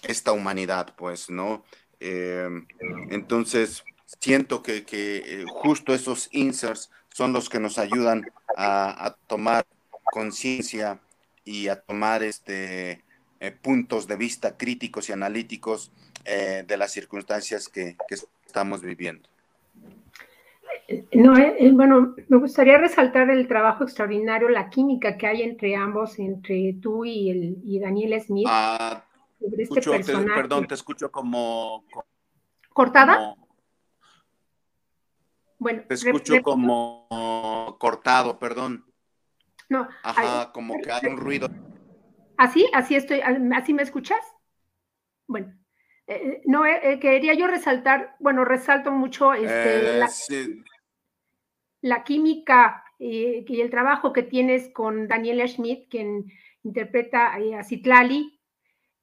esta 0.03 0.33
humanidad 0.33 0.93
pues, 0.95 1.31
¿no? 1.31 1.63
Eh, 1.99 2.49
entonces, 3.09 3.83
siento 4.19 4.61
que, 4.61 4.85
eh, 4.91 5.45
justo 5.47 5.93
esos 5.93 6.29
inserts 6.31 6.91
son 7.09 7.33
los 7.33 7.49
que 7.49 7.59
nos 7.59 7.77
ayudan 7.77 8.25
a, 8.57 9.15
tomar 9.27 9.65
conciencia 10.11 10.99
y 11.43 11.67
a 11.67 11.79
tomar 11.79 12.23
este, 12.23 13.03
eh, 13.39 13.51
puntos 13.51 14.07
de 14.07 14.15
vista 14.15 14.57
críticos 14.57 15.09
y 15.09 15.13
analíticos 15.13 15.91
de 16.25 16.77
las 16.77 16.91
circunstancias 16.91 17.69
que, 17.69 17.95
estamos 18.47 18.81
viviendo. 18.81 19.29
No, 21.13 21.35
bueno, 21.73 22.15
me 22.27 22.37
gustaría 22.37 22.79
resaltar 22.79 23.29
el 23.29 23.47
trabajo 23.47 23.83
extraordinario, 23.83 24.49
la 24.49 24.71
química 24.71 25.17
que 25.17 25.27
hay 25.27 25.43
entre 25.43 25.75
ambos, 25.75 26.17
entre 26.17 26.73
tú 26.81 27.05
y, 27.05 27.29
el, 27.29 27.57
y 27.63 27.79
Daniel 27.79 28.19
Smith. 28.21 28.47
Ah, 28.49 29.04
este 29.39 30.17
perdón, 30.25 30.67
te 30.67 30.75
escucho 30.75 31.11
como... 31.11 31.85
¿Cortada? 32.73 33.35
bueno. 35.57 35.83
Te 35.87 35.93
escucho 35.95 36.41
como 36.41 37.75
cortado, 37.79 38.37
perdón. 38.37 38.85
No. 39.69 39.87
Ajá, 40.03 40.51
como 40.51 40.79
que 40.79 40.91
hay 40.91 41.07
un 41.09 41.17
ruido. 41.17 41.49
¿Así? 42.37 42.69
¿Así 42.73 42.95
estoy? 42.95 43.21
¿Así 43.21 43.73
me 43.73 43.83
escuchas? 43.83 44.19
Bueno. 45.27 45.53
Eh, 46.07 46.13
eh, 46.13 46.41
no, 46.45 46.65
eh, 46.65 46.99
quería 46.99 47.33
yo 47.33 47.47
resaltar, 47.47 48.15
bueno, 48.19 48.45
resalto 48.45 48.91
mucho 48.91 49.33
este, 49.33 49.99
la, 51.81 52.03
química 52.03 52.83
y 52.99 53.59
el 53.59 53.69
trabajo 53.71 54.13
que 54.13 54.21
tienes 54.21 54.69
con 54.69 55.07
Daniela 55.07 55.47
Schmidt, 55.47 55.89
quien 55.89 56.25
interpreta 56.63 57.33
a 57.33 57.63
Citlali, 57.63 58.34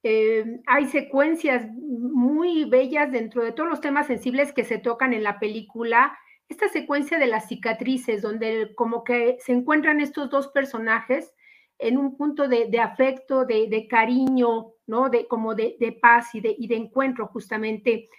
eh, 0.03 0.59
hay 0.67 0.87
secuencias 0.87 1.67
muy 1.71 2.65
bellas 2.65 3.11
dentro 3.11 3.43
de 3.43 3.51
todos 3.51 3.69
los 3.69 3.81
temas 3.81 4.07
sensibles 4.07 4.51
que 4.51 4.63
se 4.63 4.77
tocan 4.77 5.13
en 5.13 5.23
la 5.23 5.39
película. 5.39 6.17
Esta 6.49 6.67
secuencia 6.67 7.17
de 7.17 7.27
las 7.27 7.47
cicatrices, 7.47 8.21
donde 8.21 8.73
como 8.75 9.03
que 9.03 9.37
se 9.39 9.53
encuentran 9.53 10.01
estos 10.01 10.29
dos 10.29 10.49
personajes 10.49 11.33
en 11.79 11.97
un 11.97 12.15
punto 12.17 12.47
de, 12.47 12.79
afecto, 12.79 13.45
de, 13.45 13.87
cariño, 13.89 14.73
¿no? 14.85 15.09
De, 15.09 15.27
como 15.27 15.55
de, 15.55 15.97
paz 16.01 16.35
y 16.35 16.41
de, 16.41 16.55
y 16.57 16.67
de 16.67 16.75
encuentro 16.75 17.27
justamente. 17.27 18.09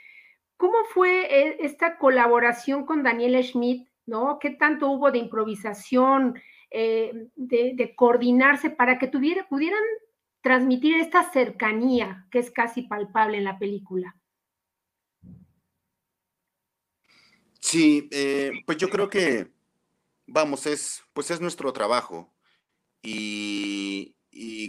¿Cómo 0.56 0.78
fue 0.92 1.24
eh, 1.24 1.56
esta 1.60 1.98
colaboración 1.98 2.86
con 2.86 3.02
Daniel 3.02 3.42
Schmidt? 3.44 3.86
¿no? 4.06 4.38
¿Qué 4.38 4.50
tanto 4.50 4.90
hubo 4.90 5.10
de 5.10 5.18
improvisación, 5.18 6.40
eh, 6.70 7.28
de, 7.36 7.94
coordinarse 7.96 8.70
para 8.70 8.98
que 8.98 9.06
tuviera, 9.06 9.46
pudieran 9.48 9.82
transmitir 10.44 10.96
esta 10.96 11.32
cercanía 11.32 12.28
que 12.30 12.38
es 12.38 12.50
casi 12.50 12.82
palpable 12.82 13.38
en 13.38 13.44
la 13.44 13.58
película. 13.58 14.14
Sí, 17.60 18.10
eh, 18.12 18.52
pues 18.66 18.76
yo 18.76 18.90
creo 18.90 19.08
que, 19.08 19.50
vamos, 20.26 20.66
es, 20.66 21.02
pues 21.14 21.30
es 21.30 21.40
nuestro 21.40 21.72
trabajo. 21.72 22.30
Y, 23.02 24.14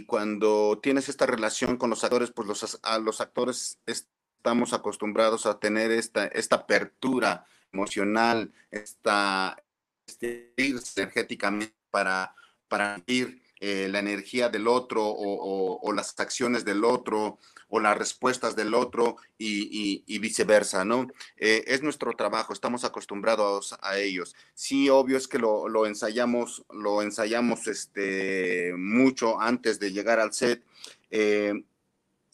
cuando 0.06 0.78
tienes 0.82 1.08
esta 1.08 1.26
relación 1.26 1.76
con 1.76 1.90
los 1.90 2.04
actores, 2.04 2.30
pues 2.30 2.48
los, 2.48 2.80
a 2.82 2.98
los 2.98 3.20
actores 3.20 3.78
estamos 3.84 4.72
acostumbrados 4.72 5.44
a 5.44 5.58
tener 5.58 5.90
esta, 5.90 6.26
esta 6.26 6.56
apertura 6.56 7.44
emocional, 7.72 8.52
esta, 8.70 9.62
este, 10.06 10.54
energéticamente 10.56 11.74
para, 11.90 12.34
para 12.68 13.02
ir 13.06 13.42
eh, 13.68 13.88
la 13.88 13.98
energía 13.98 14.48
del 14.48 14.68
otro 14.68 15.02
o, 15.04 15.92
las 15.92 16.14
acciones 16.20 16.64
del 16.64 16.84
otro 16.84 17.40
o 17.68 17.80
las 17.80 17.98
respuestas 17.98 18.54
del 18.54 18.74
otro 18.74 19.16
y, 19.38 20.18
viceversa, 20.20 20.84
¿no? 20.84 21.08
Eh, 21.36 21.64
es 21.66 21.82
nuestro 21.82 22.12
trabajo, 22.12 22.52
estamos 22.52 22.84
acostumbrados 22.84 23.76
a 23.82 23.98
ellos. 23.98 24.36
Sí, 24.54 24.88
obvio 24.88 25.16
es 25.16 25.26
que 25.26 25.40
lo, 25.40 25.84
ensayamos, 25.84 26.64
lo 26.70 27.02
ensayamos 27.02 27.66
este, 27.66 28.72
mucho 28.76 29.40
antes 29.40 29.80
de 29.80 29.90
llegar 29.90 30.20
al 30.20 30.32
set. 30.32 30.62
Eh, 31.10 31.64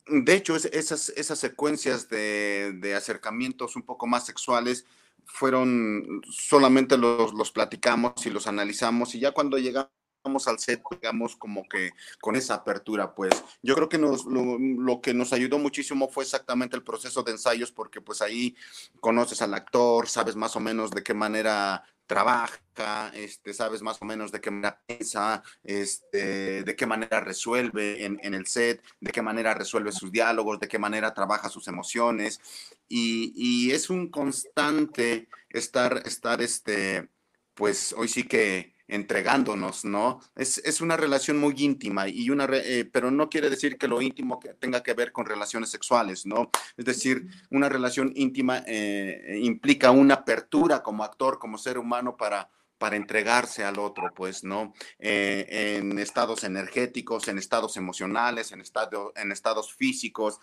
de 0.08 0.34
hecho, 0.34 0.54
esas, 0.54 1.08
esas 1.16 1.38
secuencias 1.38 2.10
de, 2.10 2.74
de, 2.74 2.94
acercamientos 2.94 3.74
un 3.74 3.84
poco 3.84 4.06
más 4.06 4.26
sexuales 4.26 4.84
fueron, 5.24 6.20
solamente 6.30 6.98
los, 6.98 7.32
los 7.32 7.52
platicamos 7.52 8.26
y 8.26 8.30
los 8.30 8.46
analizamos 8.46 9.14
y 9.14 9.20
ya 9.20 9.30
cuando 9.32 9.56
llegamos 9.56 10.01
vamos 10.22 10.46
al 10.48 10.58
set, 10.58 10.82
digamos, 10.90 11.36
como 11.36 11.68
que 11.68 11.90
con 12.20 12.36
esa 12.36 12.54
apertura, 12.54 13.14
pues 13.14 13.32
yo 13.62 13.74
creo 13.74 13.88
que 13.88 13.98
nos, 13.98 14.24
lo, 14.24 15.00
que 15.00 15.14
nos 15.14 15.32
ayudó 15.32 15.58
muchísimo 15.58 16.08
fue 16.08 16.24
exactamente 16.24 16.76
el 16.76 16.84
proceso 16.84 17.22
de 17.22 17.32
ensayos, 17.32 17.72
porque 17.72 18.00
pues 18.00 18.22
ahí 18.22 18.54
conoces 19.00 19.42
al 19.42 19.54
actor, 19.54 20.08
sabes 20.08 20.36
más 20.36 20.54
o 20.56 20.60
menos 20.60 20.90
de 20.90 21.02
qué 21.02 21.14
manera 21.14 21.84
trabaja, 22.06 23.10
este, 23.14 23.54
sabes 23.54 23.80
más 23.80 24.00
o 24.02 24.04
menos 24.04 24.30
de 24.32 24.40
qué 24.40 24.50
manera 24.50 24.80
piensa, 24.86 25.42
este, 25.64 26.62
de 26.62 26.76
qué 26.76 26.86
manera 26.86 27.20
resuelve 27.20 28.04
en, 28.04 28.20
en, 28.22 28.34
el 28.34 28.46
set, 28.46 28.82
de 29.00 29.12
qué 29.12 29.22
manera 29.22 29.54
resuelve 29.54 29.92
sus 29.92 30.12
diálogos, 30.12 30.60
de 30.60 30.68
qué 30.68 30.78
manera 30.78 31.14
trabaja 31.14 31.48
sus 31.48 31.68
emociones. 31.68 32.40
Y, 32.88 33.32
y 33.34 33.70
es 33.70 33.88
un 33.88 34.08
constante 34.08 35.28
estar, 35.48 36.02
estar, 36.04 36.42
este, 36.42 37.08
pues 37.54 37.94
hoy 37.96 38.08
sí 38.08 38.24
que 38.24 38.74
entregándonos, 38.88 39.84
¿no? 39.84 40.20
Es, 40.34 40.58
es, 40.58 40.80
una 40.80 40.96
relación 40.96 41.38
muy 41.38 41.54
íntima, 41.56 42.08
y 42.08 42.30
una 42.30 42.46
eh, 42.52 42.88
pero 42.92 43.10
no 43.10 43.28
quiere 43.28 43.48
decir 43.48 43.78
que 43.78 43.88
lo 43.88 44.02
íntimo 44.02 44.38
que 44.40 44.54
tenga 44.54 44.82
que 44.82 44.94
ver 44.94 45.12
con 45.12 45.26
relaciones 45.26 45.70
sexuales, 45.70 46.26
¿no? 46.26 46.50
Es 46.76 46.84
decir, 46.84 47.26
una 47.50 47.68
relación 47.68 48.12
íntima 48.14 48.62
eh, 48.66 49.38
implica 49.42 49.90
una 49.90 50.14
apertura 50.14 50.82
como 50.82 51.04
actor, 51.04 51.38
como 51.38 51.58
ser 51.58 51.78
humano 51.78 52.16
para, 52.16 52.50
para 52.78 52.96
entregarse 52.96 53.64
al 53.64 53.78
otro, 53.78 54.12
pues, 54.14 54.44
¿no? 54.44 54.74
Eh, 54.98 55.78
en 55.78 55.98
estados 55.98 56.44
energéticos, 56.44 57.28
en 57.28 57.38
estados 57.38 57.76
emocionales, 57.76 58.52
en, 58.52 58.60
estado, 58.60 59.12
en 59.16 59.32
estados 59.32 59.72
físicos, 59.72 60.38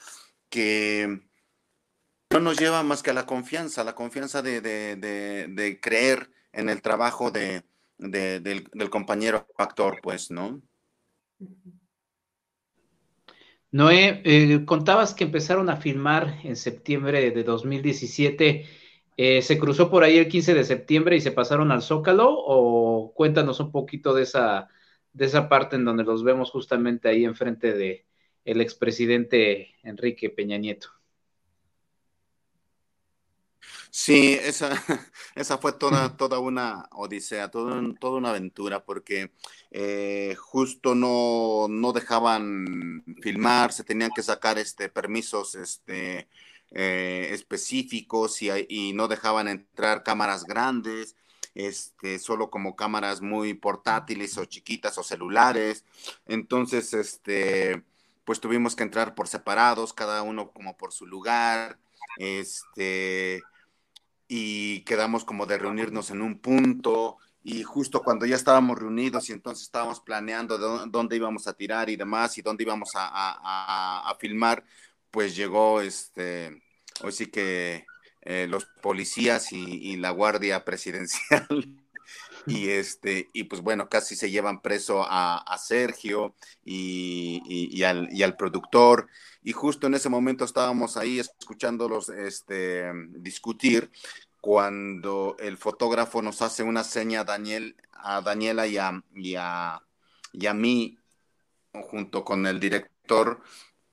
que 0.49 1.21
no 2.32 2.39
nos 2.39 2.58
lleva 2.58 2.82
más 2.84 3.04
que 3.04 3.10
a 3.12 3.13
la 3.13 3.25
confianza, 3.25 3.84
la 3.84 3.95
confianza 3.95 4.41
de, 4.41 4.62
de, 4.62 4.95
de, 4.95 5.47
de 5.49 5.80
creer 5.80 6.32
en 6.54 6.69
el 6.69 6.82
trabajo 6.82 7.32
de, 7.32 7.63
del, 7.99 8.89
compañero 8.89 9.47
actor, 9.57 9.99
pues, 10.01 10.31
¿no? 10.31 10.62
Noé, 13.71 14.21
eh, 14.25 14.65
contabas 14.65 15.13
que 15.13 15.25
empezaron 15.25 15.69
a 15.69 15.75
filmar 15.75 16.39
en 16.43 16.55
septiembre 16.55 17.29
de 17.31 17.43
2017. 17.43 18.65
Eh, 19.17 19.41
¿Se 19.41 19.59
cruzó 19.59 19.91
por 19.91 20.03
ahí 20.03 20.17
el 20.17 20.27
15 20.27 20.53
de 20.55 20.63
septiembre 20.63 21.17
y 21.17 21.21
se 21.21 21.31
pasaron 21.31 21.71
al 21.71 21.83
Zócalo? 21.83 22.29
¿O 22.31 23.13
cuéntanos 23.13 23.59
un 23.59 23.71
poquito 23.71 24.13
de 24.13 24.23
esa, 24.23 24.69
de 25.13 25.25
esa 25.25 25.49
parte 25.49 25.75
en 25.75 25.85
donde 25.85 26.03
los 26.03 26.23
vemos 26.23 26.49
justamente 26.51 27.09
ahí 27.09 27.25
enfrente 27.25 27.73
de 27.73 28.05
expresidente 28.45 29.75
Enrique 29.83 30.29
Peña 30.31 30.57
Nieto? 30.57 30.98
Sí, 33.91 34.34
esa, 34.34 34.69
esa 35.36 35.58
fue 35.58 35.73
toda, 35.73 36.15
toda 36.15 36.39
una 36.39 36.88
odisea, 36.91 37.49
toda, 37.49 37.82
toda 37.99 38.17
una 38.17 38.30
aventura, 38.30 38.86
porque 38.86 39.32
eh, 39.71 40.36
justo 40.38 40.93
no, 40.95 41.67
no, 41.69 41.91
dejaban 41.91 43.04
filmar, 43.21 43.73
se 43.73 43.84
tenían 43.84 44.12
que 44.15 44.21
sacar 44.21 44.60
este, 44.60 44.89
permisos 44.89 45.56
este, 45.56 46.28
eh, 46.71 47.30
específicos 47.32 48.41
y, 48.43 48.49
y, 48.69 48.93
no 48.93 49.08
dejaban 49.08 49.47
entrar 49.47 50.04
cámaras 50.04 50.45
grandes, 50.45 51.15
este, 51.56 52.19
solo 52.19 52.52
como 52.52 52.75
cámaras 52.75 53.21
muy 53.21 53.56
portátiles 53.56 54.38
o 54.38 54.45
chiquitas 54.45 54.97
o 54.99 55.04
celulares. 55.04 55.84
Entonces, 56.28 56.93
este, 56.93 57.84
pues 58.23 58.39
tuvimos 58.39 58.75
que 58.75 58.84
entrar 58.84 59.15
por 59.15 59.28
separados, 59.28 59.93
cada 59.93 60.21
uno 60.21 60.52
como 60.52 60.78
por 60.78 60.93
su 60.93 61.08
lugar. 61.08 61.80
Este, 62.17 63.41
y 64.31 64.81
quedamos 64.81 65.25
como 65.25 65.47
de 65.47 65.57
reunirnos 65.57 66.11
en 66.11 66.21
un 66.21 66.37
punto 66.39 67.17
y 67.43 67.63
justo 67.63 68.03
cuando 68.03 68.27
ya 68.27 68.35
estábamos 68.35 68.77
reunidos 68.77 69.27
y 69.29 69.33
entonces 69.33 69.63
estábamos 69.63 70.01
planeando 70.01 70.59
dónde 70.85 71.15
íbamos 71.15 71.47
a 71.47 71.53
tirar 71.53 71.89
y 71.89 71.95
demás 71.95 72.37
y 72.37 72.43
dónde 72.43 72.63
íbamos 72.63 72.91
a, 72.93 74.15
filmar, 74.19 74.63
pues 75.09 75.35
llegó 75.35 75.81
este, 75.81 76.61
hoy 77.01 77.11
sí 77.11 77.25
que 77.27 77.87
eh, 78.21 78.45
los 78.47 78.65
policías 78.65 79.51
y, 79.51 79.97
la 79.97 80.11
guardia 80.11 80.63
presidencial 80.63 81.78
y 82.45 82.69
este 82.69 83.30
y 83.34 83.43
pues 83.45 83.62
bueno 83.62 83.89
casi 83.89 84.15
se 84.15 84.32
llevan 84.32 84.62
preso 84.62 85.06
a, 85.08 85.58
Sergio 85.58 86.34
y, 86.63 87.84
al, 87.84 88.10
y, 88.12 88.23
al, 88.23 88.36
productor. 88.36 89.08
Y 89.43 89.54
justo 89.54 89.88
en 89.88 89.95
ese 89.95 90.10
momento 90.10 90.45
estábamos 90.45 90.97
ahí 90.97 91.19
escuchándolos 91.19 92.10
este, 92.10 92.91
discutir 93.10 93.91
cuando 94.41 95.36
el 95.39 95.58
fotógrafo 95.58 96.21
nos 96.21 96.41
hace 96.41 96.63
una 96.63 96.84
seña 96.84 97.21
a, 97.21 97.23
Daniel, 97.25 97.75
a 97.91 98.21
Daniela 98.21 98.67
y 98.67 98.78
a, 98.78 99.04
y 99.13 99.36
a, 99.36 99.82
y 100.32 100.47
a 100.47 100.54
mí 100.54 100.97
junto 101.73 102.23
con 102.23 102.45
el 102.47 102.60
director 102.60 103.41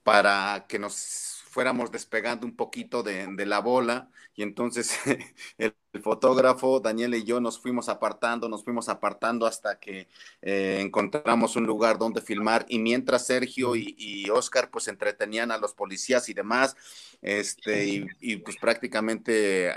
para 0.03 0.65
que 0.67 0.79
nos 0.79 1.36
fuéramos 1.57 1.91
despegando 1.91 2.45
un 2.45 2.55
poquito 2.55 3.01
de, 3.01 3.43
la 3.47 3.61
bola 3.61 4.11
y 4.35 4.43
entonces 4.43 4.95
el, 5.57 5.73
fotógrafo, 6.03 6.79
Daniel 6.79 7.15
y 7.15 7.23
yo 7.23 7.41
nos 7.41 7.59
fuimos 7.59 7.89
apartando, 7.89 8.47
nos 8.47 8.63
fuimos 8.63 8.89
apartando 8.89 9.47
hasta 9.47 9.79
que 9.79 10.07
eh, 10.43 10.77
encontramos 10.81 11.55
un 11.55 11.65
lugar 11.65 11.97
donde 11.97 12.21
filmar 12.21 12.67
y 12.69 12.77
mientras 12.77 13.25
Sergio 13.25 13.75
y, 13.75 14.29
Oscar 14.29 14.69
pues 14.69 14.87
entretenían 14.87 15.49
a 15.49 15.57
los 15.57 15.73
policías 15.73 16.29
y 16.29 16.35
demás, 16.35 16.75
este, 17.23 18.05
y, 18.21 18.37
pues 18.37 18.57
prácticamente 18.57 19.73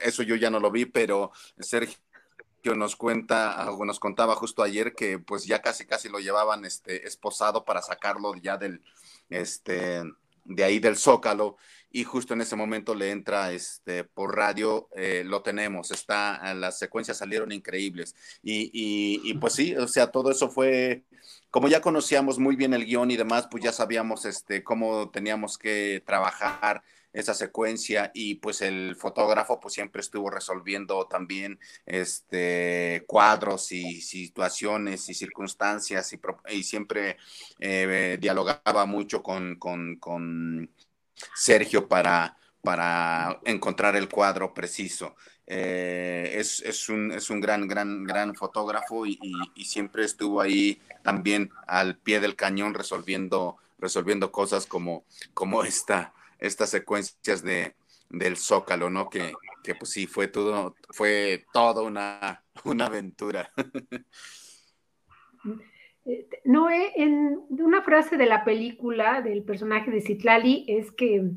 eso 0.00 0.22
yo 0.22 0.36
ya 0.36 0.50
no 0.50 0.60
lo 0.60 0.70
vi, 0.70 0.84
pero 0.84 1.32
Sergio 1.58 1.98
nos 2.76 2.94
cuenta, 2.94 3.68
nos 3.84 3.98
contaba 3.98 4.36
justo 4.36 4.62
ayer 4.62 4.94
que 4.94 5.18
pues 5.18 5.44
ya 5.44 5.60
casi 5.60 5.86
casi 5.86 6.08
lo 6.08 6.20
llevaban 6.20 6.64
este 6.64 7.08
esposado 7.08 7.64
para 7.64 7.82
sacarlo 7.82 8.36
ya 8.36 8.58
del 8.58 8.80
este 9.28 10.04
de 10.44 10.64
ahí 10.64 10.78
del 10.78 10.96
Zócalo 10.96 11.56
y 11.90 12.02
justo 12.02 12.34
en 12.34 12.40
ese 12.40 12.56
momento 12.56 12.92
le 12.94 13.12
entra 13.12 13.52
este 13.52 14.02
por 14.02 14.36
radio, 14.36 14.88
eh, 14.96 15.22
lo 15.24 15.42
tenemos, 15.42 15.92
está, 15.92 16.52
las 16.54 16.76
secuencias 16.76 17.18
salieron 17.18 17.52
increíbles. 17.52 18.16
Y, 18.42 18.70
y, 19.22 19.34
pues 19.34 19.52
sí, 19.52 19.76
o 19.76 19.86
sea, 19.86 20.08
todo 20.08 20.32
eso 20.32 20.50
fue, 20.50 21.04
como 21.50 21.68
ya 21.68 21.80
conocíamos 21.80 22.40
muy 22.40 22.56
bien 22.56 22.74
el 22.74 22.84
guion 22.84 23.12
y 23.12 23.16
demás, 23.16 23.46
pues 23.48 23.62
ya 23.62 23.70
sabíamos 23.70 24.24
este, 24.24 24.64
cómo 24.64 25.10
teníamos 25.10 25.56
que 25.56 26.02
trabajar 26.04 26.82
esa 27.14 27.32
secuencia 27.32 28.10
y 28.12 28.34
pues 28.34 28.60
el 28.60 28.96
fotógrafo 28.96 29.60
pues 29.60 29.74
siempre 29.74 30.00
estuvo 30.00 30.28
resolviendo 30.30 31.06
también 31.06 31.60
este 31.86 33.04
cuadros 33.06 33.70
y 33.70 34.00
situaciones 34.02 35.08
y 35.08 35.14
circunstancias 35.14 36.12
y, 36.50 36.62
siempre 36.64 37.16
eh, 37.60 38.18
dialogaba 38.20 38.84
mucho 38.84 39.22
con, 39.22 39.56
con, 39.56 40.68
Sergio 41.36 41.86
para, 41.86 42.36
para 42.60 43.40
encontrar 43.44 43.94
el 43.94 44.08
cuadro 44.08 44.52
preciso. 44.52 45.14
Eh, 45.46 46.32
es, 46.34 46.60
es, 46.62 46.88
un, 46.88 47.12
es, 47.12 47.30
un, 47.30 47.40
gran, 47.40 47.68
gran, 47.68 48.02
gran 48.02 48.34
fotógrafo 48.34 49.06
y, 49.06 49.20
y, 49.54 49.64
siempre 49.64 50.04
estuvo 50.04 50.40
ahí 50.40 50.80
también 51.02 51.50
al 51.68 51.98
pie 51.98 52.18
del 52.18 52.34
cañón 52.34 52.74
resolviendo, 52.74 53.58
resolviendo 53.78 54.32
cosas 54.32 54.66
como, 54.66 55.04
como 55.34 55.62
esta 55.62 56.13
estas 56.38 56.70
secuencias 56.70 57.42
de, 57.42 57.74
del 58.10 58.36
Zócalo, 58.36 58.90
¿no? 58.90 59.08
Que, 59.08 59.32
que 59.62 59.74
pues 59.74 59.90
sí, 59.90 60.06
fue 60.06 60.28
todo, 60.28 60.76
fue 60.90 61.44
toda 61.52 61.82
una, 61.82 62.44
una 62.64 62.86
aventura. 62.86 63.50
Noé, 66.44 66.92
en 66.96 67.40
una 67.48 67.82
frase 67.82 68.16
de 68.16 68.26
la 68.26 68.44
película 68.44 69.22
del 69.22 69.42
personaje 69.42 69.90
de 69.90 70.02
Citlali 70.02 70.64
es 70.68 70.92
que 70.92 71.30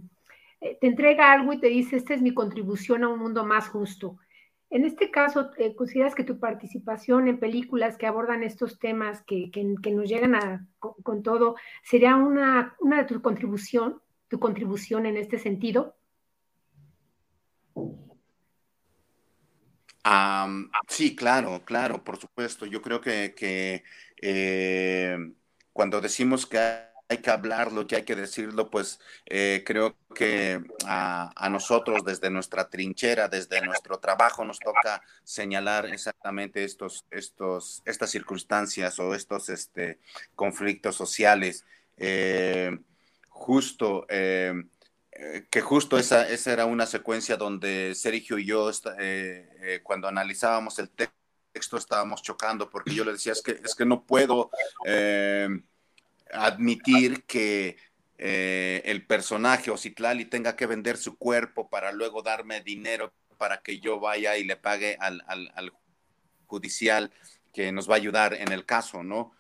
eh, 0.60 0.78
te 0.82 0.88
entrega 0.88 1.32
algo 1.32 1.54
y 1.54 1.60
te 1.60 1.68
dice, 1.68 1.96
esta 1.96 2.14
es 2.14 2.22
mi 2.22 2.34
contribución 2.34 3.04
a 3.04 3.08
un 3.08 3.20
mundo 3.20 3.46
más 3.46 3.70
justo. 3.70 4.18
En 4.70 4.84
este 4.84 5.10
caso, 5.12 5.52
eh, 5.58 5.76
¿consideras 5.76 6.14
que 6.14 6.26
tu 6.26 6.40
participación 6.40 7.30
en 7.30 7.40
películas 7.40 7.98
que 7.98 8.06
abordan 8.06 8.44
estos 8.44 8.80
temas, 8.80 9.24
que, 9.24 9.50
que, 9.50 9.92
nos 9.92 10.10
llegan 10.10 10.36
a, 10.36 10.68
con, 10.80 11.24
todo, 11.24 11.56
sería 11.84 12.18
una, 12.18 12.76
una 12.82 12.98
de 12.98 13.06
tus 13.06 13.22
contribución, 13.22 14.02
tu 14.28 14.40
contribución 14.40 15.06
en 15.06 15.18
este 15.18 15.40
sentido? 15.40 15.96
sí, 20.88 21.16
claro, 21.16 21.64
claro, 21.66 22.04
por 22.04 22.18
supuesto. 22.18 22.66
Yo 22.66 22.82
creo 22.82 23.02
que, 23.02 23.84
eh, 24.22 25.18
cuando 25.74 26.02
decimos 26.02 26.46
que 26.46 26.58
hay 27.10 27.18
que 27.20 27.30
hablarlo, 27.30 27.88
que 27.88 27.98
hay 27.98 28.04
que 28.04 28.16
decirlo, 28.16 28.70
pues 28.70 29.00
eh, 29.26 29.64
creo 29.66 29.98
que 30.14 30.62
a, 30.86 31.50
nosotros 31.50 32.04
desde 32.04 32.30
nuestra 32.30 32.70
trinchera, 32.70 33.28
desde 33.28 33.62
nuestro 33.62 34.00
trabajo, 34.00 34.44
nos 34.44 34.60
toca 34.60 35.02
señalar 35.24 35.86
exactamente 35.88 36.64
estos, 36.64 37.06
estos, 37.12 37.82
estas 37.86 38.10
circunstancias 38.10 39.00
o 39.00 39.14
estos 39.14 39.50
este, 39.50 40.00
conflictos 40.36 40.96
sociales. 40.96 41.66
Eh, 41.98 42.78
justo, 43.38 44.06
eh, 44.10 44.54
eh, 45.12 45.48
que 45.50 45.62
justo 45.62 45.98
esa, 45.98 46.28
esa 46.28 46.52
era 46.52 46.66
una 46.66 46.86
secuencia 46.86 47.38
donde 47.38 47.94
Sergio 47.96 48.38
y 48.38 48.46
yo, 48.46 48.70
eh, 49.00 49.80
cuando 49.84 50.08
analizábamos 50.08 50.80
el 50.80 50.90
texto, 50.90 51.78
estábamos 51.78 52.22
chocando, 52.22 52.70
porque 52.70 52.94
yo 52.94 53.06
le 53.06 53.14
decía, 53.14 53.32
es 53.32 53.42
que, 53.42 53.52
es 53.64 53.74
que 53.74 53.86
no 53.86 54.04
puedo 54.04 54.52
admitir 56.32 57.24
que 57.24 57.78
el 58.18 59.06
personaje 59.06 59.72
o 59.72 59.78
Citlali 59.78 60.26
tenga 60.26 60.56
que 60.56 60.68
vender 60.68 60.98
su 60.98 61.18
cuerpo 61.18 61.70
para 61.70 61.92
luego 61.92 62.22
darme 62.22 62.62
dinero 62.62 63.14
para 63.38 63.62
que 63.62 63.80
yo 63.80 64.00
vaya 64.00 64.38
y 64.38 64.44
le 64.44 64.56
pague 64.56 64.98
al, 65.00 65.24
al 65.28 65.74
judicial 66.46 67.12
que 67.54 67.72
nos 67.72 67.90
va 67.90 67.94
a 67.94 67.98
ayudar 67.98 68.34
en 68.36 68.52
el 68.52 68.66
caso, 68.66 69.04
¿no? 69.04 69.32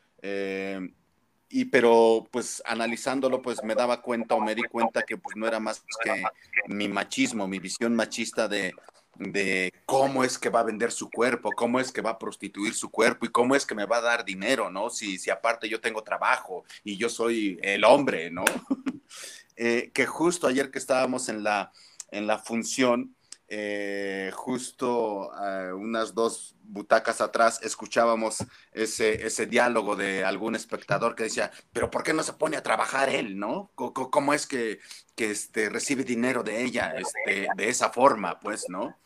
Y 1.49 1.65
pero 1.65 2.27
pues 2.31 2.61
analizándolo 2.65 3.41
pues 3.41 3.63
me 3.63 3.75
daba 3.75 4.01
cuenta 4.01 4.35
o 4.35 4.41
me 4.41 4.55
di 4.55 4.63
cuenta 4.63 5.03
que 5.03 5.17
pues 5.17 5.35
no 5.35 5.47
era 5.47 5.59
más 5.59 5.83
que 6.03 6.23
mi 6.67 6.87
machismo, 6.87 7.47
mi 7.47 7.59
visión 7.59 7.95
machista 7.95 8.47
de, 8.47 8.73
de 9.15 9.73
cómo 9.85 10.23
es 10.23 10.37
que 10.37 10.49
va 10.49 10.61
a 10.61 10.63
vender 10.63 10.91
su 10.91 11.09
cuerpo, 11.09 11.51
cómo 11.55 11.79
es 11.79 11.91
que 11.91 12.01
va 12.01 12.11
a 12.11 12.19
prostituir 12.19 12.73
su 12.73 12.89
cuerpo 12.89 13.25
y 13.25 13.29
cómo 13.29 13.55
es 13.55 13.65
que 13.65 13.75
me 13.75 13.85
va 13.85 13.97
a 13.97 14.01
dar 14.01 14.25
dinero, 14.25 14.69
¿no? 14.69 14.89
Si, 14.89 15.17
si 15.17 15.29
aparte 15.29 15.69
yo 15.69 15.81
tengo 15.81 16.03
trabajo 16.03 16.65
y 16.83 16.97
yo 16.97 17.09
soy 17.09 17.59
el 17.61 17.83
hombre, 17.83 18.29
¿no? 18.31 18.45
Eh, 19.59 19.89
que 19.91 20.05
justo 20.05 20.45
ayer 20.45 20.69
que 20.69 20.77
estábamos 20.77 21.29
en 21.29 21.41
la, 21.41 21.71
en 22.11 22.27
la 22.27 22.37
función, 22.37 23.15
eh, 23.49 24.31
justo 24.33 25.31
eh, 25.41 25.71
unas 25.73 26.13
dos 26.13 26.55
butacas 26.63 27.21
atrás 27.21 27.59
escuchábamos 27.63 28.43
ese, 28.73 29.25
ese 29.25 29.45
diálogo 29.45 29.95
de 29.95 30.25
algún 30.25 30.55
espectador 30.55 31.15
que 31.15 31.23
decía, 31.23 31.51
pero 31.71 31.89
¿por 31.89 32.03
qué 32.03 32.13
no 32.13 32.23
se 32.23 32.33
pone 32.33 32.57
a 32.57 32.63
trabajar 32.63 33.09
él, 33.09 33.39
no? 33.39 33.71
¿Cómo 33.75 34.33
es 34.33 34.47
que, 34.47 34.79
que 35.15 35.31
este, 35.31 35.69
recibe 35.69 36.03
dinero 36.03 36.43
de 36.43 36.63
ella 36.63 36.93
este, 36.97 37.47
de 37.55 37.69
esa 37.69 37.89
forma, 37.89 38.39
pues, 38.39 38.65
no? 38.69 38.97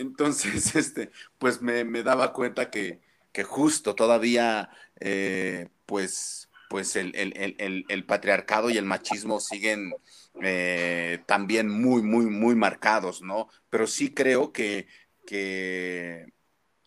entonces, 0.00 0.74
este, 0.76 1.10
pues 1.38 1.60
me, 1.62 1.84
daba 2.02 2.32
cuenta 2.32 2.70
que, 2.70 3.00
justo 3.46 3.94
todavía, 3.94 4.70
eh, 4.98 5.68
pues, 5.86 6.39
pues 6.70 6.94
el, 6.94 7.12
el, 7.16 8.04
patriarcado 8.04 8.70
y 8.70 8.78
el 8.78 8.84
machismo 8.84 9.40
siguen 9.40 9.92
eh, 10.40 11.18
también 11.26 11.68
muy, 11.68 12.00
muy, 12.00 12.26
muy 12.26 12.54
marcados, 12.54 13.22
¿no? 13.22 13.48
Pero 13.70 13.88
sí 13.88 14.14
creo 14.14 14.52
que, 14.52 14.86
que 15.26 16.32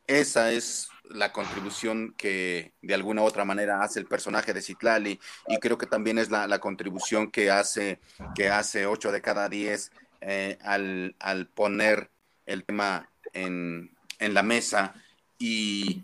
esa 0.07 0.53
es 0.53 0.87
la 1.09 1.33
contribución 1.33 2.13
que 2.17 2.71
de 2.81 2.93
alguna 2.93 3.23
u 3.23 3.25
otra 3.25 3.43
manera 3.43 3.83
hace 3.83 3.99
el 3.99 4.05
personaje 4.05 4.53
de 4.53 4.61
Citlali 4.61 5.19
y 5.49 5.57
creo 5.57 5.77
que 5.77 5.85
también 5.85 6.17
es 6.17 6.31
la, 6.31 6.59
contribución 6.59 7.29
que 7.29 7.51
hace, 7.51 7.99
que 8.35 8.47
hace 8.47 8.85
8 8.85 9.11
de 9.11 9.21
cada 9.21 9.49
10 9.49 9.91
eh, 10.21 10.57
al, 10.61 11.49
poner 11.53 12.09
el 12.45 12.63
tema 12.63 13.09
en, 13.33 13.91
la 14.17 14.43
mesa 14.43 14.93
y, 15.37 16.03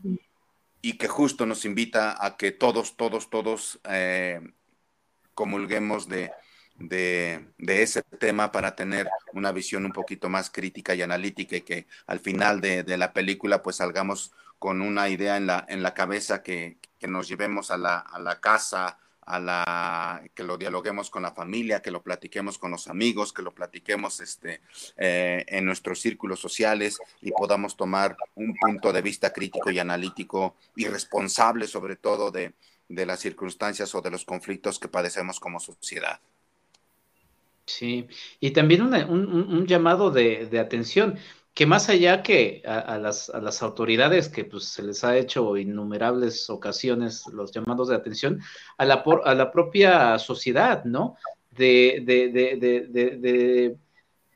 que 0.81 1.07
justo 1.07 1.45
nos 1.45 1.65
invita 1.65 2.23
a 2.23 2.37
que 2.37 2.51
todos, 2.51 2.95
todos, 2.95 3.29
todos 3.29 3.79
eh, 3.89 4.41
comulguemos 5.33 6.07
de, 6.07 6.31
de, 6.75 7.43
ese 7.83 8.01
tema 8.03 8.51
para 8.51 8.75
tener 8.75 9.09
una 9.33 9.51
visión 9.51 9.85
un 9.85 9.91
poquito 9.91 10.29
más 10.29 10.49
crítica 10.49 10.95
y 10.95 11.01
analítica 11.01 11.57
y 11.57 11.61
que 11.61 11.87
al 12.07 12.19
final 12.19 12.61
de, 12.61 12.83
de 12.83 12.97
la 12.97 13.13
película 13.13 13.61
pues 13.61 13.77
salgamos 13.77 14.31
con 14.57 14.81
una 14.81 15.09
idea 15.09 15.37
en 15.37 15.47
la, 15.47 15.65
en 15.69 15.83
la 15.83 15.93
cabeza 15.93 16.43
que, 16.43 16.77
que 16.99 17.07
nos 17.07 17.27
llevemos 17.27 17.71
a 17.71 17.77
la, 17.77 17.99
a 17.99 18.19
la 18.19 18.39
casa, 18.39 18.99
a 19.29 19.39
la, 19.39 20.23
que 20.33 20.43
lo 20.43 20.57
dialoguemos 20.57 21.11
con 21.11 21.21
la 21.21 21.31
familia, 21.31 21.83
que 21.83 21.91
lo 21.91 22.01
platiquemos 22.01 22.57
con 22.57 22.71
los 22.71 22.87
amigos, 22.87 23.31
que 23.31 23.43
lo 23.43 23.51
platiquemos 23.51 24.19
este, 24.21 24.61
eh, 24.97 25.45
en 25.47 25.65
nuestros 25.65 26.01
círculos 26.01 26.39
sociales 26.39 26.97
y 27.21 27.31
podamos 27.31 27.77
tomar 27.77 28.17
un 28.33 28.55
punto 28.55 28.91
de 28.91 29.03
vista 29.03 29.31
crítico 29.31 29.69
y 29.69 29.77
analítico 29.77 30.55
y 30.75 30.87
responsable 30.87 31.67
sobre 31.67 31.95
todo 31.95 32.31
de, 32.31 32.53
de 32.87 33.05
las 33.05 33.19
circunstancias 33.19 33.93
o 33.93 34.01
de 34.01 34.09
los 34.09 34.25
conflictos 34.25 34.79
que 34.79 34.87
padecemos 34.87 35.39
como 35.39 35.59
sociedad. 35.59 36.19
Sí, 37.65 38.07
y 38.39 38.49
también 38.49 38.81
un, 38.81 38.95
un, 38.95 39.67
llamado 39.67 40.09
de, 40.09 40.47
de 40.47 40.59
atención 40.59 41.19
que 41.53 41.65
más 41.65 41.89
allá 41.89 42.23
que 42.23 42.61
a, 42.65 42.97
las, 42.97 43.29
a, 43.29 43.41
las, 43.41 43.61
autoridades 43.61 44.29
que 44.29 44.45
pues, 44.45 44.65
se 44.65 44.83
les 44.83 45.03
ha 45.03 45.17
hecho 45.17 45.57
innumerables 45.57 46.49
ocasiones 46.49 47.25
los 47.33 47.51
llamados 47.51 47.89
de 47.89 47.95
atención, 47.95 48.39
a 48.77 48.85
la, 48.85 49.03
a 49.25 49.35
la 49.35 49.51
propia 49.51 50.17
sociedad, 50.19 50.85
¿no? 50.85 51.15
De, 51.51 52.01
de, 52.05 52.29
de, 52.29 53.77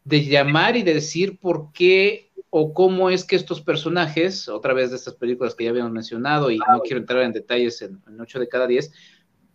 de, 0.04 0.26
llamar 0.26 0.76
y 0.76 0.84
de 0.84 0.95
decir 0.95 1.39
por 1.39 1.71
qué 1.71 2.32
o 2.49 2.73
cómo 2.73 3.10
es 3.10 3.23
que 3.23 3.38
estos 3.38 3.62
personajes, 3.62 4.49
otra 4.49 4.73
vez 4.73 4.89
de 4.89 4.97
estas 4.97 5.15
películas 5.15 5.56
que 5.56 5.63
ya 5.63 5.69
habíamos 5.69 5.93
mencionado, 5.93 6.52
y 6.52 6.58
no 6.58 6.82
quiero 6.82 6.99
entrar 6.99 7.23
en 7.23 7.32
detalles 7.32 7.82
en, 7.82 8.02
en 8.06 8.19
8 8.19 8.39
de 8.39 8.49
cada 8.49 8.67
10, 8.67 8.91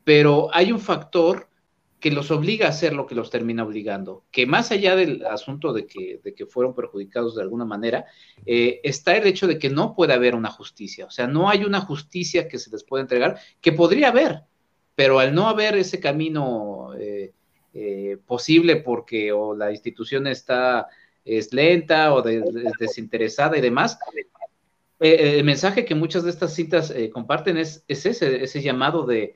pero 0.05 0.49
hay 0.55 0.73
un 0.73 0.81
factor 0.81 1.48
que 2.01 2.11
los 2.13 2.31
obliga 2.31 2.67
a 2.67 2.71
hacer 2.71 2.93
lo 2.93 3.07
que 3.07 3.15
los 3.15 3.31
termina 3.31 3.65
obligando, 3.65 4.25
que 4.31 4.47
más 4.47 4.71
allá 4.71 4.95
del 4.95 5.27
asunto 5.27 5.73
de 5.73 5.87
que, 5.87 6.21
de 6.23 6.35
que 6.35 6.47
fueron 6.47 6.75
perjudicados 6.75 7.35
de 7.35 7.43
alguna 7.43 7.65
manera, 7.65 8.07
eh, 8.47 8.81
está 8.85 9.17
el 9.17 9.27
hecho 9.27 9.47
de 9.47 9.59
que 9.59 9.69
no 9.69 9.95
puede 9.95 10.15
haber 10.15 10.35
una 10.35 10.51
justicia, 10.51 11.07
o 11.07 11.11
sea, 11.11 11.27
no 11.27 11.49
hay 11.49 11.65
una 11.65 11.81
justicia 11.81 12.47
que 12.49 12.59
se 12.59 12.71
les 12.71 12.85
pueda 12.85 13.03
entregar, 13.03 13.39
que 13.61 13.73
podría 13.73 14.09
haber, 14.09 14.43
pero 14.95 15.19
al 15.19 15.35
no 15.35 15.49
haber 15.49 15.77
ese 15.77 15.99
camino 15.99 16.95
eh, 16.99 17.33
eh, 17.75 18.17
posible 18.27 18.77
porque 18.77 19.33
o 19.33 19.55
la 19.55 19.73
institución 19.73 20.27
está 20.27 20.87
es 21.25 21.53
lenta 21.53 22.15
o 22.15 22.23
desinteresada 22.23 23.59
y 23.59 23.61
demás, 23.61 23.99
el 24.99 25.45
mensaje 25.45 25.85
que 25.85 25.95
muchas 25.95 26.25
de 26.25 26.31
estas 26.31 26.55
cintas 26.55 26.93
comparten 27.13 27.59
es, 27.59 27.85
es 27.87 28.07
ese, 28.07 28.43
ese 28.43 28.63
llamado 28.63 29.05
de 29.05 29.35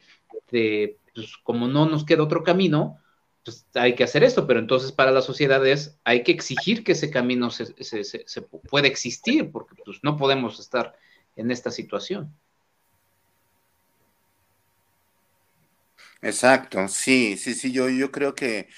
pues 1.15 1.37
como 1.43 1.69
no 1.69 1.87
nos 1.87 2.05
queda 2.05 2.23
otro 2.23 2.43
camino, 2.43 2.99
pues 3.45 3.67
hay 3.75 3.95
que 3.95 4.05
hacer 4.05 4.23
esto, 4.25 4.47
pero 4.47 4.61
entonces 4.61 4.93
para 4.93 5.11
las 5.11 5.25
sociedades 5.25 5.99
hay 6.05 6.23
que 6.23 6.33
exigir 6.33 6.85
que 6.85 6.93
ese 6.93 7.11
camino 7.11 7.51
se, 7.51 7.67
se, 7.83 8.43
puede 8.43 8.89
existir, 8.89 9.51
porque 9.51 9.75
pues 9.85 9.99
no 10.03 10.17
podemos 10.17 10.61
estar 10.61 10.97
en 11.37 11.51
esta 11.51 11.71
situación. 11.71 12.33
Exacto, 16.21 16.87
sí, 16.87 17.37
sí, 17.37 17.53
sí, 17.55 17.73
yo, 17.73 17.89
yo 17.89 18.13
creo 18.13 18.35
que, 18.35 18.69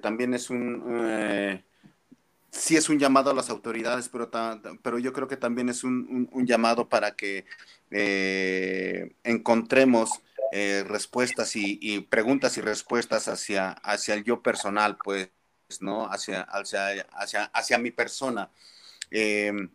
también 0.00 0.34
es 0.34 0.50
un, 0.50 0.82
eh, 0.88 1.62
sí 2.50 2.76
es 2.76 2.88
un 2.88 2.98
llamado 2.98 3.30
a 3.30 3.34
las 3.34 3.50
autoridades, 3.50 4.08
pero, 4.08 4.30
pero 4.82 4.98
yo 4.98 5.12
creo 5.12 5.28
que 5.28 5.36
también 5.36 5.68
es 5.68 5.84
un, 5.84 6.28
llamado 6.46 6.88
para 6.88 7.14
que 7.14 7.44
eh, 7.90 9.14
encontremos 9.22 10.22
eh, 10.56 10.84
respuestas 10.86 11.56
y, 11.56 11.98
preguntas 12.02 12.56
y 12.58 12.60
respuestas 12.60 13.26
hacia, 13.26 13.72
hacia 13.72 14.14
el 14.14 14.22
yo 14.22 14.40
personal, 14.40 14.96
pues, 15.02 15.28
¿no? 15.80 16.06
Hacia, 16.06 16.42
hacia, 16.42 17.08
hacia, 17.10 17.46
hacia 17.46 17.78
mi 17.78 17.90
persona. 17.90 18.50
Em, 19.10 19.68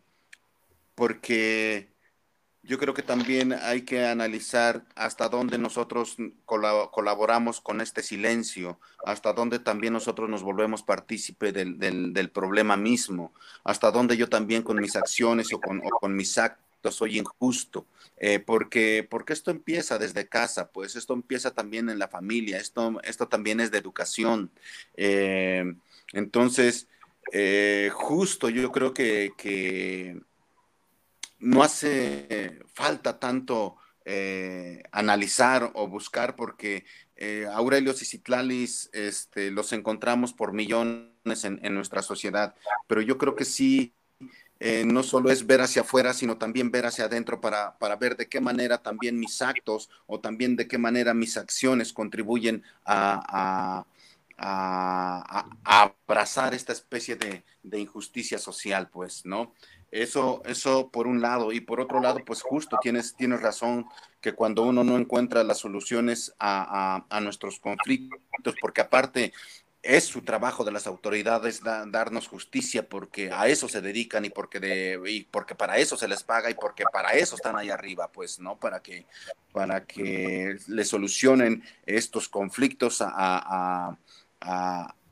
porque 0.94 1.90
yo 2.62 2.78
creo 2.78 2.94
que 2.94 3.02
también 3.02 3.52
hay 3.52 3.82
que 3.82 4.06
analizar 4.06 4.82
hasta 4.94 5.28
dónde 5.28 5.58
nosotros 5.58 6.16
colaboramos 6.46 7.60
con 7.60 7.82
este 7.82 8.02
silencio, 8.02 8.80
hasta 9.04 9.34
dónde 9.34 9.58
también 9.58 9.92
nosotros 9.92 10.30
nos 10.30 10.42
volvemos 10.42 10.82
partícipe 10.82 11.52
del, 11.52 11.78
del, 11.78 12.30
problema 12.30 12.78
mismo, 12.78 13.34
hasta 13.64 13.90
dónde 13.90 14.16
yo 14.16 14.30
también 14.30 14.62
con 14.62 14.80
mis 14.80 14.96
acciones 14.96 15.52
o 15.52 15.60
con, 15.60 15.82
o 15.84 15.90
con 16.00 16.16
mis 16.16 16.38
actos 16.38 16.69
soy 16.90 17.18
injusto, 17.18 17.86
eh, 18.16 18.38
porque, 18.38 19.06
porque 19.08 19.34
esto 19.34 19.50
empieza 19.50 19.98
desde 19.98 20.28
casa, 20.28 20.70
pues 20.72 20.96
esto 20.96 21.12
empieza 21.12 21.52
también 21.52 21.90
en 21.90 21.98
la 21.98 22.08
familia, 22.08 22.58
esto, 22.58 23.00
esto 23.02 23.28
también 23.28 23.60
es 23.60 23.70
de 23.70 23.78
educación. 23.78 24.50
Eh, 24.96 25.74
entonces, 26.12 26.88
eh, 27.32 27.90
justo 27.92 28.48
yo 28.48 28.72
creo 28.72 28.94
que, 28.94 30.18
no 31.38 31.62
hace 31.62 32.58
falta 32.74 33.18
tanto 33.18 33.76
analizar 34.92 35.70
o 35.74 35.86
buscar 35.86 36.36
porque 36.36 36.84
Aurelio 37.52 37.92
y 37.92 38.04
Citlalis 38.04 38.90
este, 38.92 39.50
los 39.50 39.72
encontramos 39.72 40.34
por 40.34 40.52
millones 40.52 41.44
en 41.44 41.74
nuestra 41.74 42.02
sociedad, 42.02 42.54
pero 42.86 43.00
yo 43.00 43.16
creo 43.16 43.36
que 43.36 43.46
sí 43.46 43.94
eh, 44.62 44.84
no 44.84 45.02
solo 45.02 45.30
es 45.30 45.46
ver 45.46 45.62
hacia 45.62 45.80
afuera, 45.80 46.12
sino 46.12 46.36
también 46.36 46.70
ver 46.70 46.84
hacia 46.84 47.06
adentro 47.06 47.40
para, 47.40 47.74
ver 47.98 48.18
de 48.18 48.28
qué 48.28 48.42
manera 48.42 48.82
también 48.82 49.18
mis 49.18 49.40
actos 49.40 49.88
o 50.06 50.20
también 50.20 50.54
de 50.54 50.68
qué 50.68 50.76
manera 50.76 51.14
mis 51.14 51.38
acciones 51.38 51.94
contribuyen 51.94 52.62
a, 52.84 53.86
abrazar 55.64 56.54
esta 56.54 56.72
especie 56.72 57.16
de, 57.16 57.42
injusticia 57.78 58.38
social, 58.38 58.88
pues, 58.90 59.24
¿no? 59.24 59.54
Eso, 59.90 60.42
eso 60.44 60.90
por 60.90 61.06
un 61.06 61.20
lado. 61.20 61.52
Y 61.52 61.60
por 61.60 61.80
otro 61.80 62.00
lado, 62.00 62.20
pues 62.24 62.42
justo 62.42 62.78
tienes, 62.80 63.14
tienes 63.16 63.42
razón 63.42 63.86
que 64.20 64.34
cuando 64.34 64.62
uno 64.62 64.84
no 64.84 64.96
encuentra 64.96 65.42
las 65.42 65.58
soluciones 65.58 66.34
a, 66.38 67.04
a 67.08 67.20
nuestros 67.20 67.60
conflictos, 67.60 68.54
porque 68.60 68.82
aparte 68.82 69.32
es 69.82 70.04
su 70.04 70.22
trabajo 70.22 70.64
de 70.64 70.72
las 70.72 70.86
autoridades 70.86 71.62
darnos 71.62 72.28
justicia 72.28 72.86
porque 72.88 73.30
a 73.32 73.48
eso 73.48 73.68
se 73.68 73.80
dedican 73.80 74.24
y 74.24 74.30
porque 74.30 74.60
de, 74.60 75.00
y 75.06 75.24
porque 75.24 75.54
para 75.54 75.78
eso 75.78 75.96
se 75.96 76.08
les 76.08 76.22
paga 76.22 76.50
y 76.50 76.54
porque 76.54 76.84
para 76.92 77.12
eso 77.12 77.34
están 77.34 77.56
ahí 77.56 77.70
arriba, 77.70 78.12
pues, 78.12 78.38
¿no? 78.40 78.58
Para 78.58 78.82
que, 78.82 79.06
para 79.52 79.86
que 79.86 80.58
le 80.66 80.84
solucionen 80.84 81.64
estos 81.86 82.28
conflictos 82.28 82.98
a, 83.00 83.96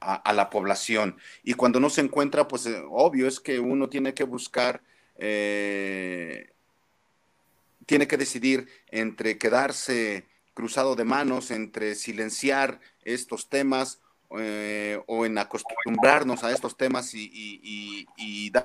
la 0.00 0.50
población. 0.50 1.16
Y 1.42 1.54
cuando 1.54 1.80
no 1.80 1.88
se 1.88 2.02
encuentra, 2.02 2.46
pues 2.46 2.66
eh, 2.66 2.82
obvio 2.90 3.26
es 3.26 3.40
que 3.40 3.58
uno 3.58 3.88
tiene 3.88 4.12
que 4.12 4.24
buscar, 4.24 4.82
eh, 5.16 6.52
tiene 7.86 8.06
que 8.06 8.18
decidir 8.18 8.68
entre 8.90 9.38
quedarse 9.38 10.26
cruzado 10.52 10.94
de 10.94 11.04
manos, 11.04 11.50
entre 11.50 11.94
silenciar 11.94 12.80
estos 13.02 13.48
temas 13.48 14.00
eh, 14.38 15.00
o 15.06 15.24
en 15.24 15.38
acostumbrarnos 15.38 16.44
a 16.44 16.52
estos 16.52 16.76
temas 16.76 17.14
y, 17.14 18.06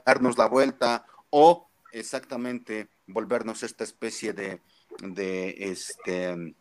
darnos 0.05 0.37
la 0.37 0.47
vuelta 0.47 1.05
o 1.29 1.69
exactamente 1.93 2.89
volvernos 3.07 3.63
esta 3.63 3.85
especie 3.85 4.33
de, 4.33 4.59
este, 5.57 6.55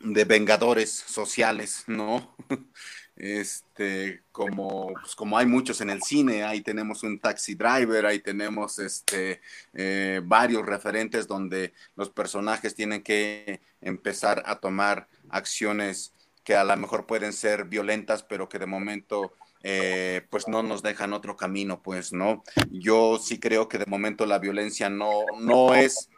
de 0.00 0.24
vengadores 0.24 0.90
sociales, 0.90 1.84
¿no? 1.86 2.36
Este, 3.14 4.22
como, 4.32 4.94
pues, 4.94 5.14
como 5.14 5.36
hay 5.36 5.44
muchos 5.44 5.82
en 5.82 5.90
el 5.90 6.02
cine, 6.02 6.44
ahí 6.44 6.62
tenemos 6.62 7.02
un 7.02 7.20
taxi 7.20 7.54
driver, 7.54 8.06
ahí 8.06 8.20
tenemos 8.20 8.78
este, 8.78 9.42
eh, 9.74 10.22
varios 10.24 10.64
referentes 10.64 11.28
donde 11.28 11.74
los 11.94 12.08
personajes 12.08 12.74
tienen 12.74 13.02
que 13.02 13.60
empezar 13.82 14.42
a 14.46 14.58
tomar 14.58 15.08
acciones 15.28 16.14
que 16.44 16.56
a 16.56 16.64
lo 16.64 16.76
mejor 16.76 17.06
pueden 17.06 17.32
ser 17.32 17.64
violentas, 17.64 18.22
pero 18.22 18.48
que 18.48 18.58
de 18.58 18.66
momento 18.66 19.32
eh, 19.64 20.22
pues 20.28 20.48
no 20.48 20.62
nos 20.62 20.82
dejan 20.82 21.12
otro 21.12 21.36
camino, 21.36 21.82
pues, 21.82 22.12
¿no? 22.12 22.42
Yo 22.70 23.18
sí 23.18 23.38
creo 23.38 23.68
que 23.68 23.78
de 23.78 23.86
momento 23.86 24.26
la 24.26 24.40
violencia 24.40 24.90
no, 24.90 25.22
no 25.38 25.74
es 25.74 26.08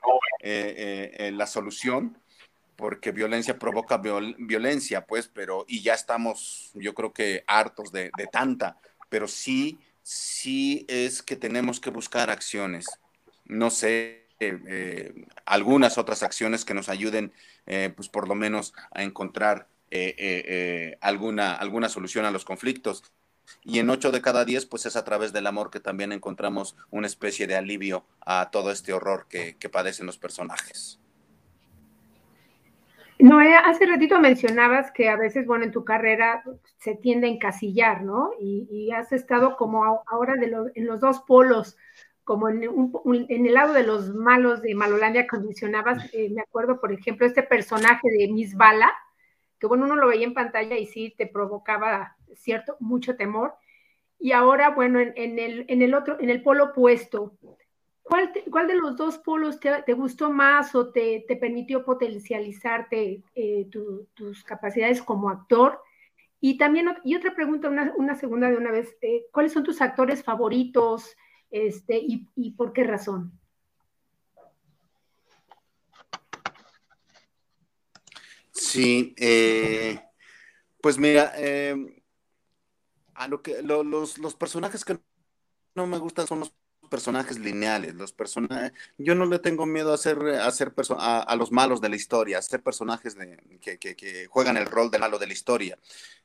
eh, 0.41 1.13
eh, 1.19 1.31
la 1.31 1.47
solución, 1.47 2.19
porque 2.77 3.13
violencia 3.13 3.59
provoca 3.59 3.99
violencia, 3.99 5.07
pues, 5.07 5.29
pero, 5.29 5.67
y 5.69 5.83
ya 5.83 5.95
estamos, 5.95 6.71
yo 6.75 6.95
creo 6.95 7.13
que 7.13 7.45
hartos 7.47 7.93
de, 7.93 8.11
tanta, 8.33 8.79
pero 9.11 9.29
sí, 9.29 9.79
sí 10.03 10.87
es 10.89 11.23
que 11.23 11.37
tenemos 11.37 11.81
que 11.81 11.91
buscar 11.91 12.31
acciones, 12.31 12.87
no 13.45 13.71
sé, 13.71 14.23
algunas 15.47 15.99
otras 15.99 16.23
acciones 16.23 16.65
que 16.65 16.75
nos 16.75 16.89
ayuden, 16.89 17.33
pues, 17.95 18.09
por 18.09 18.27
lo 18.27 18.35
menos 18.35 18.75
a 18.91 19.03
encontrar 19.03 19.69
alguna, 21.01 21.55
alguna 21.55 21.89
solución 21.89 22.25
a 22.25 22.31
los 22.31 22.45
conflictos. 22.45 23.03
Y 23.63 23.79
en 23.79 23.91
ocho 23.91 24.13
de 24.13 24.21
cada 24.21 24.45
diez, 24.45 24.67
pues 24.67 24.87
es 24.87 24.97
a 24.97 25.05
través 25.05 25.33
del 25.33 25.47
amor 25.47 25.71
que 25.71 25.81
también 25.81 26.13
encontramos 26.13 26.77
una 26.91 27.07
especie 27.07 27.47
de 27.47 27.57
alivio 27.57 28.05
a 28.25 28.51
todo 28.51 28.71
este 28.71 28.93
horror 28.93 29.27
que, 29.29 29.57
padecen 29.71 30.07
los 30.07 30.19
personajes. 30.19 31.01
No, 33.19 33.39
hace 33.39 33.87
ratito 33.87 34.21
mencionabas 34.21 34.93
que 34.93 35.09
a 35.09 35.17
veces, 35.17 35.47
bueno, 35.47 35.65
en 35.65 35.73
tu 35.73 35.85
carrera 35.85 36.43
se 36.79 36.95
tiende 36.95 37.27
a 37.27 37.31
encasillar, 37.31 38.03
¿no? 38.03 38.33
Y, 38.39 38.91
has 38.93 39.13
estado 39.13 39.57
como 39.57 39.85
ahora 40.07 40.35
de 40.35 40.53
en 40.75 40.87
los 40.87 41.01
dos 41.01 41.21
polos, 41.21 41.77
como 42.25 42.49
en, 42.49 42.63
en, 42.63 43.47
el 43.47 43.55
lado 43.55 43.73
de 43.73 43.85
los 43.85 44.15
malos 44.15 44.63
de 44.63 44.75
Malolandia 44.75 45.27
que 45.27 45.39
mencionabas, 45.39 46.13
eh, 46.13 46.29
me 46.31 46.43
acuerdo, 46.43 46.81
por 46.81 46.93
ejemplo, 46.93 47.27
este 47.27 47.43
personaje 47.43 48.09
de 48.11 48.29
Miss 48.29 48.55
Bala, 48.57 48.93
bueno, 49.69 49.85
uno 49.85 49.97
lo 49.97 50.09
veía 50.09 50.25
en 50.25 50.35
pantalla 50.35 50.77
y 50.77 50.87
sí 50.87 51.15
te 51.17 51.27
provocaba 51.27 52.17
cierto, 52.35 52.77
mucho 52.81 53.17
temor. 53.17 53.55
Y 54.19 54.33
ahora, 54.33 54.71
bueno, 54.71 55.01
en, 55.01 55.39
el, 55.39 55.65
en 55.69 55.83
el 55.83 55.95
otro, 55.95 56.19
en 56.21 56.31
el 56.31 56.43
polo 56.43 56.67
opuesto, 56.67 57.37
¿cuál, 58.03 58.33
cuál 58.51 58.69
de 58.69 58.77
los 58.77 58.97
dos 58.97 59.19
polos 59.19 59.59
te, 59.61 59.93
gustó 59.93 60.31
más 60.31 60.75
o 60.75 60.91
te, 60.91 61.25
permitió 61.41 61.85
potencializarte 61.85 63.23
eh, 63.35 63.69
tus 64.15 64.45
capacidades 64.45 65.03
como 65.03 65.29
actor? 65.29 65.81
Y 66.41 66.59
también, 66.59 66.89
y 67.05 67.17
otra 67.17 67.35
pregunta, 67.35 67.71
una, 67.97 68.15
segunda 68.17 68.51
de 68.51 68.59
una 68.59 68.71
vez, 68.71 68.97
eh, 69.01 69.25
¿cuáles 69.33 69.53
son 69.53 69.65
tus 69.65 69.81
actores 69.81 70.23
favoritos 70.23 71.17
este, 71.51 71.99
y, 71.99 72.51
por 72.51 72.75
qué 72.75 72.85
razón? 72.85 73.33
Sí, 78.55 79.15
eh, 79.19 80.01
pues 80.81 80.97
mira, 80.97 81.35
a 83.15 83.29
lo 83.29 83.43
que 83.43 83.63
los, 83.63 84.19
los 84.19 84.35
personajes 84.35 84.85
que 84.85 84.99
no 85.75 85.87
me 85.87 85.99
gustan 85.99 86.27
son 86.27 86.41
los 86.41 86.55
personajes 86.89 87.39
lineales, 87.39 87.95
los 87.95 88.13
personajes, 88.13 88.73
yo 88.99 89.15
no 89.15 89.27
le 89.27 89.39
tengo 89.39 89.67
miedo 89.67 89.91
a 89.91 89.95
hacer, 89.95 90.19
a, 90.37 90.47
hacer 90.47 90.73
a, 90.99 91.37
los 91.37 91.51
malos 91.51 91.81
de 91.81 91.89
la 91.89 91.97
historia, 91.97 92.39
a 92.39 92.43
ser 92.43 92.63
personajes 92.63 93.17
de, 93.17 93.39
que, 93.61 93.79
que, 93.79 94.27
juegan 94.27 94.57
el 94.57 94.67
rol 94.67 94.91
de 94.91 94.99
malo 94.99 95.19
de 95.19 95.27
la 95.27 95.33
historia. 95.33 95.79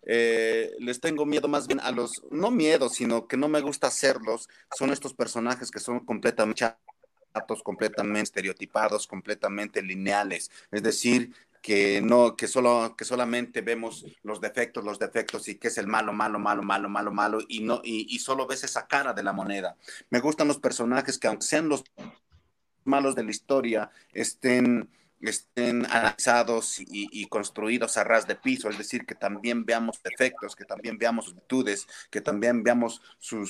Eh, 0.04 0.72
les 0.80 1.00
tengo 1.00 1.26
miedo 1.26 1.48
más 1.48 1.68
bien 1.68 1.80
a 1.80 1.92
los, 1.92 2.22
no 2.30 2.52
miedo, 2.52 2.90
sino 2.90 3.28
que 3.28 3.38
no 3.38 3.48
me 3.48 3.62
gusta 3.62 3.88
hacerlos, 3.88 4.48
son 4.78 4.92
estos 4.92 5.14
personajes 5.14 5.72
que 5.72 5.80
son 5.80 6.02
completamente 6.02 6.60
completamente 7.64 8.22
estereotipados, 8.22 9.08
completamente 9.08 9.82
lineales, 9.82 10.52
es 10.72 10.84
decir, 10.84 11.34
que 11.62 12.02
no, 12.02 12.36
que 12.36 12.48
solo, 12.48 12.96
que 12.98 13.06
solamente 13.06 13.62
vemos 13.62 14.06
los 14.24 14.40
defectos, 14.40 14.84
los 14.84 15.00
defectos 15.00 15.48
y 15.48 15.56
que 15.56 15.68
es 15.68 15.78
el 15.78 15.88
malo, 15.88 16.14
malo, 16.14 16.40
malo, 16.40 16.64
malo, 16.64 16.90
malo, 16.90 17.12
malo 17.12 17.40
y 17.48 17.62
no, 17.62 17.82
y, 17.84 18.18
solo 18.20 18.48
ves 18.48 18.64
esa 18.64 18.88
cara 18.88 19.14
de 19.14 19.24
la 19.24 19.34
moneda. 19.34 19.76
Me 20.10 20.20
gustan 20.20 20.48
los 20.48 20.60
personajes 20.60 21.18
que 21.18 21.28
aunque 21.28 21.46
sean 21.46 21.70
los 21.70 21.84
malos 22.86 23.16
de 23.16 23.24
la 23.24 23.32
historia, 23.32 23.92
estén, 24.14 24.90
estén 25.20 25.86
analizados 25.88 26.78
y, 26.80 27.26
construidos 27.28 27.98
a 27.98 28.06
ras 28.06 28.26
de 28.26 28.36
piso, 28.36 28.70
es 28.70 28.78
decir, 28.78 29.06
que 29.06 29.16
también 29.16 29.66
veamos 29.66 30.02
defectos, 30.02 30.56
que 30.56 30.66
también 30.66 30.98
veamos 30.98 31.34
virtudes, 31.34 31.88
que 32.10 32.22
también 32.22 32.64
veamos 32.64 33.02
su, 33.20 33.44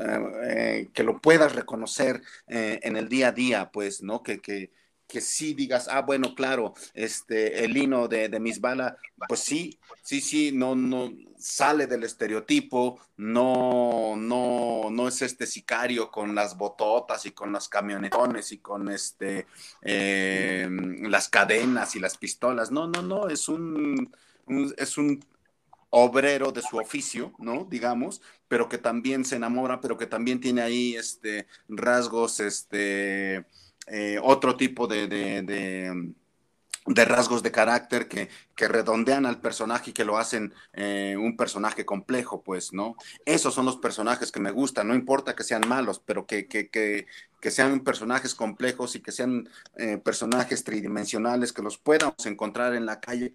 eh, 0.00 0.40
eh, 0.42 0.88
que 0.92 1.02
lo 1.02 1.18
puedas 1.18 1.54
reconocer 1.54 2.22
eh, 2.46 2.80
en 2.82 2.96
el 2.96 3.08
día 3.08 3.28
a 3.28 3.32
día, 3.32 3.70
pues, 3.72 4.02
¿no? 4.02 4.22
Que, 4.22 4.38
que, 4.38 4.70
que 5.08 5.20
sí 5.20 5.54
digas, 5.54 5.88
ah, 5.90 6.02
bueno, 6.02 6.34
claro, 6.34 6.74
este, 6.94 7.64
el 7.64 7.76
hino 7.76 8.06
de, 8.08 8.28
de 8.28 8.38
Miss 8.38 8.60
Bala, 8.60 8.98
pues 9.26 9.40
sí, 9.40 9.78
sí, 10.02 10.20
sí, 10.20 10.52
no, 10.52 10.76
no, 10.76 11.10
sale 11.38 11.86
del 11.86 12.04
estereotipo, 12.04 13.00
no, 13.16 14.14
no, 14.16 14.90
no 14.90 15.08
es 15.08 15.22
este 15.22 15.46
sicario 15.46 16.10
con 16.10 16.34
las 16.34 16.56
bototas 16.56 17.24
y 17.26 17.30
con 17.30 17.52
los 17.52 17.68
camionetones 17.68 18.52
y 18.52 18.58
con 18.58 18.90
este, 18.90 19.46
em, 19.82 21.02
las 21.04 21.28
cadenas 21.28 21.96
y 21.96 22.00
las 22.00 22.18
pistolas, 22.18 22.70
no, 22.70 22.86
no, 22.86 23.02
no, 23.02 23.28
es 23.28 23.48
un, 23.48 24.12
es 24.76 24.98
un 24.98 25.24
obrero 25.90 26.52
de 26.52 26.62
su 26.62 26.76
oficio, 26.76 27.32
¿no? 27.38 27.64
Digamos, 27.64 28.20
pero 28.46 28.68
que 28.68 28.78
también 28.78 29.24
se 29.24 29.36
enamora, 29.36 29.80
pero 29.80 29.96
que 29.96 30.06
también 30.06 30.40
tiene 30.40 30.60
ahí, 30.60 30.96
este, 30.96 31.46
rasgos, 31.68 32.40
este, 32.40 33.46
eh, 33.90 34.18
otro 34.22 34.56
tipo 34.56 34.86
de, 34.86 35.06
de, 35.08 37.04
rasgos 37.04 37.42
de 37.42 37.52
carácter 37.52 38.08
que, 38.08 38.28
que, 38.54 38.68
redondean 38.68 39.26
al 39.26 39.40
personaje 39.40 39.90
y 39.90 39.92
que 39.92 40.04
lo 40.04 40.18
hacen 40.18 40.54
eh, 40.72 41.16
un 41.18 41.36
personaje 41.36 41.84
complejo, 41.84 42.42
pues, 42.42 42.72
¿no? 42.72 42.96
Esos 43.24 43.54
son 43.54 43.66
los 43.66 43.76
personajes 43.76 44.32
que 44.32 44.40
me 44.40 44.50
gustan, 44.50 44.88
no 44.88 44.94
importa 44.94 45.36
que 45.36 45.44
sean 45.44 45.68
malos, 45.68 46.00
pero 46.04 46.26
que, 46.26 46.48
que, 46.48 46.68
que 46.70 47.50
sean 47.50 47.80
personajes 47.80 48.34
complejos 48.34 48.96
y 48.96 49.00
que 49.00 49.12
sean 49.12 49.48
eh, 49.76 49.98
personajes 49.98 50.64
tridimensionales, 50.64 51.52
que 51.52 51.62
los 51.62 51.78
podamos 51.78 52.26
encontrar 52.26 52.74
en 52.74 52.86
la 52.86 53.00
calle, 53.00 53.34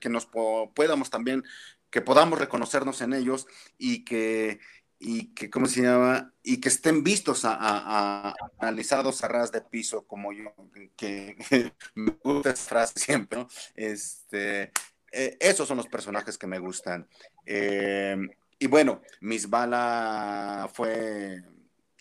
que 0.00 0.08
nos 0.08 0.26
podamos 0.26 1.10
también, 1.10 1.44
que 1.90 2.00
podamos 2.00 2.38
reconocernos 2.38 3.02
en 3.02 3.12
ellos 3.12 3.46
y 3.78 4.04
que, 4.04 4.60
y 5.04 5.34
que, 5.34 5.50
¿cómo 5.50 5.66
se 5.66 5.82
llama? 5.82 6.32
Y 6.44 6.60
que 6.60 6.68
estén 6.68 7.02
vistos, 7.02 7.44
a, 7.44 8.34
analizados 8.58 9.24
a 9.24 9.28
ras 9.28 9.50
de 9.50 9.60
piso, 9.60 10.06
como 10.06 10.32
yo, 10.32 10.54
que, 10.96 11.36
me 11.96 12.12
gusta 12.22 12.50
esa 12.50 12.68
frase 12.68 13.00
siempre, 13.00 13.40
¿no? 13.40 13.48
Este, 13.74 14.70
eh, 15.10 15.36
esos 15.40 15.66
son 15.66 15.78
los 15.78 15.88
personajes 15.88 16.38
que 16.38 16.46
me 16.46 16.60
gustan. 16.60 17.08
Eh, 17.44 18.16
y 18.60 18.66
bueno, 18.68 19.02
Miss 19.20 19.50
Bala 19.50 20.70
fue, 20.72 21.42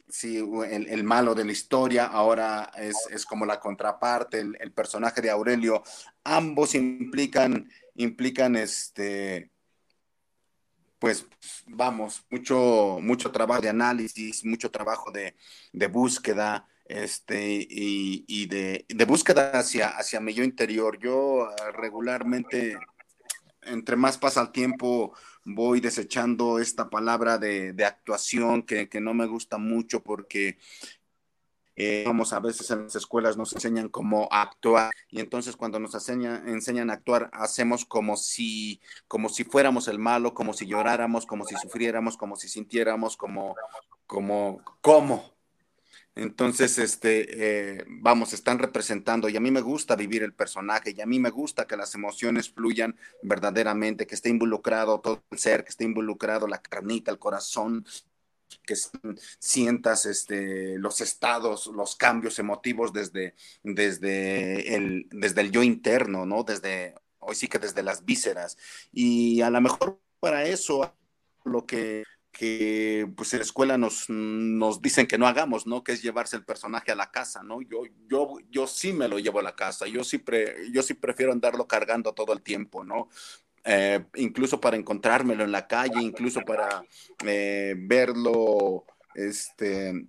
sí, 0.07 0.37
el, 0.69 1.03
malo 1.03 1.33
de 1.33 1.45
la 1.45 1.53
historia, 1.53 2.05
ahora 2.05 2.71
es, 2.77 3.25
como 3.25 3.47
la 3.47 3.59
contraparte, 3.59 4.41
el, 4.41 4.55
el, 4.59 4.73
personaje 4.73 5.21
de 5.21 5.31
Aurelio, 5.31 5.81
ambos 6.23 6.75
implican, 6.75 7.67
implican 7.95 8.55
este 8.55 9.50
pues 11.01 11.25
vamos, 11.65 12.23
mucho, 12.29 12.99
mucho 13.01 13.31
trabajo 13.31 13.59
de 13.59 13.69
análisis, 13.69 14.45
mucho 14.45 14.69
trabajo 14.69 15.11
de, 15.11 15.33
búsqueda, 15.87 16.67
este, 16.85 17.65
y, 17.67 18.45
de, 18.45 18.85
búsqueda 19.07 19.49
hacia, 19.57 19.87
hacia 19.87 20.19
mi 20.19 20.35
yo 20.35 20.43
interior. 20.43 20.99
Yo 20.99 21.45
ah, 21.45 21.71
regularmente, 21.71 22.77
entre 23.63 23.95
más 23.95 24.19
pasa 24.19 24.43
el 24.43 24.51
tiempo, 24.51 25.15
voy 25.43 25.79
desechando 25.79 26.59
esta 26.59 26.87
palabra 26.87 27.39
de, 27.39 27.73
actuación 27.83 28.61
que, 28.61 28.87
que, 28.87 29.01
no 29.01 29.15
me 29.15 29.25
gusta 29.25 29.57
mucho 29.57 30.03
porque 30.03 30.59
eh, 31.83 32.03
vamos, 32.05 32.31
a 32.33 32.39
veces 32.39 32.69
en 32.69 32.83
las 32.83 32.95
escuelas 32.95 33.37
nos 33.37 33.53
enseñan 33.53 33.89
cómo 33.89 34.27
actuar 34.31 34.91
y 35.09 35.19
entonces 35.19 35.55
cuando 35.55 35.79
nos 35.79 35.95
enseñan, 35.95 36.89
a 36.89 36.93
actuar 36.93 37.29
hacemos 37.33 37.85
como 37.85 38.17
si, 38.17 38.79
como 39.07 39.29
si 39.29 39.43
fuéramos 39.43 39.87
el 39.87 39.97
malo, 39.97 40.33
como 40.35 40.53
si 40.53 40.67
lloráramos, 40.67 41.25
como 41.25 41.45
si 41.45 41.55
sufriéramos, 41.55 42.17
como 42.17 42.35
si 42.35 42.49
sintiéramos, 42.49 43.17
como, 43.17 43.55
como, 44.05 44.61
¿cómo? 44.81 45.31
Entonces, 46.13 46.77
este, 46.77 47.79
eh, 47.79 47.85
vamos, 47.87 48.33
están 48.33 48.59
representando 48.59 49.29
y 49.29 49.37
a 49.37 49.39
mí 49.39 49.49
me 49.49 49.61
gusta 49.61 49.95
vivir 49.95 50.23
el 50.23 50.33
personaje 50.33 50.93
y 50.95 50.99
a 50.99 51.05
mí 51.05 51.19
me 51.19 51.29
gusta 51.29 51.65
que 51.65 51.77
las 51.77 51.95
emociones 51.95 52.51
fluyan 52.51 52.97
verdaderamente, 53.23 54.05
que 54.05 54.15
esté 54.15 54.29
involucrado 54.29 54.99
todo 54.99 55.23
el 55.31 55.39
ser, 55.39 55.63
que 55.63 55.69
esté 55.69 55.85
involucrado 55.85 56.47
la 56.47 56.61
carnita, 56.61 57.11
el 57.11 57.17
corazón, 57.17 57.85
que 58.63 58.75
sientas 59.39 60.05
este, 60.05 60.77
los 60.77 61.01
estados, 61.01 61.67
los 61.67 61.95
cambios 61.95 62.39
emotivos 62.39 62.93
desde, 62.93 63.35
desde, 63.63 64.75
el, 64.75 65.07
desde 65.11 65.41
el 65.41 65.51
yo 65.51 65.63
interno, 65.63 66.25
¿no? 66.25 66.43
Desde, 66.43 66.95
hoy 67.19 67.35
sí 67.35 67.47
que 67.47 67.59
desde 67.59 67.83
las 67.83 68.05
vísceras. 68.05 68.57
Y 68.91 69.41
a 69.41 69.49
lo 69.49 69.61
mejor 69.61 69.99
para 70.19 70.45
eso 70.45 70.95
lo 71.43 71.65
que, 71.65 72.03
que 72.31 73.11
pues 73.15 73.33
en 73.33 73.39
la 73.39 73.45
escuela 73.45 73.77
nos, 73.77 74.09
nos 74.09 74.81
dicen 74.81 75.07
que 75.07 75.17
no 75.17 75.27
hagamos, 75.27 75.67
¿no? 75.67 75.83
Que 75.83 75.93
es 75.93 76.01
llevarse 76.01 76.35
el 76.35 76.45
personaje 76.45 76.91
a 76.91 76.95
la 76.95 77.11
casa, 77.11 77.43
¿no? 77.43 77.61
Yo, 77.61 77.83
yo, 78.07 78.37
yo 78.49 78.67
sí 78.67 78.93
me 78.93 79.07
lo 79.07 79.19
llevo 79.19 79.39
a 79.39 79.43
la 79.43 79.55
casa, 79.55 79.87
yo 79.87 80.03
sí, 80.03 80.23
yo 80.71 80.81
sí 80.81 80.93
prefiero 80.93 81.31
andarlo 81.31 81.67
cargando 81.67 82.13
todo 82.13 82.33
el 82.33 82.41
tiempo, 82.41 82.83
¿no? 82.83 83.09
Eh, 83.63 84.05
incluso 84.15 84.59
para 84.59 84.77
encontrármelo 84.77 85.43
en 85.43 85.51
la 85.51 85.67
calle, 85.67 86.01
incluso 86.01 86.41
para 86.41 86.83
eh, 87.25 87.75
verlo 87.77 88.85
este, 89.13 90.07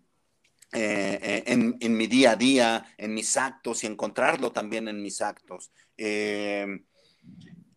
eh, 0.73 1.45
en, 1.47 1.97
mi 1.97 2.07
día 2.07 2.33
a 2.33 2.37
día, 2.37 2.95
en 2.97 3.15
mis 3.15 3.37
actos 3.37 3.85
y 3.85 3.87
encontrarlo 3.87 4.53
también 4.53 4.89
en 4.89 5.03
mis 5.03 5.21
actos 5.21 5.71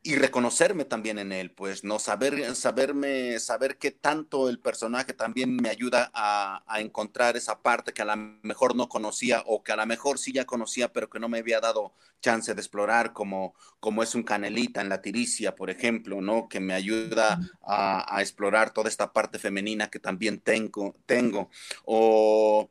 y 0.05 0.17
reconocerme 0.17 0.85
también 0.85 1.17
en 1.17 1.31
él, 1.31 1.49
pues, 1.49 1.83
¿no? 1.83 1.97
Saber, 1.97 2.55
saberme, 2.55 3.39
saber 3.39 3.79
qué 3.79 3.89
tanto 3.89 4.49
el 4.49 4.59
personaje 4.59 5.13
también 5.13 5.55
me 5.55 5.67
ayuda 5.67 6.11
a, 6.13 6.63
encontrar 6.77 7.35
esa 7.35 7.63
parte 7.63 7.91
que 7.91 8.03
a 8.03 8.05
lo 8.05 8.15
mejor 8.43 8.75
no 8.75 8.87
conocía 8.87 9.41
o 9.47 9.63
que 9.63 9.71
a 9.71 9.75
lo 9.75 9.85
mejor 9.87 10.19
sí 10.19 10.31
ya 10.31 10.45
conocía, 10.45 10.93
pero 10.93 11.09
que 11.09 11.19
no 11.19 11.27
me 11.27 11.39
había 11.39 11.59
dado 11.59 11.95
chance 12.21 12.53
de 12.53 12.61
explorar, 12.61 13.13
como, 13.13 13.55
como 13.79 14.03
es 14.03 14.13
un 14.13 14.21
canelita 14.21 14.79
en 14.79 14.89
la 14.89 15.01
tiricia, 15.01 15.55
por 15.55 15.71
ejemplo, 15.71 16.21
¿no? 16.21 16.49
Que 16.49 16.59
me 16.59 16.75
ayuda 16.75 17.39
a, 17.63 18.21
explorar 18.21 18.73
toda 18.73 18.89
esta 18.89 19.11
parte 19.11 19.39
femenina 19.39 19.89
que 19.89 19.97
también 19.97 20.39
tengo, 20.39 20.95
tengo. 21.07 21.49
O, 21.83 22.69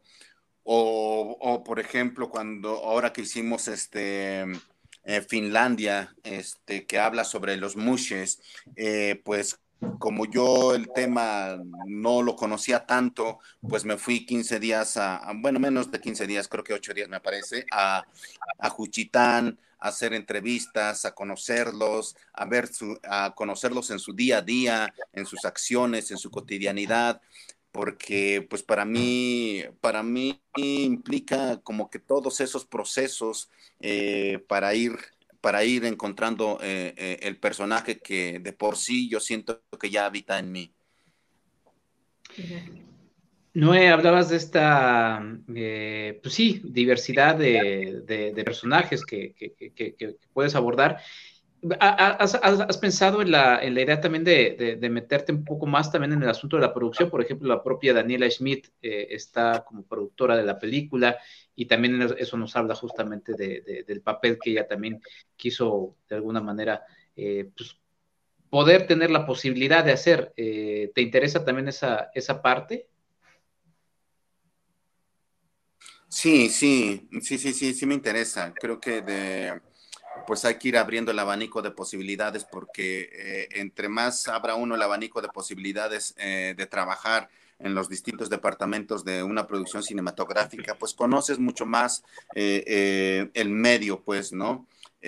o, 0.63 1.37
o 1.41 1.65
por 1.65 1.81
ejemplo, 1.81 2.31
cuando 2.31 2.77
ahora 2.85 3.13
que 3.13 3.23
hicimos 3.23 3.67
este 3.67 4.47
eh, 5.05 5.21
Finlandia, 5.21 6.15
este, 6.23 6.87
que 6.87 6.99
habla 6.99 7.25
sobre 7.25 7.57
los 7.57 7.77
mushes, 7.77 8.41
eh, 8.77 9.21
pues 9.25 9.61
como 9.99 10.25
yo 10.25 10.75
el 10.75 10.91
tema 10.93 11.59
no 11.87 12.23
lo 12.23 12.37
conocía 12.37 12.87
tanto, 12.87 13.39
pues 13.69 13.85
me 13.85 13.99
fui 13.99 14.25
15 14.25 14.59
días 14.61 14.97
a, 14.97 15.33
bueno, 15.37 15.61
menos 15.61 15.91
de 15.91 16.01
15 16.01 16.27
días, 16.27 16.49
creo 16.49 16.65
que 16.65 16.75
8 16.75 16.95
días 16.95 17.09
me 17.09 17.21
parece, 17.21 17.67
a, 17.71 18.05
a 18.59 18.71
Juchitán, 18.71 19.59
a 19.79 19.89
hacer 19.89 20.15
entrevistas, 20.15 21.05
a 21.05 21.15
conocerlos, 21.15 22.17
a 22.33 22.47
ver 22.47 22.69
su, 22.73 22.99
a 23.03 23.35
conocerlos 23.35 23.91
en 23.91 23.99
su 23.99 24.15
día 24.15 24.39
a 24.39 24.43
día, 24.43 24.95
en 25.13 25.27
sus 25.27 25.45
acciones, 25.45 26.11
en 26.11 26.17
su 26.17 26.31
cotidianidad, 26.31 27.21
porque 27.75 28.47
pues 28.49 28.63
para 28.63 28.85
mí, 28.85 29.65
para 29.81 30.05
mí 30.05 30.41
implica 30.57 31.61
como 31.65 31.91
que 31.91 31.99
todos 31.99 32.41
esos 32.41 32.65
procesos 32.65 33.51
eh, 33.81 34.39
para 34.47 34.77
ir 34.77 34.93
para 35.41 35.65
ir 35.65 35.85
encontrando 35.85 36.61
eh, 36.63 36.95
eh, 36.97 37.19
el 37.23 37.37
personaje 37.37 37.99
que 37.99 38.39
de 38.39 38.53
por 38.53 38.77
sí 38.77 39.11
yo 39.11 39.19
siento 39.19 39.61
que 39.81 39.91
ya 39.91 40.07
habita 40.07 40.39
en 40.39 40.53
mí. 40.53 40.73
Noé, 43.55 43.89
hablabas 43.89 44.29
de 44.29 44.37
esta, 44.37 45.21
pues 45.45 46.33
sí, 46.33 46.63
diversidad 46.65 47.35
de, 47.35 48.43
personajes 48.45 49.05
que, 49.05 49.35
que, 49.35 50.17
puedes 50.33 50.55
abordar 50.55 51.01
¿Has, 51.81 52.77
pensado 52.79 53.23
en 53.23 53.31
la, 53.31 53.63
en 53.63 53.75
la, 53.75 53.81
idea 53.81 53.99
también 53.99 54.23
de, 54.23 54.79
meterte 54.91 55.33
un 55.33 55.45
poco 55.45 55.67
más 55.67 55.91
también 55.91 56.13
en 56.13 56.23
el 56.23 56.29
asunto 56.29 56.57
de 56.57 56.63
la 56.63 56.75
producción? 56.75 57.09
Por 57.09 57.23
ejemplo, 57.23 57.49
la 57.49 57.63
propia 57.63 57.95
Daniela 57.95 58.29
Schmidt 58.31 58.69
eh, 58.83 59.07
está 59.11 59.65
como 59.65 59.83
productora 59.85 60.37
de 60.37 60.45
la 60.45 60.59
película 60.59 61.17
y 61.55 61.65
también 61.67 62.03
eso 62.19 62.37
nos 62.37 62.55
habla 62.57 62.75
justamente 62.75 63.33
del 63.35 64.03
papel 64.03 64.39
que 64.39 64.51
ella 64.51 64.69
también 64.69 65.01
quiso 65.37 65.97
de 66.09 66.17
alguna 66.17 66.43
manera 66.43 66.83
eh, 67.17 67.51
pues, 67.57 67.79
poder 68.51 68.87
tener 68.87 69.11
la 69.11 69.25
posibilidad 69.25 69.85
de 69.85 69.93
hacer. 69.93 70.35
Eh, 70.37 70.93
¿Te 70.95 71.01
interesa 71.01 71.45
también 71.47 71.69
esa, 71.69 72.11
esa 72.15 72.43
parte? 72.43 72.89
Sí, 76.09 76.51
sí, 76.51 77.09
sí, 77.23 77.39
sí, 77.39 77.55
sí, 77.55 77.75
sí 77.75 77.87
me 77.87 77.95
interesa. 77.95 78.53
Creo 78.55 78.79
que 78.79 79.01
de 79.01 79.61
pues 80.27 80.45
hay 80.45 80.57
que 80.57 80.69
ir 80.69 80.77
abriendo 80.77 81.11
el 81.11 81.19
abanico 81.19 81.63
de 81.63 81.71
posibilidades 81.71 82.45
porque 82.45 83.09
eh, 83.13 83.49
entre 83.53 83.89
más 83.89 84.29
abra 84.29 84.55
uno 84.55 84.75
el 84.75 84.83
abanico 84.83 85.23
de 85.23 85.29
posibilidades 85.29 86.15
eh, 86.19 86.55
de 86.57 86.67
trabajar 86.67 87.29
en 87.59 87.75
los 87.75 87.89
distintos 87.89 88.29
departamentos 88.29 89.05
de 89.05 89.23
una 89.23 89.47
producción 89.47 89.83
cinematográfica, 89.83 90.75
pues 90.75 90.93
conoces 90.93 91.39
mucho 91.39 91.67
más 91.67 92.03
eh, 92.35 93.31
el 93.33 93.49
medio, 93.51 94.03
pues, 94.03 94.33
¿no? 94.33 94.67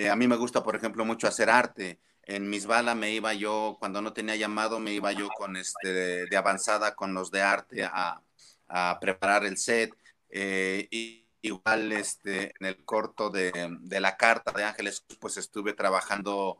a 0.09 0.15
mí 0.15 0.27
me 0.27 0.35
gusta, 0.35 0.63
por 0.63 0.75
ejemplo, 0.75 1.03
mucho 1.05 1.27
hacer 1.27 1.49
arte. 1.49 1.97
En 2.23 2.49
Misbala 2.49 2.93
me 2.93 3.11
iba 3.11 3.33
yo, 3.33 3.77
cuando 3.79 3.99
no 3.99 4.13
tenía 4.13 4.35
llamado, 4.35 4.79
me 4.79 4.93
iba 4.93 5.11
yo 5.11 5.27
con 5.29 5.57
este 5.57 6.27
de, 6.27 6.37
avanzada 6.37 6.93
con 6.93 7.15
los 7.15 7.31
de 7.31 7.41
arte 7.41 7.83
a, 7.83 8.21
a 8.67 8.97
preparar 9.01 9.43
el 9.43 9.57
set. 9.57 9.91
y 10.31 11.26
igual 11.47 11.91
este, 11.91 12.53
en 12.59 12.67
el 12.67 12.83
corto 12.85 13.29
de, 13.29 13.51
la 13.99 14.17
carta 14.17 14.51
de 14.51 14.63
Ángeles, 14.63 15.03
pues 15.19 15.37
estuve 15.37 15.73
trabajando 15.73 16.57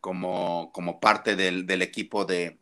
como, 0.00 0.70
como 0.72 1.00
parte 1.00 1.36
del, 1.36 1.82
equipo 1.82 2.24
de, 2.24 2.58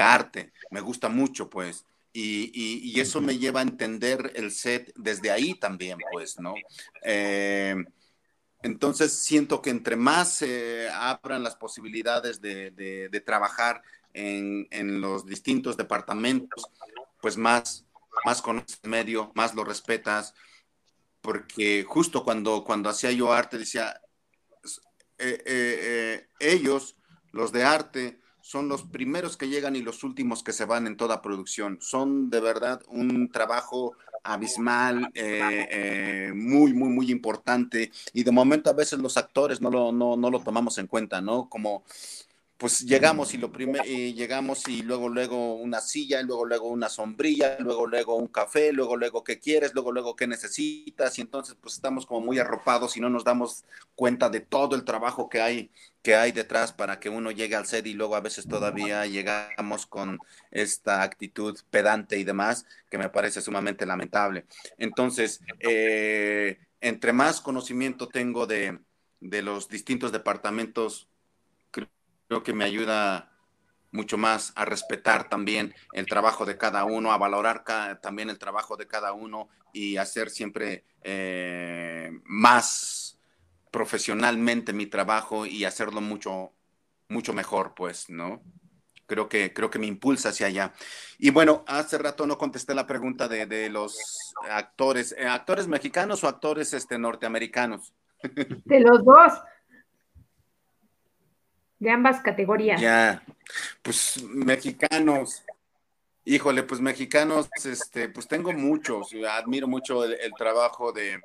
arte. 0.00 0.52
Me 0.70 0.80
gusta 0.80 1.08
mucho, 1.08 1.48
pues. 1.48 1.84
Y, 2.12 2.98
eso 3.00 3.20
me 3.20 3.38
lleva 3.38 3.60
a 3.60 3.62
entender 3.62 4.32
el 4.34 4.50
set 4.50 4.92
desde 4.96 5.30
ahí 5.30 5.54
también, 5.54 5.98
pues, 6.12 6.40
¿no? 6.40 6.54
Eh, 7.04 7.76
entonces 8.62 9.12
siento 9.12 9.62
que 9.62 9.70
entre 9.70 9.94
más 9.94 10.32
se 10.32 10.88
abran 10.90 11.44
las 11.44 11.54
posibilidades 11.54 12.40
de, 12.40 13.22
trabajar 13.24 13.82
en, 14.14 14.66
en, 14.70 15.00
los 15.00 15.26
distintos 15.26 15.76
departamentos, 15.76 16.66
pues 17.20 17.36
más, 17.36 17.84
más 18.24 18.42
conoces 18.42 18.80
el 18.82 18.90
medio, 18.90 19.30
más 19.34 19.54
lo 19.54 19.64
respetas, 19.64 20.34
porque 21.28 21.84
justo 21.86 22.24
cuando, 22.24 22.64
cuando 22.64 22.88
hacía 22.88 23.12
yo 23.12 23.34
arte 23.34 23.58
decía, 23.58 24.00
eh, 25.18 25.42
eh, 25.44 25.44
eh, 25.44 26.26
ellos, 26.40 26.96
los 27.32 27.52
de 27.52 27.64
arte, 27.64 28.22
son 28.40 28.66
los 28.70 28.84
primeros 28.84 29.36
que 29.36 29.50
llegan 29.50 29.76
y 29.76 29.82
los 29.82 30.04
últimos 30.04 30.42
que 30.42 30.54
se 30.54 30.64
van 30.64 30.86
en 30.86 30.96
toda 30.96 31.20
producción. 31.20 31.76
Son 31.82 32.30
de 32.30 32.40
verdad 32.40 32.80
un 32.88 33.30
trabajo 33.30 33.94
abismal, 34.24 35.12
muy, 36.34 36.72
muy, 36.72 36.88
muy 36.88 37.10
importante. 37.10 37.92
Y 38.14 38.24
de 38.24 38.30
momento 38.30 38.70
a 38.70 38.72
veces 38.72 38.98
los 38.98 39.18
actores 39.18 39.60
no 39.60 39.70
lo, 39.70 39.92
no, 39.92 40.16
no 40.16 40.30
lo 40.30 40.40
tomamos 40.40 40.78
en 40.78 40.86
cuenta, 40.86 41.20
¿no? 41.20 41.50
Como 41.50 41.84
pues 42.58 42.80
llegamos 42.80 43.34
y 43.34 43.38
lo 43.38 43.52
primero 43.52 43.84
llegamos 43.84 44.66
y 44.66 44.82
luego 44.82 45.08
luego 45.08 45.54
una 45.54 45.80
silla, 45.80 46.22
luego 46.22 46.44
luego 46.44 46.68
una 46.68 46.88
sombrilla, 46.88 47.56
luego 47.60 47.86
luego 47.86 48.16
un 48.16 48.26
café, 48.26 48.72
luego 48.72 48.96
luego 48.96 49.22
qué 49.22 49.38
quieres, 49.38 49.74
luego 49.74 49.92
luego 49.92 50.16
qué 50.16 50.26
necesitas 50.26 51.16
y 51.18 51.20
entonces 51.20 51.56
pues 51.60 51.74
estamos 51.74 52.04
como 52.04 52.20
muy 52.26 52.40
arropados 52.40 52.96
y 52.96 53.00
no 53.00 53.10
nos 53.10 53.22
damos 53.22 53.64
cuenta 53.94 54.28
de 54.28 54.40
todo 54.40 54.74
el 54.74 54.84
trabajo 54.84 55.28
que 55.28 55.40
hay 55.40 55.70
que 56.02 56.16
hay 56.16 56.32
detrás 56.32 56.72
para 56.72 56.98
que 56.98 57.08
uno 57.08 57.30
llegue 57.30 57.54
al 57.54 57.66
set 57.66 57.86
y 57.86 57.94
luego 57.94 58.16
a 58.16 58.20
veces 58.20 58.48
todavía 58.48 59.06
llegamos 59.06 59.86
con 59.86 60.18
esta 60.50 61.02
actitud 61.02 61.56
pedante 61.70 62.18
y 62.18 62.24
demás 62.24 62.66
que 62.90 62.98
me 62.98 63.08
parece 63.08 63.40
sumamente 63.40 63.86
lamentable. 63.86 64.46
Entonces, 64.78 65.40
eh, 65.60 66.58
entre 66.80 67.12
más 67.12 67.40
conocimiento 67.40 68.08
tengo 68.08 68.46
de, 68.46 68.80
de 69.20 69.42
los 69.42 69.68
distintos 69.68 70.10
departamentos 70.12 71.08
creo 72.28 72.42
que 72.42 72.52
me 72.52 72.64
ayuda 72.64 73.32
mucho 73.90 74.18
más 74.18 74.52
a 74.54 74.64
respetar 74.64 75.28
también 75.28 75.74
el 75.92 76.06
trabajo 76.06 76.44
de 76.44 76.58
cada 76.58 76.84
uno, 76.84 77.10
a 77.10 77.18
valorar 77.18 77.64
también 78.00 78.28
el 78.30 78.38
trabajo 78.38 78.76
de 78.76 78.86
cada 78.86 79.12
uno 79.12 79.48
y 79.72 79.96
hacer 79.96 80.30
siempre 80.30 80.84
eh, 81.02 82.10
más 82.24 83.18
profesionalmente 83.70 84.72
mi 84.72 84.86
trabajo 84.86 85.46
y 85.46 85.64
hacerlo 85.64 86.00
mucho, 86.00 86.52
mucho 87.08 87.32
mejor, 87.32 87.74
pues, 87.74 88.10
¿no? 88.10 88.42
Creo 89.06 89.26
que, 89.26 89.54
creo 89.54 89.70
que 89.70 89.78
me 89.78 89.86
impulsa 89.86 90.28
hacia 90.28 90.48
allá. 90.48 90.74
Y 91.18 91.30
bueno, 91.30 91.64
hace 91.66 91.96
rato 91.96 92.26
no 92.26 92.36
contesté 92.36 92.74
la 92.74 92.86
pregunta 92.86 93.26
de, 93.26 93.70
los 93.70 93.96
actores, 94.50 95.14
eh, 95.16 95.26
¿actores 95.26 95.66
mexicanos 95.66 96.22
o 96.24 96.28
actores 96.28 96.74
este, 96.74 96.98
norteamericanos? 96.98 97.94
De 98.22 98.80
los 98.80 99.02
dos 99.02 99.32
de 101.78 101.90
ambas 101.90 102.20
categorías. 102.20 102.80
Ya, 102.80 103.22
pues 103.82 104.22
mexicanos, 104.24 105.44
híjole, 106.24 106.62
pues 106.62 106.80
mexicanos, 106.80 107.48
este, 107.64 108.08
pues 108.08 108.26
tengo 108.26 108.52
muchos, 108.52 109.12
admiro 109.30 109.68
mucho 109.68 110.04
el, 110.04 110.32
trabajo 110.36 110.92
de, 110.92 111.20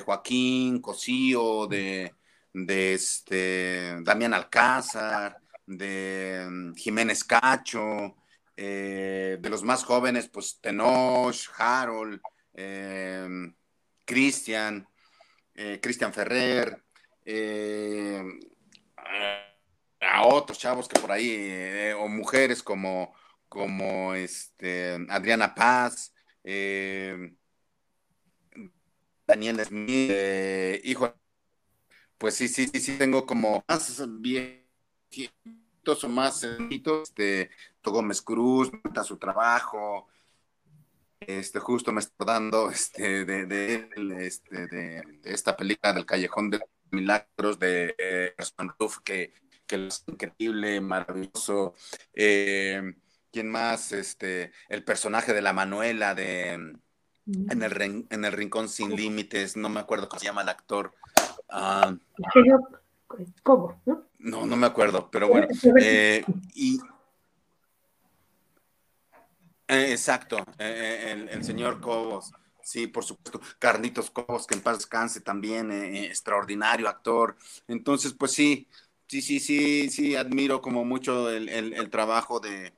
Joaquín 0.00 0.80
Cosío, 0.80 1.66
de, 1.66 2.14
de 2.52 2.94
este, 2.94 3.96
Damián 4.02 4.34
Alcázar, 4.34 5.38
de 5.66 6.46
mm, 6.48 6.74
Jiménez 6.74 7.24
Cacho, 7.24 8.16
eh, 8.56 9.38
de 9.40 9.50
los 9.50 9.62
más 9.62 9.84
jóvenes, 9.84 10.28
pues 10.28 10.58
Tenoch, 10.60 11.34
Harold, 11.56 12.20
eh, 12.54 13.26
Cristian, 14.04 14.86
eh, 15.54 15.80
Cristian 15.82 16.12
Ferrer, 16.12 16.82
a 20.02 20.26
otros 20.26 20.58
chavos 20.58 20.88
que 20.88 21.00
por 21.00 21.12
ahí, 21.12 21.30
eh, 21.30 21.94
o 21.94 22.08
mujeres 22.08 22.62
como, 22.62 23.14
como 23.48 24.14
este, 24.14 24.98
Adriana 25.08 25.54
Paz, 25.54 26.12
eh, 26.44 27.34
Daniel 29.26 29.64
Smith, 29.64 30.10
eh, 30.12 30.80
hijo, 30.84 31.14
pues 32.18 32.34
sí, 32.34 32.48
sí, 32.48 32.68
sí, 32.68 32.80
sí, 32.80 32.98
tengo 32.98 33.26
como 33.26 33.64
más 33.68 34.02
bien 34.20 34.62
o 35.84 36.08
más 36.08 36.44
este, 36.44 37.50
Gómez 37.82 38.22
Cruz, 38.22 38.70
su 39.04 39.16
trabajo, 39.16 40.08
este, 41.26 41.58
justo 41.58 41.92
me 41.92 42.00
está 42.00 42.24
dando 42.24 42.70
este, 42.70 43.24
de, 43.24 43.46
de, 43.46 43.88
este, 44.26 44.66
de, 44.66 45.20
esta 45.24 45.56
película 45.56 45.92
del 45.92 46.06
Callejón 46.06 46.50
de 46.50 46.60
Milagros 46.90 47.58
de 47.58 47.94
eh, 47.98 48.34
que, 49.04 49.34
que 49.66 49.86
es 49.86 50.04
increíble, 50.06 50.80
maravilloso. 50.80 51.74
Eh, 52.14 52.94
¿Quién 53.30 53.50
más? 53.50 53.92
Este, 53.92 54.52
el 54.68 54.84
personaje 54.84 55.32
de 55.32 55.42
la 55.42 55.52
Manuela 55.52 56.14
de 56.14 56.74
en 57.26 57.62
el, 57.62 58.06
en 58.10 58.24
el 58.24 58.32
Rincón 58.32 58.68
Sin 58.68 58.96
Límites, 58.96 59.56
no 59.56 59.68
me 59.68 59.80
acuerdo 59.80 60.08
cómo 60.08 60.20
se 60.20 60.26
llama 60.26 60.42
el 60.42 60.48
actor. 60.48 60.92
Ah, 61.48 61.94
¿Cómo? 63.42 63.80
¿no? 63.84 64.06
no, 64.18 64.46
no 64.46 64.56
me 64.56 64.66
acuerdo, 64.66 65.08
pero 65.10 65.28
bueno. 65.28 65.46
Eh, 65.80 66.24
y, 66.54 66.80
eh, 69.68 69.92
exacto, 69.92 70.44
eh, 70.58 71.28
el, 71.30 71.44
señor 71.44 71.80
Cobos. 71.80 72.32
Sí, 72.62 72.86
por 72.86 73.04
supuesto. 73.04 73.40
Carlitos 73.58 74.10
Cobos, 74.10 74.46
que 74.46 74.54
en 74.54 74.60
paz 74.60 74.78
descanse 74.78 75.20
también, 75.20 75.70
extraordinario 75.70 76.88
actor. 76.88 77.36
Entonces, 77.68 78.14
pues 78.14 78.32
sí, 78.32 78.68
sí, 79.20 79.20
sí, 79.20 79.40
sí, 79.40 79.90
sí, 79.90 80.16
admiro 80.16 80.62
como 80.62 80.86
mucho 80.86 81.28
el, 81.28 81.90
trabajo 81.90 82.40
de, 82.40 82.72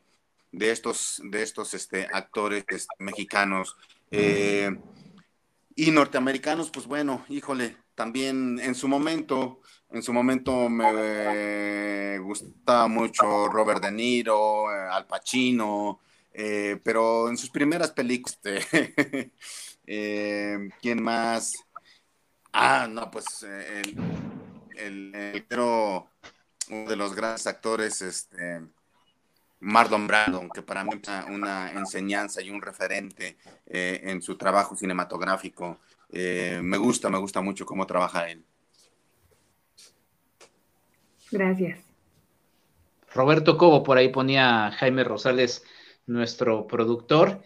de, 0.51 0.71
estos, 0.73 1.23
de 1.25 1.43
estos 1.45 1.75
este, 1.75 2.09
actores 2.13 2.65
mexicanos. 2.99 3.77
y 5.77 5.91
norteamericanos, 5.93 6.71
pues 6.71 6.87
bueno, 6.87 7.25
híjole, 7.29 7.77
también 7.95 8.59
en 8.59 8.75
su 8.75 8.89
momento, 8.89 9.61
en 9.91 10.03
su 10.03 10.13
momento 10.13 10.69
me 10.69 12.19
gustaba 12.19 12.89
mucho 12.89 13.47
Robert 13.47 13.81
De 13.81 13.93
Niro, 13.93 14.73
eh, 14.73 14.89
Al 14.91 15.07
Pacino, 15.07 16.01
eh, 16.33 16.81
pero 16.83 17.29
en 17.29 17.37
sus 17.37 17.51
primeras 17.51 17.93
películas, 17.93 18.41
este, 18.43 19.31
eh, 19.87 20.69
¿quién 20.83 21.01
más? 21.01 21.55
Ah, 22.53 22.89
no, 22.91 23.09
pues 23.09 23.45
el, 23.45 23.95
el, 24.79 25.45
uno 26.71 26.89
de 26.89 26.97
los 26.97 27.15
grandes 27.15 27.47
actores, 27.47 28.03
este, 28.03 28.63
Marlon 29.61 30.07
Brandon, 30.07 30.49
que 30.51 30.63
para 30.63 30.85
mí 30.85 30.91
es 31.03 31.27
una, 31.29 31.73
enseñanza 31.73 32.43
y 32.43 32.51
un 32.51 32.61
referente 32.61 33.37
en 33.67 34.23
su 34.23 34.37
trabajo 34.37 34.77
cinematográfico. 34.77 35.79
Eh, 36.17 36.61
me 36.63 36.77
gusta, 36.77 37.11
me 37.11 37.19
gusta 37.19 37.41
mucho 37.41 37.67
cómo 37.67 37.87
trabaja 37.87 38.31
él. 38.31 38.45
Gracias. 41.33 41.81
Roberto 43.13 43.59
Cobo, 43.59 43.83
por 43.83 43.99
ahí 43.99 44.09
ponía 44.11 44.71
Jaime 44.79 45.03
Rosales, 45.03 45.65
nuestro 46.07 46.69
productor. 46.69 47.43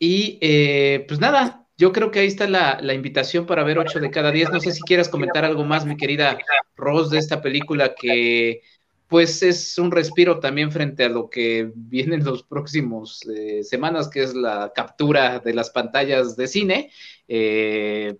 Y 0.00 0.38
eh, 0.40 1.04
pues 1.06 1.20
nada, 1.20 1.67
yo 1.78 1.92
creo 1.92 2.10
que 2.10 2.18
ahí 2.18 2.26
está 2.26 2.48
la, 2.48 2.92
invitación 2.92 3.46
para 3.46 3.62
ver 3.62 3.78
8 3.78 4.00
de 4.00 4.10
cada 4.10 4.32
10. 4.32 4.50
No 4.50 4.60
sé 4.60 4.72
si 4.72 4.82
quieras 4.82 5.08
comentar 5.08 5.44
algo 5.44 5.64
más, 5.64 5.86
mi 5.86 5.96
querida 5.96 6.36
Ros, 6.76 7.08
de 7.08 7.18
esta 7.18 7.40
película 7.40 7.94
que 7.94 8.62
pues 9.06 9.42
es 9.42 9.78
un 9.78 9.90
respiro 9.90 10.38
también 10.38 10.70
frente 10.70 11.04
a 11.04 11.08
lo 11.08 11.30
que 11.30 11.72
viene 11.74 12.16
en 12.16 12.24
los 12.24 12.42
próximos 12.42 13.26
eh, 13.26 13.64
semanas, 13.64 14.08
que 14.08 14.22
es 14.22 14.34
la 14.34 14.72
captura 14.74 15.38
de 15.38 15.54
las 15.54 15.70
pantallas 15.70 16.36
de 16.36 16.46
cine. 16.46 16.90
Eh, 17.26 18.18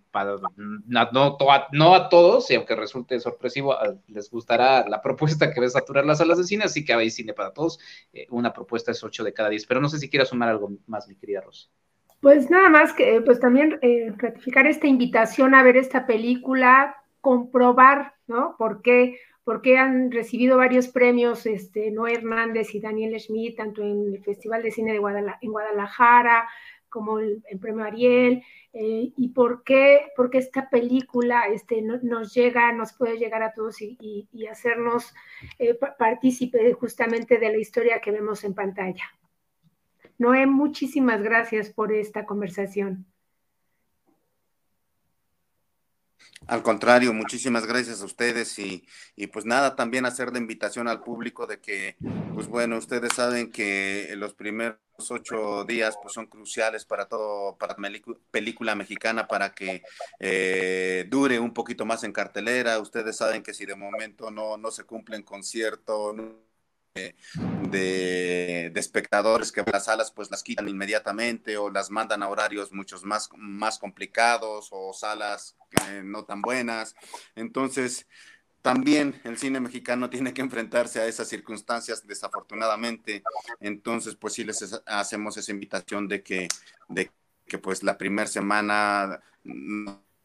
no, 0.87 1.95
a 1.95 2.09
todos, 2.09 2.51
y 2.51 2.55
aunque 2.55 2.75
resulte 2.75 3.21
sorpresivo, 3.21 3.77
les 4.07 4.31
gustará 4.31 4.89
la 4.89 5.03
propuesta 5.03 5.53
que 5.53 5.61
ves 5.61 5.73
saturar 5.73 6.07
las 6.07 6.19
salas 6.19 6.39
de 6.39 6.45
cine, 6.45 6.65
así 6.65 6.85
que 6.85 6.95
hay 6.95 7.11
cine 7.11 7.35
para 7.35 7.53
todos. 7.53 7.79
Eh, 8.13 8.27
una 8.31 8.53
propuesta 8.53 8.93
es 8.93 9.05
8 9.05 9.25
de 9.25 9.35
cada 9.35 9.51
10, 9.51 9.67
pero 9.67 9.81
no 9.81 9.89
sé 9.91 9.99
si 9.99 10.09
quieras 10.09 10.29
sumar 10.29 10.49
algo 10.49 10.71
más, 10.87 11.07
mi 11.07 11.17
querida 11.17 11.43
Rosa. 11.43 11.69
Pues 12.21 12.51
nada 12.51 12.69
más 12.69 12.93
que, 12.93 13.21
pues 13.21 13.41
también 13.41 13.79
ratificar 14.17 14.67
esta 14.67 14.87
invitación 14.87 15.55
a 15.55 15.63
ver 15.63 15.77
esta 15.77 16.07
película, 16.07 16.97
comprobar, 17.21 18.15
¿no? 18.27 18.57
¿Por 18.59 18.83
qué? 18.83 19.19
porque 19.49 19.79
han 19.79 20.13
recibido 20.13 20.59
varios 20.59 20.89
premios, 20.89 21.47
este, 21.47 21.91
Noé 21.91 22.17
Hernández 22.17 22.75
y 22.75 22.81
Daniel 22.81 23.19
Schmidt, 23.19 23.57
tanto 23.57 23.81
en 23.81 24.13
el 24.13 24.23
Festival 24.23 24.63
de 24.63 24.71
Cine 24.71 24.93
de 24.93 24.99
en 24.99 25.51
Guadalajara 25.51 26.47
como 26.91 27.19
el, 27.19 27.43
premio 27.59 27.83
Ariel, 27.83 28.43
eh, 28.75 29.11
y 29.17 29.29
por 29.29 29.65
qué, 29.65 30.13
porque 30.15 30.37
esta 30.37 30.69
película 30.69 31.47
este, 31.47 31.81
nos 31.81 32.35
llega, 32.35 32.71
nos 32.73 32.93
puede 32.93 33.17
llegar 33.17 33.43
a 33.43 33.55
todos 33.55 33.81
y, 33.81 34.29
hacernos 34.51 35.15
eh, 35.59 35.79
partícipe 35.99 36.75
justamente 36.75 37.39
de 37.39 37.51
la 37.51 37.57
historia 37.57 38.03
que 38.03 38.11
vemos 38.11 38.45
en 38.45 38.53
pantalla. 38.53 39.05
Noé, 40.19 40.47
muchísimas 40.47 41.23
gracias 41.23 41.71
por 41.71 41.93
esta 41.93 42.27
conversación. 42.27 43.07
Al 46.49 46.63
contrario, 46.63 47.13
muchísimas 47.13 47.67
gracias 47.67 48.01
a 48.01 48.07
ustedes 48.07 48.59
y, 48.59 48.83
pues 49.33 49.45
nada, 49.45 49.77
también 49.77 50.07
hacer 50.07 50.33
la 50.33 50.39
invitación 50.39 50.89
al 50.89 51.03
público 51.03 51.47
de 51.47 51.61
que, 51.61 51.97
pues 52.35 52.49
bueno, 52.49 52.79
ustedes 52.79 53.13
saben 53.15 53.53
que 53.53 54.15
los 54.17 54.33
primeros 54.35 54.79
ocho 55.11 55.65
días 55.65 55.97
pues 56.03 56.15
son 56.15 56.27
cruciales 56.27 56.85
para 56.85 57.07
todo, 57.07 57.57
para 57.59 57.77
película 58.31 58.75
mexicana, 58.75 59.29
para 59.29 59.55
que 59.55 59.83
eh, 60.19 61.07
dure 61.09 61.39
un 61.39 61.53
poquito 61.53 61.85
más 61.85 62.03
en 62.05 62.13
cartelera. 62.13 62.81
Ustedes 62.81 63.19
saben 63.19 63.43
que 63.43 63.53
si 63.53 63.67
de 63.67 63.77
momento 63.77 64.31
no, 64.31 64.57
no 64.57 64.71
se 64.71 64.85
cumplen 64.85 65.23
con 65.23 65.45
cierto 65.45 66.15
de, 67.71 68.73
espectadores 68.75 69.51
que 69.53 69.65
las 69.71 69.87
salas 69.87 70.13
pues 70.13 70.31
las 70.31 70.43
quitan 70.43 70.69
inmediatamente 70.69 71.57
o 71.57 71.71
las 71.71 71.91
mandan 71.91 72.23
a 72.23 72.29
horarios 72.29 72.73
muchos 72.73 73.05
más, 73.05 73.29
más 73.37 73.79
complicados 73.79 74.69
o 74.71 74.93
salas 74.93 75.57
no 76.05 76.25
tan 76.25 76.43
buenas. 76.43 76.95
Entonces, 77.35 78.07
también 78.63 79.21
el 79.25 79.39
cine 79.39 79.61
mexicano 79.61 80.11
tiene 80.11 80.35
que 80.35 80.43
enfrentarse 80.43 81.01
a 81.01 81.07
esas 81.07 81.29
circunstancias, 81.29 82.07
desafortunadamente. 82.07 83.23
Entonces, 83.61 84.17
pues 84.17 84.35
sí 84.35 84.45
les 84.45 84.81
hacemos 84.87 85.37
esa 85.37 85.53
invitación 85.53 86.09
de 86.09 86.23
que, 86.23 86.49
de 86.89 87.11
que 87.47 87.59
pues 87.59 87.83
la 87.83 87.97
primera 87.97 88.29
semana 88.29 89.21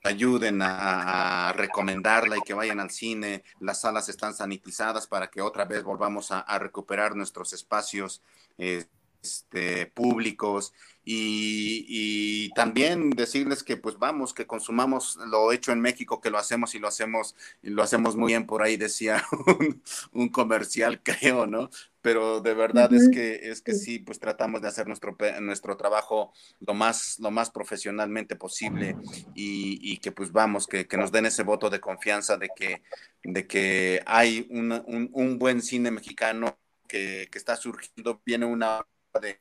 ayuden 0.03 0.61
a, 0.61 1.53
recomendarla 1.55 2.37
y 2.37 2.41
que 2.41 2.53
vayan 2.53 2.79
al 2.79 2.91
cine. 2.91 3.43
Las 3.59 3.81
salas 3.81 4.09
están 4.09 4.33
sanitizadas 4.33 5.07
para 5.07 5.29
que 5.29 5.41
otra 5.41 5.65
vez 5.65 5.83
volvamos 5.83 6.31
a, 6.31 6.59
recuperar 6.59 7.15
nuestros 7.15 7.53
espacios 7.53 8.21
este, 8.57 9.87
públicos 9.87 10.73
y, 11.05 12.49
también 12.55 13.09
decirles 13.09 13.63
que 13.63 13.77
pues 13.77 13.97
vamos, 13.97 14.33
que 14.33 14.47
consumamos 14.47 15.17
lo 15.27 15.51
hecho 15.51 15.71
en 15.71 15.81
México, 15.81 16.21
que 16.21 16.29
lo 16.29 16.37
hacemos 16.37 16.75
y 16.75 16.79
lo 16.79 16.87
hacemos, 16.87 17.35
y 17.61 17.69
lo 17.69 17.83
hacemos 17.83 18.15
muy 18.15 18.33
bien, 18.33 18.45
por 18.45 18.61
ahí 18.63 18.77
decía 18.77 19.23
un, 20.13 20.29
comercial, 20.29 21.01
creo, 21.03 21.45
¿no? 21.47 21.69
Pero 22.01 22.41
de 22.41 22.53
verdad 22.53 22.93
es 22.93 23.09
que 23.09 23.49
es 23.49 23.61
que 23.61 23.73
sí, 23.73 23.99
pues 23.99 24.19
tratamos 24.19 24.61
de 24.61 24.67
hacer 24.67 24.87
nuestro, 24.87 25.15
nuestro 25.41 25.77
trabajo 25.77 26.33
lo 26.59 26.73
más, 26.73 27.17
lo 27.19 27.31
más 27.31 27.49
profesionalmente 27.49 28.35
posible 28.35 28.97
y, 29.33 29.97
que 29.97 30.11
pues 30.11 30.31
vamos, 30.31 30.67
que, 30.67 30.87
nos 30.97 31.11
den 31.11 31.25
ese 31.25 31.43
voto 31.43 31.69
de 31.69 31.79
confianza 31.79 32.37
de 32.37 32.49
que, 32.55 32.83
de 33.23 33.47
que 33.47 34.03
hay 34.05 34.47
un, 34.49 34.71
un, 35.13 35.39
buen 35.39 35.61
cine 35.61 35.91
mexicano 35.91 36.57
que, 36.87 37.29
que 37.31 37.37
está 37.37 37.55
surgiendo, 37.55 38.21
viene 38.25 38.45
una 38.45 38.85
de 39.21 39.37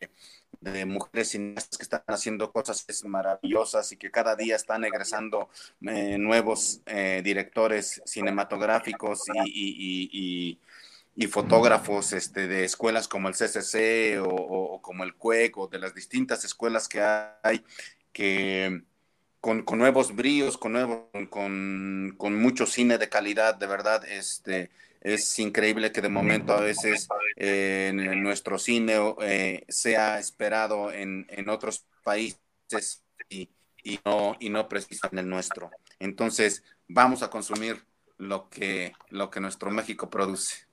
de 0.60 0.84
mujeres 0.84 1.30
cineastas 1.30 1.78
que 1.78 1.82
están 1.82 2.02
haciendo 2.06 2.52
cosas 2.52 2.84
maravillosas 3.04 3.90
y 3.92 3.96
que 3.96 4.10
cada 4.10 4.36
día 4.36 4.56
están 4.56 4.84
egresando 4.84 5.48
eh, 5.82 6.18
nuevos 6.18 6.80
eh, 6.86 7.20
directores 7.24 8.02
cinematográficos 8.04 9.22
y, 9.44 10.58
fotógrafos 11.30 12.12
este, 12.12 12.46
de 12.46 12.64
escuelas 12.64 13.06
como 13.08 13.28
el 13.28 13.34
CCC 13.34 14.20
o, 14.24 14.80
como 14.82 15.04
el 15.04 15.14
CUEC 15.14 15.56
o 15.58 15.68
de 15.68 15.78
las 15.78 15.94
distintas 15.94 16.44
escuelas 16.44 16.88
que 16.88 17.00
hay 17.00 17.64
que 18.12 18.82
con, 19.40 19.64
nuevos 19.76 20.14
bríos, 20.14 20.56
con, 20.56 20.72
nuevo, 20.72 21.10
con, 21.28 22.14
con 22.16 22.40
mucho 22.40 22.64
cine 22.64 22.96
de 22.96 23.08
calidad, 23.08 23.56
de 23.56 23.66
verdad, 23.66 24.04
este, 24.04 24.70
es 25.02 25.38
increíble 25.38 25.90
que 25.90 26.00
de 26.00 26.08
momento 26.08 26.52
a 26.52 26.60
veces 26.60 27.08
eh, 27.36 27.88
en 27.92 28.22
nuestro 28.22 28.58
cine 28.58 28.94
eh, 29.22 29.64
sea 29.68 30.18
esperado 30.18 30.92
en, 30.92 31.26
otros 31.48 31.84
países 32.04 33.02
y, 33.28 33.48
no, 34.04 34.36
y 34.38 34.48
no 34.48 34.68
precisamente 34.68 35.20
en 35.20 35.26
el 35.26 35.28
nuestro. 35.28 35.70
Entonces, 35.98 36.62
vamos 36.88 37.22
a 37.22 37.30
consumir 37.30 37.82
lo 38.18 38.48
que, 38.48 38.92
lo 39.10 39.28
que 39.28 39.40
nuestro 39.40 39.70
México 39.70 40.08
produce. 40.08 40.66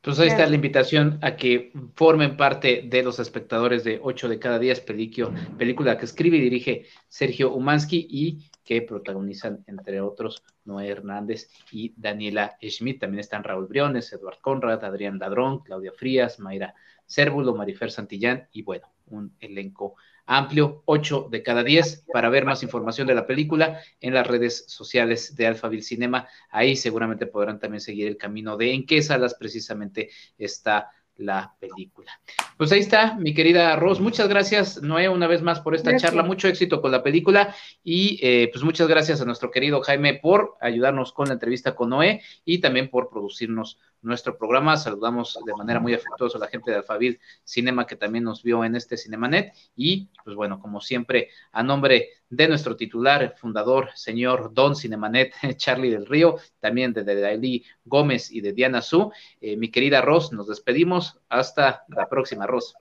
Pues 0.00 0.18
ahí 0.18 0.28
está 0.28 0.46
la 0.46 0.56
invitación 0.56 1.20
a 1.22 1.36
que 1.36 1.70
formen 1.94 2.36
parte 2.36 2.82
de 2.84 3.04
los 3.04 3.20
espectadores 3.20 3.84
de 3.84 4.00
8 4.02 4.28
de 4.28 4.40
cada 4.40 4.58
10 4.58 4.80
película 4.80 5.96
que 5.96 6.04
escribe 6.04 6.38
y 6.38 6.40
dirige 6.40 6.86
Sergio 7.08 7.52
Umansky 7.52 8.08
y 8.10 8.50
que 8.64 8.82
protagonizan, 8.82 9.64
entre 9.66 10.00
otros, 10.00 10.42
Noé 10.64 10.88
Hernández 10.88 11.48
y 11.70 11.92
Daniela 11.96 12.56
Schmidt. 12.62 13.00
También 13.00 13.20
están 13.20 13.44
Raúl 13.44 13.66
Briones, 13.66 14.12
Eduard 14.12 14.40
Conrad, 14.40 14.84
Adrián 14.84 15.18
Ladrón, 15.18 15.60
Claudia 15.60 15.92
Frías, 15.92 16.38
Mayra 16.38 16.74
Cérvulo, 17.06 17.54
Marifer 17.54 17.90
Santillán 17.90 18.48
y 18.52 18.62
bueno, 18.62 18.88
un 19.06 19.34
elenco 19.40 19.96
amplio, 20.26 20.82
8 20.86 21.28
de 21.30 21.42
cada 21.42 21.64
10, 21.64 22.06
para 22.12 22.28
ver 22.28 22.44
más 22.44 22.62
información 22.62 23.06
de 23.06 23.14
la 23.14 23.26
película 23.26 23.80
en 24.00 24.14
las 24.14 24.26
redes 24.26 24.64
sociales 24.68 25.34
de 25.34 25.46
Alphaville 25.46 25.82
Cinema. 25.82 26.28
Ahí 26.50 26.76
seguramente 26.76 27.26
podrán 27.26 27.58
también 27.58 27.80
seguir 27.80 28.06
el 28.06 28.16
camino 28.16 28.56
de 28.56 28.72
en 28.72 28.86
qué 28.86 29.02
salas 29.02 29.34
precisamente 29.34 30.10
está 30.38 30.90
la 31.16 31.54
película. 31.58 32.12
Pues 32.56 32.72
ahí 32.72 32.80
está, 32.80 33.14
mi 33.14 33.34
querida 33.34 33.76
Ros. 33.76 34.00
Muchas 34.00 34.28
gracias, 34.28 34.82
Noé, 34.82 35.08
una 35.08 35.26
vez 35.26 35.42
más 35.42 35.60
por 35.60 35.74
esta 35.74 35.96
charla. 35.96 36.22
Mucho 36.22 36.48
éxito 36.48 36.80
con 36.80 36.90
la 36.90 37.02
película 37.02 37.54
y 37.82 38.18
eh, 38.22 38.48
pues 38.52 38.64
muchas 38.64 38.88
gracias 38.88 39.20
a 39.20 39.24
nuestro 39.24 39.50
querido 39.50 39.80
Jaime 39.82 40.14
por 40.14 40.56
ayudarnos 40.60 41.12
con 41.12 41.28
la 41.28 41.34
entrevista 41.34 41.74
con 41.74 41.90
Noé 41.90 42.22
y 42.44 42.58
también 42.60 42.88
por 42.88 43.08
producirnos 43.08 43.78
nuestro 44.02 44.36
programa. 44.36 44.76
Saludamos 44.76 45.38
de 45.44 45.54
manera 45.54 45.80
muy 45.80 45.94
afectuosa 45.94 46.38
a 46.38 46.40
la 46.40 46.48
gente 46.48 46.70
de 46.70 46.78
Alfabil 46.78 47.20
Cinema 47.44 47.86
que 47.86 47.96
también 47.96 48.24
nos 48.24 48.42
vio 48.42 48.64
en 48.64 48.76
este 48.76 48.96
Cinemanet. 48.96 49.54
Y, 49.74 50.10
pues 50.24 50.36
bueno, 50.36 50.60
como 50.60 50.80
siempre, 50.80 51.30
a 51.52 51.62
nombre 51.62 52.10
de 52.28 52.48
nuestro 52.48 52.76
titular, 52.76 53.34
fundador, 53.36 53.90
señor 53.94 54.52
Don 54.52 54.76
Cinemanet, 54.76 55.34
Charlie 55.56 55.90
del 55.90 56.06
Río, 56.06 56.36
también 56.60 56.92
de 56.92 57.04
Daily 57.04 57.64
Gómez 57.84 58.30
y 58.30 58.40
de 58.40 58.52
Diana 58.52 58.82
Su, 58.82 59.12
eh, 59.40 59.56
mi 59.56 59.70
querida 59.70 60.00
Ros, 60.00 60.32
nos 60.32 60.48
despedimos. 60.48 61.20
Hasta 61.28 61.84
la 61.88 62.08
próxima, 62.08 62.46
Ros. 62.46 62.74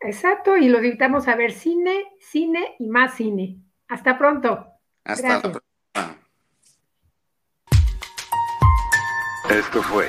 Exacto, 0.00 0.56
y 0.56 0.68
lo 0.68 0.82
invitamos 0.84 1.28
a 1.28 1.36
ver 1.36 1.52
cine, 1.52 2.04
cine 2.18 2.74
y 2.78 2.88
más 2.88 3.16
cine. 3.16 3.56
Hasta 3.88 4.18
pronto. 4.18 4.66
Hasta 5.04 5.40
pronto. 5.40 5.60
Esto 9.50 9.82
fue 9.82 10.08